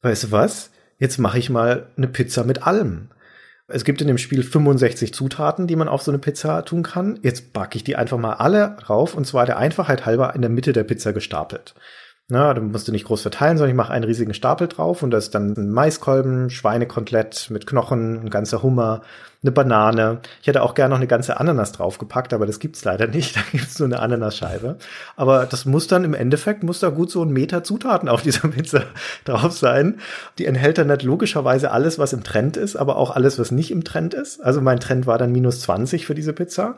[0.02, 0.72] weißt du was?
[0.98, 3.10] Jetzt mache ich mal eine Pizza mit allem.
[3.68, 7.20] Es gibt in dem Spiel 65 Zutaten, die man auf so eine Pizza tun kann.
[7.24, 10.52] Jetzt backe ich die einfach mal alle drauf und zwar der Einfachheit halber in der
[10.52, 11.74] Mitte der Pizza gestapelt.
[12.28, 15.12] Na, da musst du nicht groß verteilen, sondern ich mache einen riesigen Stapel drauf und
[15.12, 19.02] da ist dann ein Maiskolben, Schweinekotelett mit Knochen, ein ganzer Hummer,
[19.44, 20.22] eine Banane.
[20.42, 23.36] Ich hätte auch gerne noch eine ganze Ananas draufgepackt, aber das gibt's leider nicht.
[23.36, 24.80] Da gibt's nur eine Ananasscheibe.
[25.16, 28.48] Aber das muss dann im Endeffekt, muss da gut so ein Meter Zutaten auf dieser
[28.48, 28.86] Pizza
[29.26, 30.00] drauf sein.
[30.40, 33.70] Die enthält dann nicht logischerweise alles, was im Trend ist, aber auch alles, was nicht
[33.70, 34.42] im Trend ist.
[34.42, 36.76] Also mein Trend war dann minus 20 für diese Pizza.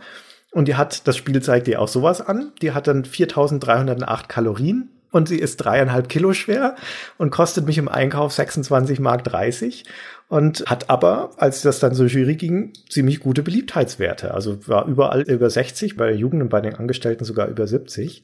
[0.51, 2.51] Und die hat, das Spiel zeigt dir auch sowas an.
[2.61, 6.75] Die hat dann 4308 Kalorien und sie ist dreieinhalb Kilo schwer
[7.17, 9.83] und kostet mich im Einkauf 26 Mark 30
[10.29, 14.33] und hat aber, als das dann so Jury ging, ziemlich gute Beliebtheitswerte.
[14.33, 18.23] Also war überall über 60, bei der Jugend und bei den Angestellten sogar über 70.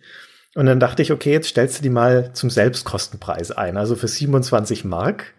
[0.55, 4.07] Und dann dachte ich, okay, jetzt stellst du die mal zum Selbstkostenpreis ein, also für
[4.07, 5.33] 27 Mark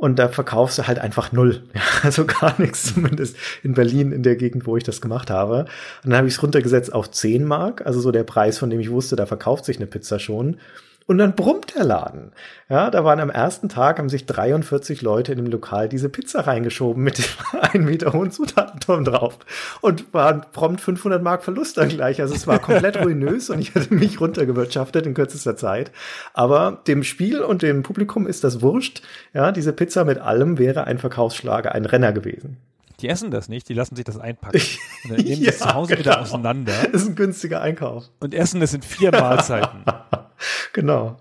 [0.00, 1.62] und da verkaufst du halt einfach null.
[1.74, 5.66] Ja, also gar nichts, zumindest in Berlin, in der Gegend, wo ich das gemacht habe.
[6.02, 8.80] Und dann habe ich es runtergesetzt auf 10 Mark, also so der Preis, von dem
[8.80, 10.56] ich wusste, da verkauft sich eine Pizza schon.
[11.10, 12.30] Und dann brummt der Laden.
[12.68, 16.46] Ja, da waren am ersten Tag, haben sich 43 Leute in dem Lokal diese Pizza
[16.46, 17.24] reingeschoben mit dem
[17.62, 19.36] einen Meter hohen Zutatenturm drauf.
[19.80, 22.20] Und waren prompt 500 Mark Verlust dann gleich.
[22.20, 25.90] Also es war komplett ruinös und ich hatte mich runtergewirtschaftet in kürzester Zeit.
[26.32, 29.02] Aber dem Spiel und dem Publikum ist das wurscht.
[29.34, 32.58] Ja, diese Pizza mit allem wäre ein Verkaufsschlager, ein Renner gewesen.
[33.00, 34.60] Die essen das nicht, die lassen sich das einpacken.
[35.02, 36.04] Und dann nehmen ja, das zu Hause genau.
[36.04, 36.72] wieder auseinander.
[36.92, 38.04] Das ist ein günstiger Einkauf.
[38.20, 39.82] Und essen es in vier Mahlzeiten.
[40.72, 41.16] genau.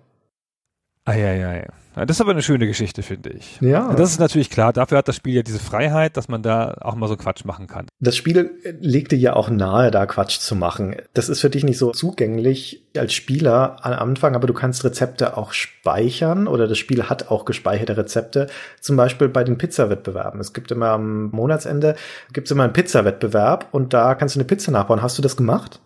[1.06, 1.68] Eieiei.
[1.96, 3.60] Ja, das ist aber eine schöne Geschichte, finde ich.
[3.62, 3.94] Ja.
[3.94, 4.72] Das ist natürlich klar.
[4.74, 7.68] Dafür hat das Spiel ja diese Freiheit, dass man da auch mal so Quatsch machen
[7.68, 7.88] kann.
[8.00, 10.96] Das Spiel legte ja auch nahe, da Quatsch zu machen.
[11.14, 15.36] Das ist für dich nicht so zugänglich als Spieler am Anfang, aber du kannst Rezepte
[15.36, 18.48] auch speichern oder das Spiel hat auch gespeicherte Rezepte.
[18.80, 20.40] Zum Beispiel bei den Pizza-Wettbewerben.
[20.40, 21.96] Es gibt immer am Monatsende
[22.32, 25.02] gibt es immer einen Pizza-Wettbewerb und da kannst du eine Pizza nachbauen.
[25.02, 25.82] Hast du das gemacht?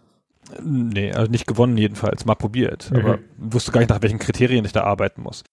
[0.62, 2.92] Nee, also nicht gewonnen jedenfalls, mal probiert.
[2.92, 2.98] Mhm.
[2.98, 5.44] Aber wusste gar nicht, nach welchen Kriterien ich da arbeiten muss.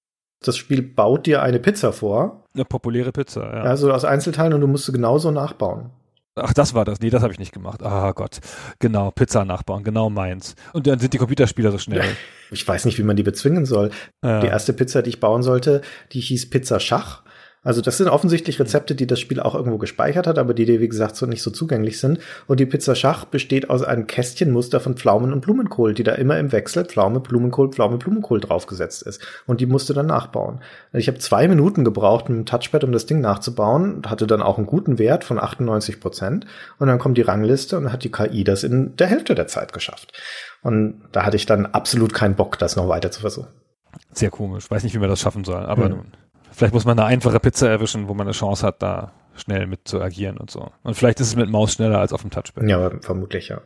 [0.42, 2.44] Das Spiel baut dir eine Pizza vor.
[2.54, 3.62] Eine populäre Pizza, ja.
[3.62, 5.90] Also aus Einzelteilen und du musst sie genauso nachbauen.
[6.36, 7.00] Ach, das war das.
[7.00, 7.82] Nee, das habe ich nicht gemacht.
[7.82, 8.38] Ah Gott.
[8.78, 10.54] Genau, Pizza nachbauen, genau meins.
[10.72, 12.02] Und dann sind die Computerspieler so schnell.
[12.52, 13.90] Ich weiß nicht, wie man die bezwingen soll.
[14.24, 14.40] Ja.
[14.40, 17.22] Die erste Pizza, die ich bauen sollte, die hieß Pizza Schach.
[17.62, 20.80] Also das sind offensichtlich Rezepte, die das Spiel auch irgendwo gespeichert hat, aber die dir,
[20.80, 22.18] wie gesagt, so nicht so zugänglich sind.
[22.46, 26.38] Und die Pizza Schach besteht aus einem Kästchenmuster von Pflaumen und Blumenkohl, die da immer
[26.38, 29.20] im Wechsel Pflaume, Blumenkohl, Pflaume, Blumenkohl draufgesetzt ist.
[29.46, 30.60] Und die musste dann nachbauen.
[30.94, 34.56] Ich habe zwei Minuten gebraucht mit dem Touchpad, um das Ding nachzubauen, hatte dann auch
[34.56, 36.46] einen guten Wert von 98 Prozent.
[36.78, 39.74] Und dann kommt die Rangliste und hat die KI das in der Hälfte der Zeit
[39.74, 40.18] geschafft.
[40.62, 43.48] Und da hatte ich dann absolut keinen Bock, das noch weiter zu versuchen.
[44.12, 44.70] Sehr komisch.
[44.70, 45.90] Weiß nicht, wie man das schaffen soll, aber hm.
[45.90, 46.12] nun.
[46.52, 49.86] Vielleicht muss man eine einfache Pizza erwischen, wo man eine Chance hat, da schnell mit
[49.88, 50.70] zu agieren und so.
[50.82, 52.68] Und vielleicht ist es mit Maus schneller als auf dem Touchpad.
[52.68, 53.60] Ja, vermutlich, ja.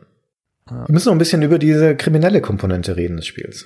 [0.69, 0.87] ja.
[0.87, 3.65] Wir müssen noch ein bisschen über diese kriminelle Komponente reden des Spiels.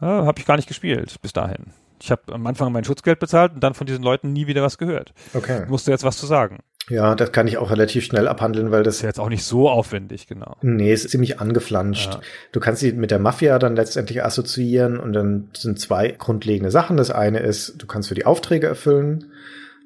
[0.00, 1.66] Ja, habe ich gar nicht gespielt bis dahin.
[2.00, 4.78] Ich habe am Anfang mein Schutzgeld bezahlt und dann von diesen Leuten nie wieder was
[4.78, 5.14] gehört.
[5.32, 5.62] Okay.
[5.62, 6.58] Ich musste jetzt was zu sagen.
[6.90, 9.44] Ja, das kann ich auch relativ schnell abhandeln, weil das ist ja jetzt auch nicht
[9.44, 10.56] so aufwendig, genau.
[10.60, 12.14] Nee, es ist ziemlich angeflanscht.
[12.14, 12.20] Ja.
[12.52, 16.96] Du kannst sie mit der Mafia dann letztendlich assoziieren und dann sind zwei grundlegende Sachen.
[16.96, 19.32] Das eine ist, du kannst für die Aufträge erfüllen.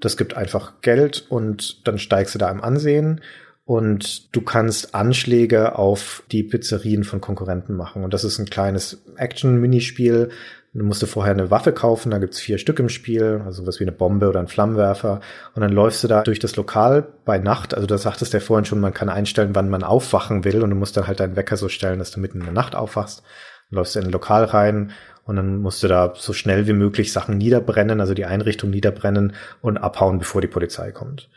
[0.01, 3.21] Das gibt einfach Geld und dann steigst du da im Ansehen
[3.69, 8.03] und du kannst Anschläge auf die Pizzerien von Konkurrenten machen.
[8.03, 10.31] Und das ist ein kleines Action-Minispiel,
[10.75, 13.81] Du musst dir vorher eine Waffe kaufen, da gibt's vier Stück im Spiel, also was
[13.81, 15.21] wie eine Bombe oder ein Flammenwerfer.
[15.55, 17.75] Und dann läufst du da durch das Lokal bei Nacht.
[17.75, 20.63] Also da sagtest du ja vorhin schon, man kann einstellen, wann man aufwachen will.
[20.63, 22.75] Und du musst dann halt deinen Wecker so stellen, dass du mitten in der Nacht
[22.75, 23.23] aufwachst.
[23.71, 24.93] läufst in ein Lokal rein
[25.25, 29.35] und dann musst du da so schnell wie möglich Sachen niederbrennen, also die Einrichtung niederbrennen
[29.61, 31.29] und abhauen, bevor die Polizei kommt.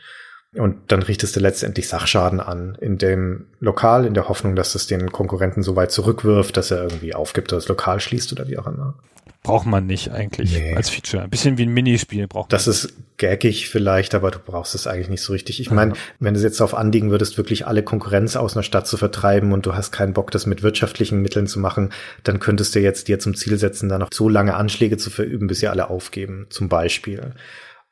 [0.54, 4.86] Und dann richtest du letztendlich Sachschaden an in dem Lokal, in der Hoffnung, dass es
[4.86, 8.58] den Konkurrenten so weit zurückwirft, dass er irgendwie aufgibt oder das Lokal schließt oder wie
[8.58, 8.94] auch immer.
[9.42, 10.76] Braucht man nicht eigentlich Nee.
[10.76, 11.24] als Feature.
[11.24, 12.56] Ein bisschen wie ein Minispiel braucht man.
[12.56, 15.58] Das ist gaggig vielleicht, aber du brauchst es eigentlich nicht so richtig.
[15.58, 18.86] Ich meine, wenn du es jetzt darauf anliegen würdest, wirklich alle Konkurrenz aus einer Stadt
[18.86, 21.90] zu vertreiben und du hast keinen Bock, das mit wirtschaftlichen Mitteln zu machen,
[22.22, 25.48] dann könntest du jetzt dir zum Ziel setzen, da noch so lange Anschläge zu verüben,
[25.48, 27.32] bis sie alle aufgeben, zum Beispiel.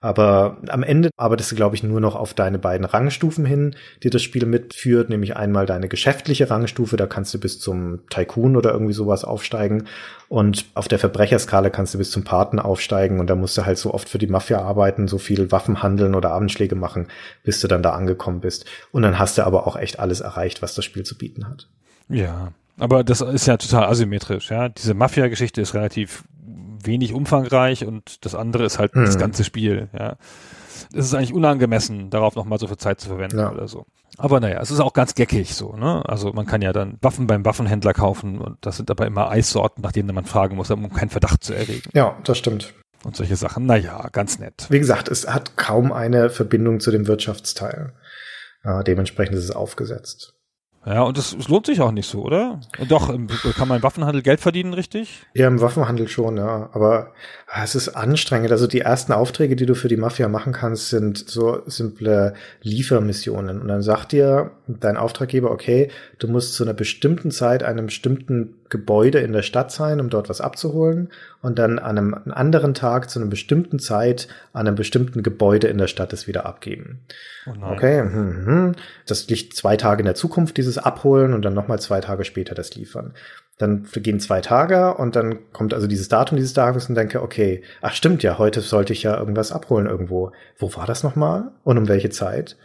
[0.02, 4.08] Aber am Ende arbeitest du, glaube ich, nur noch auf deine beiden Rangstufen hin, die
[4.08, 8.72] das Spiel mitführt, nämlich einmal deine geschäftliche Rangstufe, da kannst du bis zum Tycoon oder
[8.72, 9.88] irgendwie sowas aufsteigen.
[10.28, 13.76] Und auf der Verbrecherskala kannst du bis zum Paten aufsteigen und da musst du halt
[13.76, 17.08] so oft für die Mafia arbeiten, so viel Waffen handeln oder Abendschläge machen,
[17.42, 18.64] bis du dann da angekommen bist.
[18.92, 21.68] Und dann hast du aber auch echt alles erreicht, was das Spiel zu bieten hat.
[22.08, 24.70] Ja, aber das ist ja total asymmetrisch, ja.
[24.70, 26.24] Diese Mafia-Geschichte ist relativ
[26.84, 29.20] wenig umfangreich und das andere ist halt das Mhm.
[29.20, 30.16] ganze Spiel, ja.
[30.94, 33.52] Es ist eigentlich unangemessen, darauf nochmal so viel Zeit zu verwenden Ja.
[33.52, 33.86] oder so.
[34.18, 36.02] Aber naja, es ist auch ganz geckig so, ne?
[36.06, 39.82] Also man kann ja dann Waffen beim Waffenhändler kaufen und das sind aber immer Eissorten,
[39.82, 42.74] nach denen man fragen muss, um keinen Verdacht zu erregen Ja, das stimmt.
[43.04, 43.66] und solche Sachen.
[43.66, 44.66] Naja, ganz nett.
[44.68, 47.92] Wie gesagt, es hat kaum eine Verbindung zu dem Wirtschaftsteil.
[48.64, 50.34] Äh, dementsprechend ist es aufgesetzt.
[50.86, 52.58] Ja, und es, lohnt sich auch nicht so, oder?
[52.88, 55.26] Doch, im- kann man im Waffenhandel Geld verdienen, richtig?
[55.34, 56.70] Ja, im Waffenhandel schon, ja.
[56.72, 57.12] Aber
[57.48, 58.50] ah, es ist anstrengend.
[58.50, 62.32] Also die ersten Aufträge, die du für die Mafia machen kannst, sind so simple
[62.62, 63.60] Liefermissionen.
[63.60, 68.54] Und dann sagt dir dein Auftraggeber, okay, du musst zu einer bestimmten Zeit einem bestimmten
[68.70, 71.10] Gebäude in der Stadt sein, um dort was abzuholen.
[71.42, 75.78] Und dann an einem anderen Tag zu einer bestimmten Zeit an einem bestimmten Gebäude in
[75.78, 77.00] der Stadt es wieder abgeben.
[77.46, 77.72] Oh.
[77.72, 78.76] Okay, mhm.
[79.06, 82.54] das liegt zwei Tage in der Zukunft, dieses Abholen und dann nochmal zwei Tage später
[82.54, 83.14] das Liefern.
[83.58, 87.62] Dann vergehen zwei Tage und dann kommt also dieses Datum dieses Tages und denke, okay,
[87.82, 90.32] ach stimmt ja, heute sollte ich ja irgendwas abholen irgendwo.
[90.56, 91.50] Wo war das nochmal?
[91.62, 92.56] Und um welche Zeit?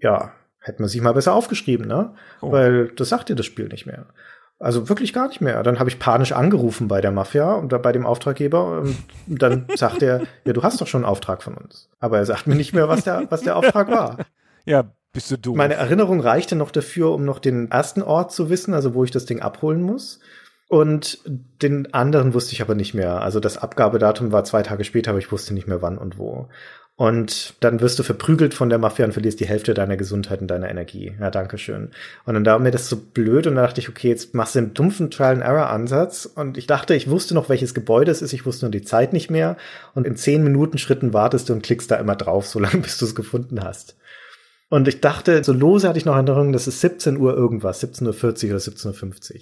[0.00, 0.32] Ja,
[0.64, 2.14] hätte man sich mal besser aufgeschrieben, ne?
[2.40, 2.50] Oh.
[2.50, 4.06] Weil das sagt dir das Spiel nicht mehr.
[4.58, 5.62] Also wirklich gar nicht mehr.
[5.62, 8.96] Dann habe ich panisch angerufen bei der Mafia und bei dem Auftraggeber und
[9.42, 11.90] dann sagt er, ja, du hast doch schon einen Auftrag von uns.
[12.00, 14.18] Aber er sagt mir nicht mehr, was der, was der Auftrag war.
[14.66, 15.56] Ja, bist du doof.
[15.56, 19.10] Meine Erinnerung reichte noch dafür, um noch den ersten Ort zu wissen, also wo ich
[19.10, 20.20] das Ding abholen muss.
[20.68, 23.20] Und den anderen wusste ich aber nicht mehr.
[23.20, 26.48] Also das Abgabedatum war zwei Tage später, aber ich wusste nicht mehr wann und wo.
[26.96, 30.46] Und dann wirst du verprügelt von der Mafia und verlierst die Hälfte deiner Gesundheit und
[30.46, 31.12] deiner Energie.
[31.18, 31.90] Ja, danke schön.
[32.24, 34.60] Und dann war mir das so blöd und dann dachte ich, okay, jetzt machst du
[34.60, 36.26] einen dumpfen Trial-and-Error-Ansatz.
[36.26, 38.32] Und ich dachte, ich wusste noch, welches Gebäude es ist.
[38.32, 39.56] Ich wusste nur die Zeit nicht mehr.
[39.94, 43.06] Und in zehn Minuten Schritten wartest du und klickst da immer drauf, solange bis du
[43.06, 43.96] es gefunden hast.
[44.68, 48.44] Und ich dachte, so lose hatte ich noch Erinnerungen, das ist 17 Uhr irgendwas, 17.40
[48.46, 49.40] Uhr oder 17.50 Uhr.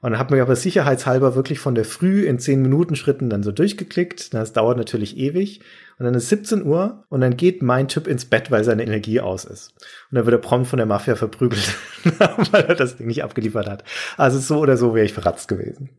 [0.00, 3.50] Und habe mir aber sicherheitshalber wirklich von der Früh in 10 Minuten Schritten dann so
[3.50, 4.32] durchgeklickt.
[4.32, 5.60] Das dauert natürlich ewig.
[5.98, 9.20] Und dann ist 17 Uhr und dann geht mein Typ ins Bett, weil seine Energie
[9.20, 9.72] aus ist.
[10.10, 11.74] Und dann wird er prompt von der Mafia verprügelt,
[12.52, 13.84] weil er das Ding nicht abgeliefert hat.
[14.16, 15.90] Also so oder so wäre ich verratzt gewesen.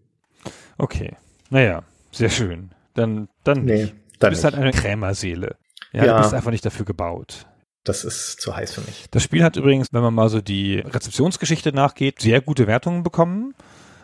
[0.78, 1.16] Okay.
[1.50, 2.72] Naja, sehr schön.
[2.94, 3.94] Dann, dann Nee, nicht.
[3.94, 4.54] Du dann bist nicht.
[4.54, 5.56] halt eine Krämerseele.
[5.92, 6.16] Ja, Ja.
[6.18, 7.46] du bist einfach nicht dafür gebaut.
[7.84, 9.06] Das ist zu heiß für mich.
[9.12, 13.54] Das Spiel hat übrigens, wenn man mal so die Rezeptionsgeschichte nachgeht, sehr gute Wertungen bekommen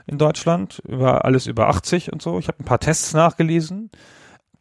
[0.08, 0.82] in Deutschland.
[0.88, 2.40] Über alles über 80 und so.
[2.40, 3.92] Ich habe ein paar Tests nachgelesen.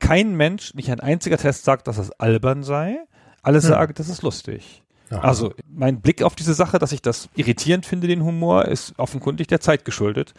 [0.07, 2.99] Kein Mensch, nicht ein einziger Test sagt, dass das albern sei.
[3.43, 3.69] Alle Hm.
[3.69, 4.83] sagen, das ist lustig.
[5.11, 5.21] Aha.
[5.21, 9.47] Also mein Blick auf diese Sache, dass ich das irritierend finde, den Humor, ist offenkundig
[9.49, 10.35] der Zeit geschuldet.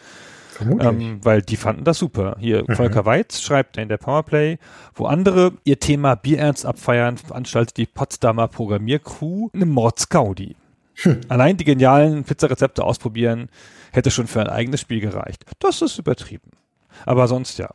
[0.62, 2.38] Ähm, weil die fanden das super.
[2.40, 2.76] Hier, Mhm.
[2.76, 4.58] Volker Weitz schreibt in der Powerplay,
[4.94, 10.56] wo andere ihr Thema Bierernst abfeiern, veranstaltet die Potsdamer Programmiercrew eine Mordsgaudi.
[11.04, 11.20] Hm.
[11.28, 13.50] Allein die genialen Pizzarezepte ausprobieren,
[13.92, 15.44] hätte schon für ein eigenes Spiel gereicht.
[15.60, 16.52] Das ist übertrieben.
[17.06, 17.70] Aber sonst ja.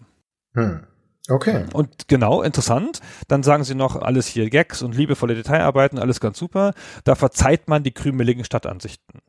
[0.55, 0.81] hm.
[1.29, 1.65] Okay.
[1.73, 3.01] Und genau, interessant.
[3.29, 6.73] Dann sagen sie noch, alles hier Gags und liebevolle Detailarbeiten, alles ganz super.
[7.05, 9.21] Da verzeiht man die krümeligen Stadtansichten.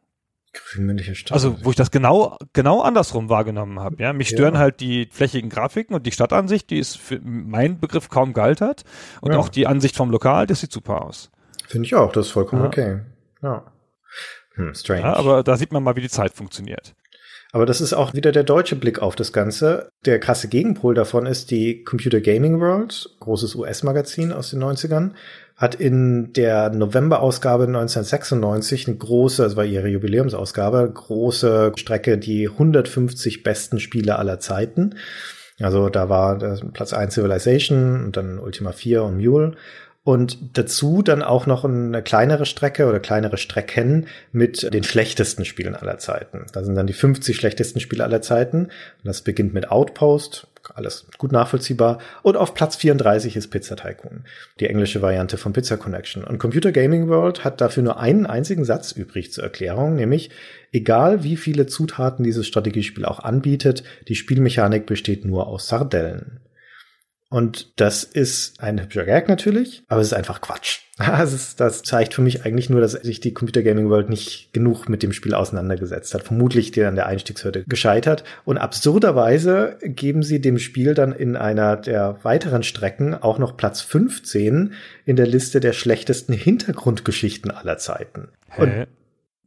[0.53, 1.31] Krümelige Stadt.
[1.33, 3.95] Also, wo ich das genau, genau andersrum wahrgenommen habe.
[3.99, 4.59] Ja, mich stören Ja.
[4.59, 8.83] halt die flächigen Grafiken und die Stadtansicht, die ist für meinen Begriff kaum gealtert.
[9.21, 9.39] Und Ja.
[9.39, 11.31] auch die Ansicht vom Lokal, das sieht super aus.
[11.67, 12.67] Finde ich auch, das ist vollkommen Ja.
[12.67, 12.99] okay.
[13.41, 13.63] Ja.
[14.55, 15.01] Hm, strange.
[15.01, 16.95] Ja, aber da sieht man mal, wie die Zeit funktioniert.
[17.53, 19.89] Aber das ist auch wieder der deutsche Blick auf das Ganze.
[20.05, 25.11] Der krasse Gegenpol davon ist die Computer Gaming World, großes US-Magazin aus den 90ern,
[25.57, 33.43] hat in der November-Ausgabe 1996 eine große, das war ihre Jubiläumsausgabe, große Strecke, die 150
[33.43, 34.95] besten Spiele aller Zeiten.
[35.59, 36.39] Also da war
[36.73, 39.55] Platz 1 Civilization und dann Ultima 4 und Mule.
[40.03, 45.75] Und dazu dann auch noch eine kleinere Strecke oder kleinere Strecken mit den schlechtesten Spielen
[45.75, 46.47] aller Zeiten.
[46.53, 48.65] Da sind dann die 50 schlechtesten Spiele aller Zeiten.
[48.65, 48.71] Und
[49.03, 51.99] das beginnt mit Outpost, alles gut nachvollziehbar.
[52.23, 54.23] Und auf Platz 34 ist Pizza Tycoon,
[54.59, 56.23] die englische Variante von Pizza Connection.
[56.23, 60.31] Und Computer Gaming World hat dafür nur einen einzigen Satz übrig zur Erklärung, nämlich
[60.71, 66.39] egal wie viele Zutaten dieses Strategiespiel auch anbietet, die Spielmechanik besteht nur aus Sardellen.
[67.31, 70.81] Und das ist ein hübscher Gag natürlich, aber es ist einfach Quatsch.
[71.01, 74.53] Das, ist, das zeigt für mich eigentlich nur, dass sich die Computer Gaming World nicht
[74.53, 76.23] genug mit dem Spiel auseinandergesetzt hat.
[76.23, 78.23] Vermutlich die an der Einstiegshürde gescheitert.
[78.43, 83.81] Und absurderweise geben sie dem Spiel dann in einer der weiteren Strecken auch noch Platz
[83.81, 84.73] 15
[85.05, 88.27] in der Liste der schlechtesten Hintergrundgeschichten aller Zeiten.
[88.49, 88.61] Hä?
[88.61, 88.87] Und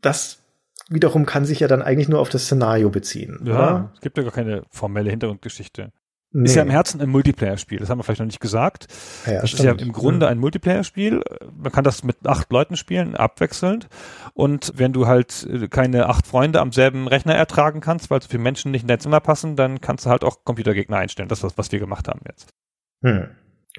[0.01, 0.39] das
[0.89, 3.40] wiederum kann sich ja dann eigentlich nur auf das Szenario beziehen.
[3.44, 3.93] Ja, oder?
[3.94, 5.93] es gibt ja gar keine formelle Hintergrundgeschichte.
[6.36, 6.47] Nee.
[6.47, 8.89] Ist ja im Herzen ein Multiplayer-Spiel, das haben wir vielleicht noch nicht gesagt.
[9.24, 9.61] Ja, das stimmt.
[9.61, 11.23] ist ja im Grunde ein Multiplayer-Spiel.
[11.56, 13.86] Man kann das mit acht Leuten spielen, abwechselnd.
[14.32, 18.28] Und wenn du halt äh, keine acht Freunde am selben Rechner ertragen kannst, weil so
[18.28, 21.28] viele Menschen nicht in dein Zimmer passen, dann kannst du halt auch Computergegner einstellen.
[21.28, 22.48] Das ist was wir gemacht haben jetzt.
[23.05, 23.28] Hm.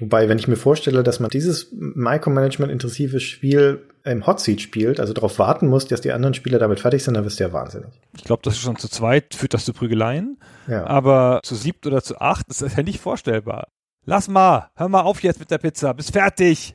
[0.00, 5.12] Wobei, wenn ich mir vorstelle, dass man dieses Micromanagement-intensive Spiel im Hot Seat spielt, also
[5.12, 7.90] darauf warten muss, dass die anderen Spieler damit fertig sind, dann wirst du ja wahnsinnig.
[8.16, 10.38] Ich glaube, das ist schon zu zweit, führt das zu Prügeleien.
[10.68, 10.86] Ja.
[10.86, 13.68] Aber zu siebt oder zu acht ist das ja nicht vorstellbar.
[14.04, 16.74] Lass mal, hör mal auf jetzt mit der Pizza, bist fertig.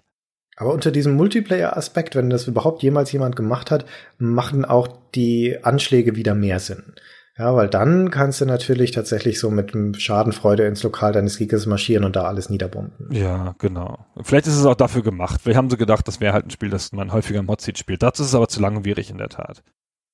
[0.57, 3.85] Aber unter diesem Multiplayer-Aspekt, wenn das überhaupt jemals jemand gemacht hat,
[4.17, 6.93] machen auch die Anschläge wieder mehr Sinn.
[7.37, 12.03] Ja, weil dann kannst du natürlich tatsächlich so mit Schadenfreude ins Lokal deines Gegners marschieren
[12.03, 13.07] und da alles niederbomben.
[13.11, 14.05] Ja, genau.
[14.21, 15.39] Vielleicht ist es auch dafür gemacht.
[15.41, 18.03] Vielleicht haben sie gedacht, das wäre halt ein Spiel, das man häufiger im Hotseat spielt.
[18.03, 19.63] Dazu ist es aber zu langwierig in der Tat.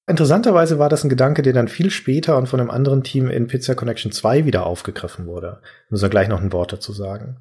[0.09, 3.47] Interessanterweise war das ein Gedanke, der dann viel später und von einem anderen Team in
[3.47, 5.59] Pizza Connection 2 wieder aufgegriffen wurde.
[5.89, 7.37] Muss er gleich noch ein Wort dazu sagen.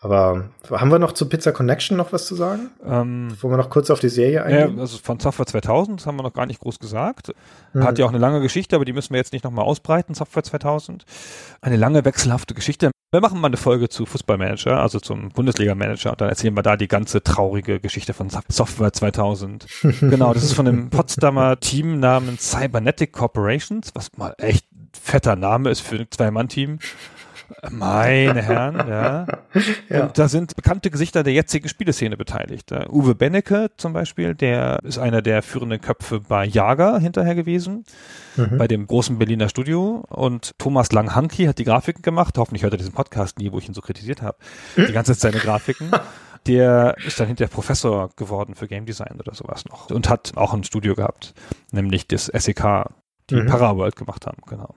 [0.00, 2.70] Aber haben wir noch zu Pizza Connection noch was zu sagen?
[2.86, 4.76] Ähm, Wollen wir noch kurz auf die Serie eingehen?
[4.76, 7.32] Ja, also von Software 2000, das haben wir noch gar nicht groß gesagt.
[7.72, 7.82] Mhm.
[7.82, 10.44] Hat ja auch eine lange Geschichte, aber die müssen wir jetzt nicht nochmal ausbreiten, Software
[10.44, 11.04] 2000.
[11.62, 12.92] Eine lange, wechselhafte Geschichte.
[13.10, 16.76] Wir machen mal eine Folge zu Fußballmanager, also zum Bundesliga-Manager und dann erzählen wir da
[16.76, 19.66] die ganze traurige Geschichte von Software 2000.
[20.00, 25.70] genau, das ist von einem Potsdamer Team namens Cybernetic Corporations, was mal echt fetter Name
[25.70, 26.78] ist für ein Zwei-Mann-Team.
[27.70, 29.26] Meine Herren, ja.
[29.88, 30.04] ja.
[30.04, 32.72] Und da sind bekannte Gesichter der jetzigen Spieleszene beteiligt.
[32.90, 37.84] Uwe Bennecke zum Beispiel, der ist einer der führenden Köpfe bei Jager hinterher gewesen,
[38.36, 38.58] mhm.
[38.58, 40.04] bei dem großen Berliner Studio.
[40.08, 42.36] Und Thomas Langhanki hat die Grafiken gemacht.
[42.38, 44.38] Hoffentlich hört er diesen Podcast nie, wo ich ihn so kritisiert habe.
[44.76, 45.90] Die ganze Zeit seine Grafiken.
[46.46, 49.90] Der ist dann hinterher Professor geworden für Game Design oder sowas noch.
[49.90, 51.34] Und hat auch ein Studio gehabt,
[51.72, 52.84] nämlich das SEK,
[53.28, 53.46] die mhm.
[53.46, 54.74] Paraworld gemacht haben, genau.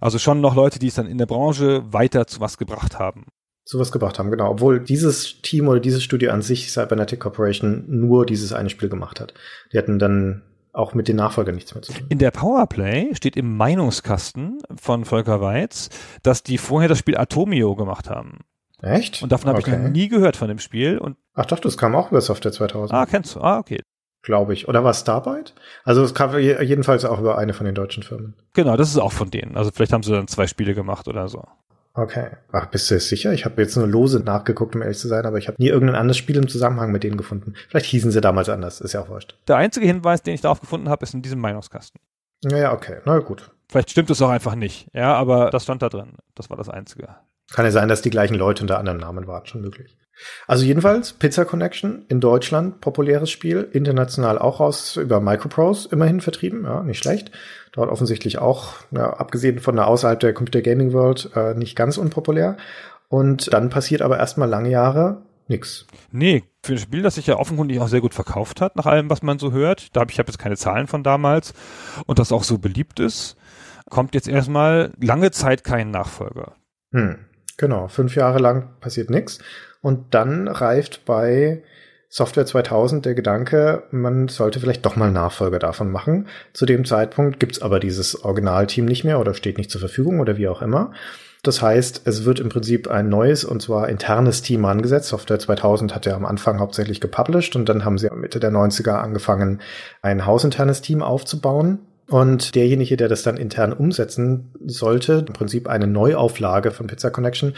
[0.00, 3.26] Also schon noch Leute, die es dann in der Branche weiter zu was gebracht haben.
[3.64, 4.50] Zu was gebracht haben, genau.
[4.50, 9.20] Obwohl dieses Team oder dieses Studio an sich, Cybernetic Corporation, nur dieses eine Spiel gemacht
[9.20, 9.34] hat.
[9.72, 12.06] Die hatten dann auch mit den Nachfolgern nichts mehr zu tun.
[12.08, 15.90] In der Powerplay steht im Meinungskasten von Volker Weiz,
[16.22, 18.40] dass die vorher das Spiel Atomio gemacht haben.
[18.80, 19.22] Echt?
[19.22, 19.70] Und davon habe okay.
[19.70, 20.98] ich noch nie gehört von dem Spiel.
[20.98, 22.92] Und Ach doch, das kam auch über Software 2000.
[22.98, 23.40] Ah, kennst du?
[23.40, 23.80] Ah, okay
[24.22, 24.68] glaube ich.
[24.68, 25.52] Oder war es Starbyte?
[25.84, 28.34] Also es kam jedenfalls auch über eine von den deutschen Firmen.
[28.54, 29.56] Genau, das ist auch von denen.
[29.56, 31.44] Also vielleicht haben sie dann zwei Spiele gemacht oder so.
[31.94, 32.28] Okay.
[32.52, 33.32] Ach, bist du sicher?
[33.32, 35.96] Ich habe jetzt nur lose nachgeguckt, um ehrlich zu sein, aber ich habe nie irgendein
[35.96, 37.54] anderes Spiel im Zusammenhang mit denen gefunden.
[37.68, 39.36] Vielleicht hießen sie damals anders, ist ja auch wurscht.
[39.46, 42.00] Der einzige Hinweis, den ich darauf gefunden habe, ist in diesem Meinungskasten.
[42.44, 42.98] Ja, ja, okay.
[43.04, 43.50] Na gut.
[43.68, 44.88] Vielleicht stimmt es auch einfach nicht.
[44.94, 46.14] Ja, aber das stand da drin.
[46.34, 47.08] Das war das Einzige.
[47.52, 49.96] Kann ja sein, dass die gleichen Leute unter anderem Namen waren, schon möglich.
[50.46, 56.64] Also jedenfalls Pizza Connection in Deutschland populäres Spiel, international auch raus über Microprose immerhin vertrieben,
[56.64, 57.30] ja, nicht schlecht.
[57.72, 61.96] Dort offensichtlich auch, ja, abgesehen von der außerhalb der Computer Gaming World, äh, nicht ganz
[61.96, 62.56] unpopulär.
[63.08, 65.86] Und dann passiert aber erstmal lange Jahre nix.
[66.10, 69.10] Nee, für ein Spiel, das sich ja offenkundig auch sehr gut verkauft hat, nach allem,
[69.10, 69.94] was man so hört.
[69.94, 71.54] Da habe ich habe jetzt keine Zahlen von damals
[72.06, 73.36] und das auch so beliebt ist,
[73.90, 76.54] kommt jetzt erstmal lange Zeit kein Nachfolger.
[76.92, 77.18] Hm,
[77.56, 79.38] genau, fünf Jahre lang passiert nichts.
[79.82, 81.62] Und dann reift bei
[82.08, 86.28] Software 2000 der Gedanke, man sollte vielleicht doch mal Nachfolger davon machen.
[86.52, 90.36] Zu dem Zeitpunkt gibt's aber dieses Originalteam nicht mehr oder steht nicht zur Verfügung oder
[90.36, 90.92] wie auch immer.
[91.42, 95.08] Das heißt, es wird im Prinzip ein neues und zwar internes Team angesetzt.
[95.08, 98.92] Software 2000 hat ja am Anfang hauptsächlich gepublished und dann haben sie Mitte der 90er
[98.92, 99.60] angefangen,
[100.02, 101.80] ein hausinternes Team aufzubauen.
[102.12, 107.54] Und derjenige, der das dann intern umsetzen sollte, im Prinzip eine Neuauflage von Pizza Connection,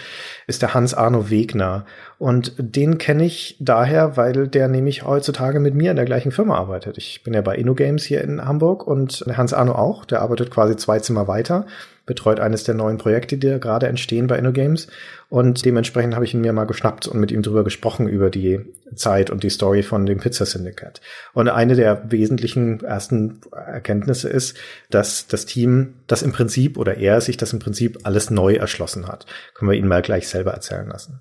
[0.47, 1.87] ist der Hans-Arno Wegner.
[2.19, 6.57] Und den kenne ich daher, weil der nämlich heutzutage mit mir in der gleichen Firma
[6.57, 6.99] arbeitet.
[6.99, 10.05] Ich bin ja bei InnoGames hier in Hamburg und Hans-Arno auch.
[10.05, 11.67] Der arbeitet quasi zwei Zimmer weiter.
[12.07, 14.89] Betreut eines der neuen Projekte, die da gerade entstehen bei InnoGames.
[15.29, 18.61] Und dementsprechend habe ich ihn mir mal geschnappt und mit ihm drüber gesprochen über die
[18.95, 21.01] Zeit und die Story von dem Pizza Syndicate.
[21.33, 24.57] Und eine der wesentlichen ersten Erkenntnisse ist,
[24.91, 29.09] dass das Team das im Prinzip oder er sich das im Prinzip alles neu erschlossen
[29.09, 29.27] hat.
[29.55, 31.21] Können wir ihn mal gleich selber erzählen lassen.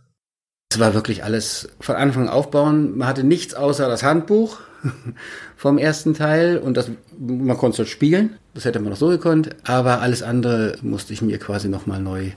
[0.72, 2.98] Es war wirklich alles von Anfang aufbauen.
[2.98, 4.60] Man hatte nichts außer das Handbuch
[5.58, 6.90] vom ersten Teil und das,
[7.20, 8.38] man konnte es spielen.
[8.54, 9.50] Das hätte man noch so gekonnt.
[9.64, 12.32] Aber alles andere musste ich mir quasi nochmal neu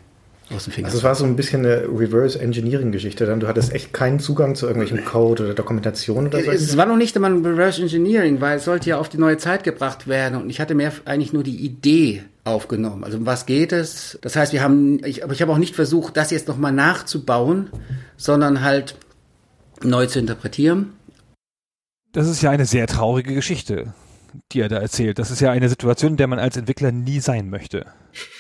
[0.54, 0.86] aus dem Finger.
[0.86, 3.26] Also es war so ein bisschen eine Reverse Engineering Geschichte.
[3.26, 6.50] Dann du hattest echt keinen Zugang zu irgendwelchen Code oder Dokumentation oder so.
[6.50, 9.64] Es war noch nicht einmal Reverse Engineering, weil es sollte ja auf die neue Zeit
[9.64, 13.02] gebracht werden und ich hatte mehr eigentlich nur die Idee aufgenommen.
[13.02, 14.18] Also um was geht es?
[14.22, 17.70] Das heißt, wir haben, ich, aber ich habe auch nicht versucht, das jetzt nochmal nachzubauen,
[18.16, 18.94] sondern halt
[19.82, 20.92] neu zu interpretieren.
[22.12, 23.92] Das ist ja eine sehr traurige Geschichte,
[24.52, 25.18] die er da erzählt.
[25.18, 27.86] Das ist ja eine Situation, in der man als Entwickler nie sein möchte.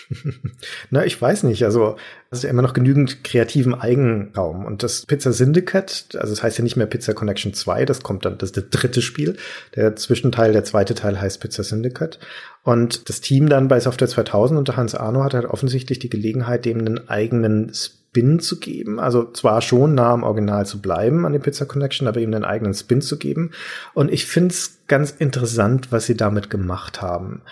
[0.90, 1.64] Na, ich weiß nicht.
[1.64, 1.96] Also,
[2.30, 4.64] es ist ja immer noch genügend kreativen Eigenraum.
[4.64, 8.02] Und das Pizza Syndicate, also es das heißt ja nicht mehr Pizza Connection 2, das
[8.02, 9.36] kommt dann, das ist das dritte Spiel.
[9.74, 12.18] Der Zwischenteil, der zweite Teil heißt Pizza Syndicate.
[12.62, 16.64] Und das Team dann bei Software 2000 unter Hans Arno hat halt offensichtlich die Gelegenheit,
[16.64, 17.72] dem einen eigenen
[18.16, 18.98] Spin zu geben.
[18.98, 22.44] Also zwar schon nah am Original zu bleiben an den Pizza Connection, aber eben einen
[22.44, 23.50] eigenen Spin zu geben.
[23.92, 27.42] Und ich finde es ganz interessant, was sie damit gemacht haben.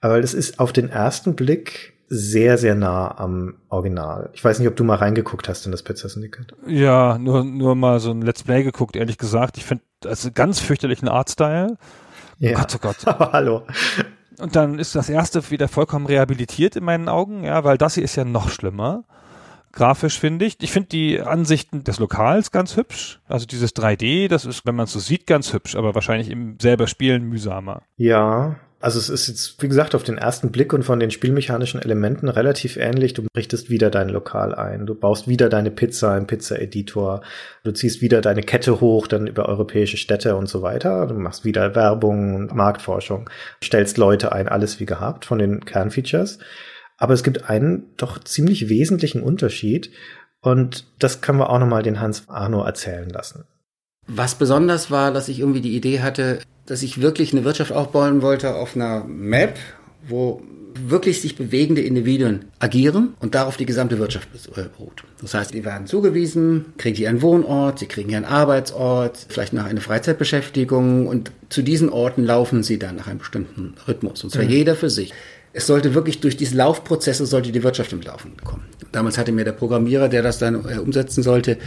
[0.00, 4.30] Aber das ist auf den ersten Blick sehr, sehr nah am Original.
[4.32, 6.54] Ich weiß nicht, ob du mal reingeguckt hast in das Pizza Syndicate.
[6.66, 9.58] Ja, nur, nur mal so ein Let's Play geguckt, ehrlich gesagt.
[9.58, 11.76] Ich finde, das ist ganz fürchterlichen Artstyle.
[12.38, 12.52] Ja.
[12.52, 13.06] Oh Gott, oh Gott.
[13.06, 13.62] Aber hallo.
[14.38, 18.04] Und dann ist das erste wieder vollkommen rehabilitiert in meinen Augen, ja, weil das hier
[18.04, 19.04] ist ja noch schlimmer.
[19.74, 20.56] Grafisch finde ich.
[20.60, 23.20] Ich finde die Ansichten des Lokals ganz hübsch.
[23.26, 26.58] Also dieses 3D, das ist, wenn man es so sieht, ganz hübsch, aber wahrscheinlich im
[26.60, 27.82] selber Spielen mühsamer.
[27.96, 31.82] Ja, also es ist jetzt, wie gesagt, auf den ersten Blick und von den spielmechanischen
[31.82, 33.14] Elementen relativ ähnlich.
[33.14, 34.86] Du richtest wieder dein Lokal ein.
[34.86, 37.22] Du baust wieder deine Pizza im Pizza-Editor.
[37.64, 41.06] Du ziehst wieder deine Kette hoch, dann über europäische Städte und so weiter.
[41.06, 43.28] Du machst wieder Werbung und Marktforschung,
[43.62, 46.38] stellst Leute ein, alles wie gehabt von den Kernfeatures.
[46.96, 49.90] Aber es gibt einen doch ziemlich wesentlichen Unterschied.
[50.40, 53.44] Und das können wir auch nochmal den Hans Arno erzählen lassen.
[54.06, 58.22] Was besonders war, dass ich irgendwie die Idee hatte, dass ich wirklich eine Wirtschaft aufbauen
[58.22, 59.58] wollte auf einer Map,
[60.06, 60.42] wo
[60.76, 65.04] wirklich sich bewegende Individuen agieren und darauf die gesamte Wirtschaft beruht.
[65.20, 69.52] Das heißt, die werden zugewiesen, kriegen hier einen Wohnort, sie kriegen hier einen Arbeitsort, vielleicht
[69.52, 74.30] noch eine Freizeitbeschäftigung und zu diesen Orten laufen sie dann nach einem bestimmten Rhythmus und
[74.30, 74.50] zwar mhm.
[74.50, 75.12] jeder für sich.
[75.54, 78.64] Es sollte wirklich durch diese Laufprozesse sollte die Wirtschaft im Laufen kommen.
[78.92, 81.58] Damals hatte mir der Programmierer, der das dann äh, umsetzen sollte,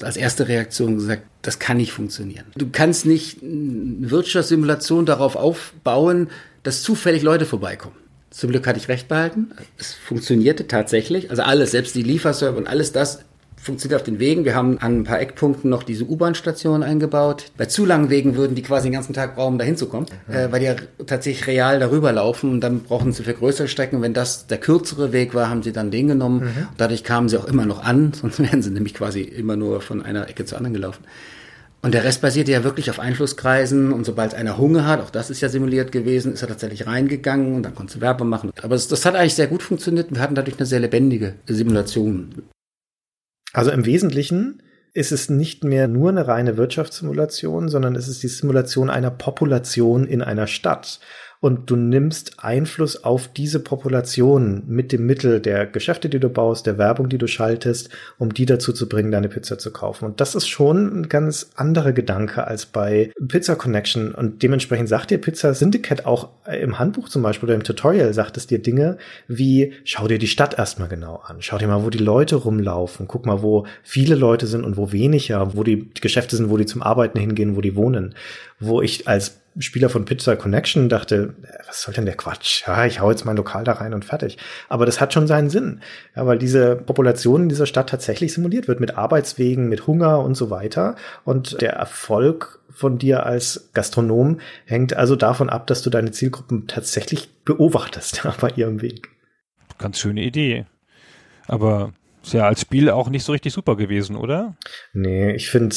[0.00, 2.46] als erste Reaktion gesagt, das kann nicht funktionieren.
[2.56, 6.30] Du kannst nicht eine Wirtschaftssimulation darauf aufbauen,
[6.62, 7.96] dass zufällig Leute vorbeikommen.
[8.30, 9.50] Zum Glück hatte ich recht behalten.
[9.76, 11.30] Es funktionierte tatsächlich.
[11.30, 13.24] Also alles, selbst die Lieferserver und alles das
[13.62, 14.44] funktioniert auf den Wegen.
[14.44, 17.52] Wir haben an ein paar Eckpunkten noch diese U-Bahn-Stationen eingebaut.
[17.56, 20.34] Bei zu langen Wegen würden die quasi den ganzen Tag brauchen, um da hinzukommen, mhm.
[20.34, 20.74] äh, weil die ja
[21.06, 24.02] tatsächlich real darüber laufen und dann brauchen sie für größere Strecken.
[24.02, 26.40] Wenn das der kürzere Weg war, haben sie dann den genommen.
[26.40, 26.68] Mhm.
[26.76, 30.02] Dadurch kamen sie auch immer noch an, sonst wären sie nämlich quasi immer nur von
[30.02, 31.04] einer Ecke zur anderen gelaufen.
[31.84, 35.30] Und der Rest basierte ja wirklich auf Einflusskreisen und sobald einer Hunger hat, auch das
[35.30, 38.52] ist ja simuliert gewesen, ist er tatsächlich reingegangen und dann konnte Werbung machen.
[38.62, 40.12] Aber das, das hat eigentlich sehr gut funktioniert.
[40.12, 42.44] Wir hatten dadurch eine sehr lebendige Simulation.
[43.52, 44.62] Also im Wesentlichen
[44.94, 50.06] ist es nicht mehr nur eine reine Wirtschaftssimulation, sondern es ist die Simulation einer Population
[50.06, 51.00] in einer Stadt
[51.42, 56.66] und du nimmst Einfluss auf diese Population mit dem Mittel der Geschäfte, die du baust,
[56.66, 60.04] der Werbung, die du schaltest, um die dazu zu bringen, deine Pizza zu kaufen.
[60.04, 64.14] Und das ist schon ein ganz anderer Gedanke als bei Pizza Connection.
[64.14, 68.36] Und dementsprechend sagt dir Pizza Syndicate auch im Handbuch zum Beispiel oder im Tutorial sagt
[68.36, 71.38] es dir Dinge wie, schau dir die Stadt erstmal genau an.
[71.40, 73.08] Schau dir mal, wo die Leute rumlaufen.
[73.08, 76.66] Guck mal, wo viele Leute sind und wo weniger, wo die Geschäfte sind, wo die
[76.66, 78.14] zum Arbeiten hingehen, wo die wohnen.
[78.60, 81.34] Wo ich als Spieler von Pizza Connection dachte,
[81.66, 82.66] was soll denn der Quatsch?
[82.66, 84.38] Ja, ich hau jetzt mein Lokal da rein und fertig.
[84.68, 85.80] Aber das hat schon seinen Sinn.
[86.16, 90.36] Ja, weil diese Population in dieser Stadt tatsächlich simuliert wird mit Arbeitswegen, mit Hunger und
[90.36, 90.96] so weiter.
[91.24, 96.66] Und der Erfolg von dir als Gastronom hängt also davon ab, dass du deine Zielgruppen
[96.66, 99.10] tatsächlich beobachtest ja, bei ihrem Weg.
[99.78, 100.66] Ganz schöne Idee.
[101.46, 101.92] Aber
[102.22, 104.56] Ist ja als Spiel auch nicht so richtig super gewesen, oder?
[104.92, 105.74] Nee, ich finde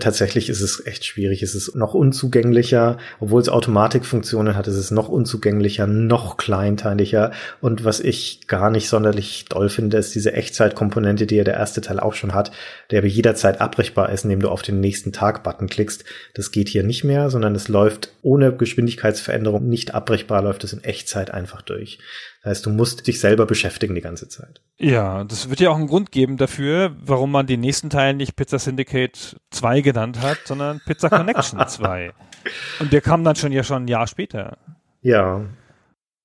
[0.00, 1.42] tatsächlich ist es echt schwierig.
[1.42, 7.32] Es ist noch unzugänglicher, obwohl es Automatikfunktionen hat, ist es noch unzugänglicher, noch kleinteiliger.
[7.60, 11.82] Und was ich gar nicht sonderlich doll finde, ist diese Echtzeitkomponente, die ja der erste
[11.82, 12.50] Teil auch schon hat,
[12.90, 16.04] der aber jederzeit abbrechbar ist, indem du auf den nächsten Tag-Button klickst.
[16.32, 20.82] Das geht hier nicht mehr, sondern es läuft ohne Geschwindigkeitsveränderung nicht abbrechbar, läuft es in
[20.82, 21.98] Echtzeit einfach durch.
[22.44, 24.60] Das heißt, du musst dich selber beschäftigen die ganze Zeit.
[24.76, 28.36] Ja, das wird ja auch einen Grund geben dafür, warum man den nächsten Teil nicht
[28.36, 32.12] Pizza Syndicate 2 genannt hat, sondern Pizza Connection 2.
[32.80, 34.58] Und der kam dann schon ja schon ein Jahr später.
[35.00, 35.40] Ja,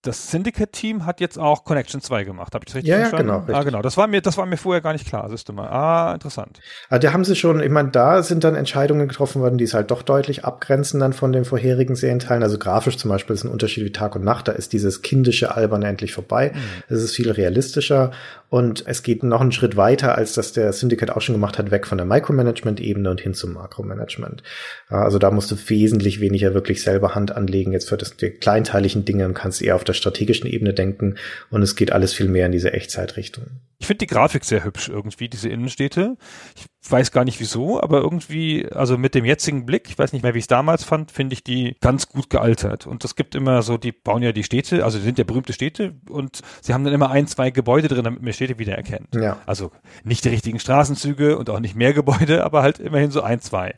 [0.02, 2.56] das Syndicate-Team hat jetzt auch Connection 2 gemacht.
[2.56, 3.28] Habe ich das richtig Ja, ja, verstanden?
[3.28, 3.56] genau, richtig.
[3.56, 3.82] Ah, genau.
[3.82, 5.30] Das war mir, das war mir vorher gar nicht klar.
[5.30, 5.68] Siehst du mal.
[5.68, 6.60] Ah, interessant.
[6.90, 9.74] Also da haben sie schon, ich meine, da sind dann Entscheidungen getroffen worden, die es
[9.74, 12.44] halt doch deutlich abgrenzen dann von den vorherigen Serienteilen.
[12.44, 14.48] Also grafisch zum Beispiel ist ein Unterschied wie Tag und Nacht.
[14.48, 16.54] Da ist dieses kindische Alberne endlich vorbei.
[16.88, 18.12] Es ist viel realistischer
[18.50, 21.70] und es geht noch einen Schritt weiter, als das der Syndicate auch schon gemacht hat,
[21.70, 24.42] weg von der Micromanagement-Ebene und hin zum Makromanagement.
[24.88, 27.72] Also da musst du wesentlich weniger wirklich selber Hand anlegen.
[27.72, 31.16] Jetzt für das, die kleinteiligen Dinge und kannst eher auf der strategischen Ebene denken
[31.52, 33.46] und es geht alles viel mehr in diese Echtzeitrichtung.
[33.78, 36.18] Ich finde die Grafik sehr hübsch irgendwie, diese Innenstädte.
[36.56, 40.24] Ich weiß gar nicht wieso, aber irgendwie, also mit dem jetzigen Blick, ich weiß nicht
[40.24, 42.88] mehr, wie ich es damals fand, finde ich die ganz gut gealtert.
[42.88, 45.54] Und es gibt immer so, die bauen ja die Städte, also die sind ja berühmte
[45.54, 49.16] Städte und sie haben dann immer ein, zwei Gebäude drin, damit man Städte wiedererkennt.
[49.16, 49.38] Ja.
[49.46, 49.72] Also
[50.04, 53.76] nicht die richtigen Straßenzüge und auch nicht mehr Gebäude, aber halt immerhin so ein, zwei.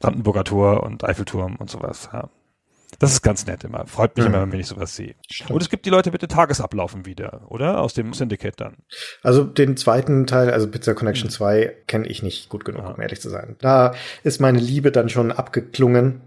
[0.00, 2.10] Brandenburger Tor und Eiffelturm und sowas.
[2.12, 2.28] Ja.
[3.04, 3.86] Das ist ganz nett immer.
[3.86, 4.34] Freut mich Mhm.
[4.34, 5.14] immer, wenn ich sowas sehe.
[5.30, 5.50] Stimmt.
[5.50, 7.80] Und es gibt die Leute mit den Tagesablaufen wieder, oder?
[7.80, 8.76] Aus dem Syndicate dann.
[9.22, 13.20] Also den zweiten Teil, also Pizza Connection 2, kenne ich nicht gut genug, um ehrlich
[13.20, 13.56] zu sein.
[13.60, 16.22] Da ist meine Liebe dann schon abgeklungen.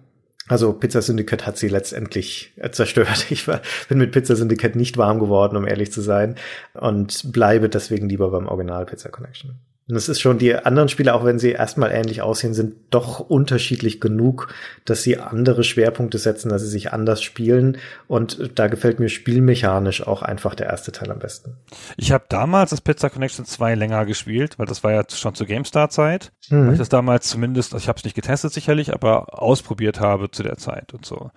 [0.47, 3.25] Also Pizza Syndicate hat sie letztendlich äh, zerstört.
[3.31, 6.35] Ich war, bin mit Pizza Syndicate nicht warm geworden, um ehrlich zu sein.
[6.73, 9.55] Und bleibe deswegen lieber beim Original Pizza Connection.
[9.89, 13.21] Und es ist schon, die anderen Spiele, auch wenn sie erstmal ähnlich aussehen, sind doch
[13.21, 14.53] unterschiedlich genug,
[14.83, 17.77] dass sie andere Schwerpunkte setzen, dass sie sich anders spielen.
[18.07, 21.55] Und da gefällt mir spielmechanisch auch einfach der erste Teil am besten.
[21.95, 25.47] Ich habe damals das Pizza Connection 2 länger gespielt, weil das war ja schon zur
[25.47, 26.33] GameStar-Zeit.
[26.49, 26.67] Mhm.
[26.67, 30.29] Weil ich das damals zumindest, also ich habe es nicht getestet sicherlich, aber ausprobiert habe
[30.31, 31.31] zu der Zeit und so.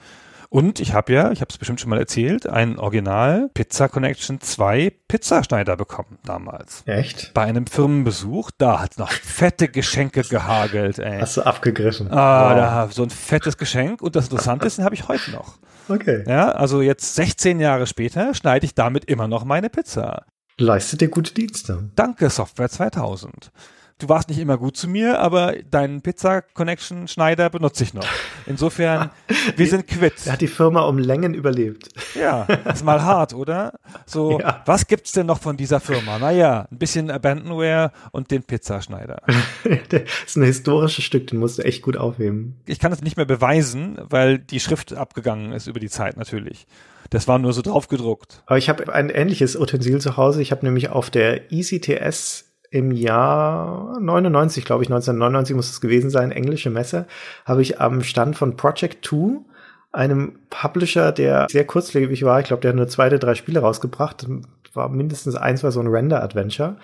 [0.52, 4.40] Und ich habe ja, ich habe es bestimmt schon mal erzählt, einen Original Pizza Connection
[4.40, 6.82] 2 Pizzaschneider bekommen damals.
[6.86, 7.32] Echt?
[7.34, 11.20] Bei einem Firmenbesuch, da hat noch fette Geschenke gehagelt, ey.
[11.20, 12.10] Hast du abgegriffen?
[12.10, 12.56] Ah, Wow.
[12.56, 15.54] da so ein fettes Geschenk und das Interessante ist, den habe ich heute noch.
[15.88, 16.24] Okay.
[16.26, 20.24] Ja, also jetzt 16 Jahre später schneide ich damit immer noch meine Pizza.
[20.58, 21.90] Leistet dir gute Dienste.
[21.94, 23.52] Danke, Software 2000.
[24.00, 28.06] Du warst nicht immer gut zu mir, aber deinen Pizza Connection Schneider benutze ich noch.
[28.46, 29.10] Insofern,
[29.56, 30.14] wir sind quitt.
[30.24, 31.88] Er hat die Firma um Längen überlebt.
[32.18, 33.74] Ja, ist mal hart, oder?
[34.06, 34.62] So, Ja.
[34.64, 36.18] was gibt's denn noch von dieser Firma?
[36.18, 39.20] Naja, ein bisschen Abandonware und den Pizzaschneider.
[39.90, 42.58] das ist ein historisches Stück, den musst du echt gut aufheben.
[42.64, 46.66] Ich kann es nicht mehr beweisen, weil die Schrift abgegangen ist über die Zeit natürlich.
[47.10, 48.42] Das war nur so drauf gedruckt.
[48.46, 50.40] Aber ich habe ein ähnliches Utensil zu Hause.
[50.40, 56.10] Ich habe nämlich auf der ECTS im Jahr 99, glaube ich, 1999 muss es gewesen
[56.10, 57.06] sein, englische Messe,
[57.44, 59.40] habe ich am Stand von Project 2
[59.92, 64.24] einem Publisher, der sehr kurzlebig war, ich glaube, der hat nur zwei drei Spiele rausgebracht,
[64.72, 66.76] war mindestens eins war so ein Render-Adventure.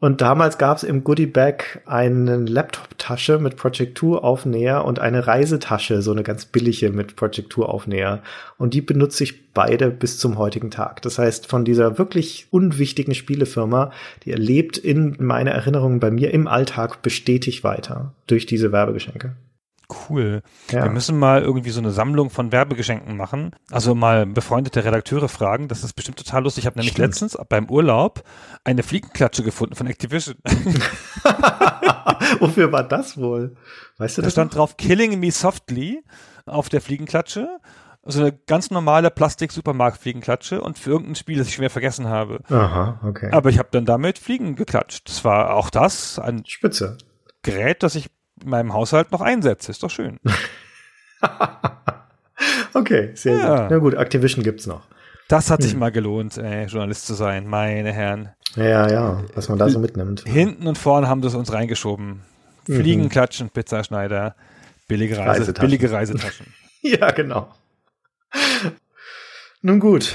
[0.00, 5.26] Und damals gab es im Goodie Bag eine Laptop-Tasche mit Project 2 Aufnäher und eine
[5.26, 8.22] Reisetasche, so eine ganz billige mit Project 2 Aufnäher.
[8.58, 11.00] Und die benutze ich beide bis zum heutigen Tag.
[11.02, 13.92] Das heißt, von dieser wirklich unwichtigen Spielefirma,
[14.24, 19.36] die erlebt in meiner Erinnerung bei mir im Alltag bestätigt weiter durch diese Werbegeschenke.
[20.08, 20.42] Cool.
[20.70, 20.84] Ja.
[20.84, 23.50] Wir müssen mal irgendwie so eine Sammlung von Werbegeschenken machen.
[23.70, 25.68] Also mal befreundete Redakteure fragen.
[25.68, 26.62] Das ist bestimmt total lustig.
[26.64, 27.08] Ich habe nämlich Stimmt.
[27.08, 28.22] letztens beim Urlaub
[28.64, 30.36] eine Fliegenklatsche gefunden von Activision.
[32.40, 33.56] Wofür war das wohl?
[33.98, 34.32] Weißt du Da das?
[34.32, 36.02] stand drauf Killing Me Softly
[36.46, 37.48] auf der Fliegenklatsche.
[38.02, 42.40] Also eine ganz normale Plastik-Supermarkt-Fliegenklatsche und für irgendein Spiel, das ich schon wieder vergessen habe.
[42.48, 42.56] noch?
[42.58, 43.30] Aha, okay.
[43.32, 45.08] Aber ich habe dann damit Fliegen geklatscht.
[45.08, 46.98] Das war auch das, ein Spitze.
[47.42, 48.10] Gerät, das ich
[48.44, 49.70] in meinem Haushalt noch einsetze.
[49.72, 50.18] Ist doch schön.
[52.74, 53.60] Okay, sehr Ja.
[53.62, 53.70] gut.
[53.70, 54.82] Na gut, Activision gibt's noch.
[55.28, 55.78] Das hat sich Hm.
[55.78, 58.30] mal gelohnt, ey, Journalist zu sein, meine Herren.
[58.56, 60.24] Ja, ja, was man da so mitnimmt.
[60.26, 62.20] Hinten und vorne haben sie es uns reingeschoben.
[62.66, 64.34] Fliegen, klatschen, Pizzaschneider,
[64.88, 65.66] billige, Reise, Reisetaschen.
[65.68, 66.46] billige Reisetaschen.
[66.82, 67.48] Ja, genau.
[69.62, 70.14] Nun gut.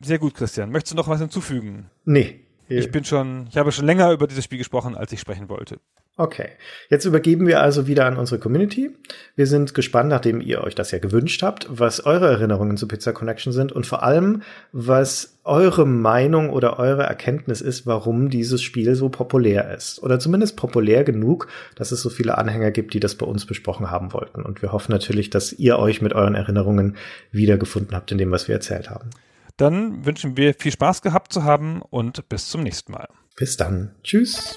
[0.00, 0.70] Sehr gut, Christian.
[0.70, 1.88] Möchtest du noch was hinzufügen?
[2.04, 2.40] Nee.
[2.68, 5.80] Ich bin schon, ich habe schon länger über dieses Spiel gesprochen, als ich sprechen wollte.
[6.20, 6.48] Okay,
[6.90, 8.90] jetzt übergeben wir also wieder an unsere Community.
[9.36, 13.12] Wir sind gespannt, nachdem ihr euch das ja gewünscht habt, was eure Erinnerungen zu Pizza
[13.12, 14.42] Connection sind und vor allem,
[14.72, 20.02] was eure Meinung oder eure Erkenntnis ist, warum dieses Spiel so populär ist.
[20.02, 21.46] Oder zumindest populär genug,
[21.76, 24.42] dass es so viele Anhänger gibt, die das bei uns besprochen haben wollten.
[24.42, 26.96] Und wir hoffen natürlich, dass ihr euch mit euren Erinnerungen
[27.30, 29.10] wiedergefunden habt in dem, was wir erzählt haben.
[29.56, 33.06] Dann wünschen wir viel Spaß gehabt zu haben und bis zum nächsten Mal.
[33.36, 33.92] Bis dann.
[34.02, 34.56] Tschüss.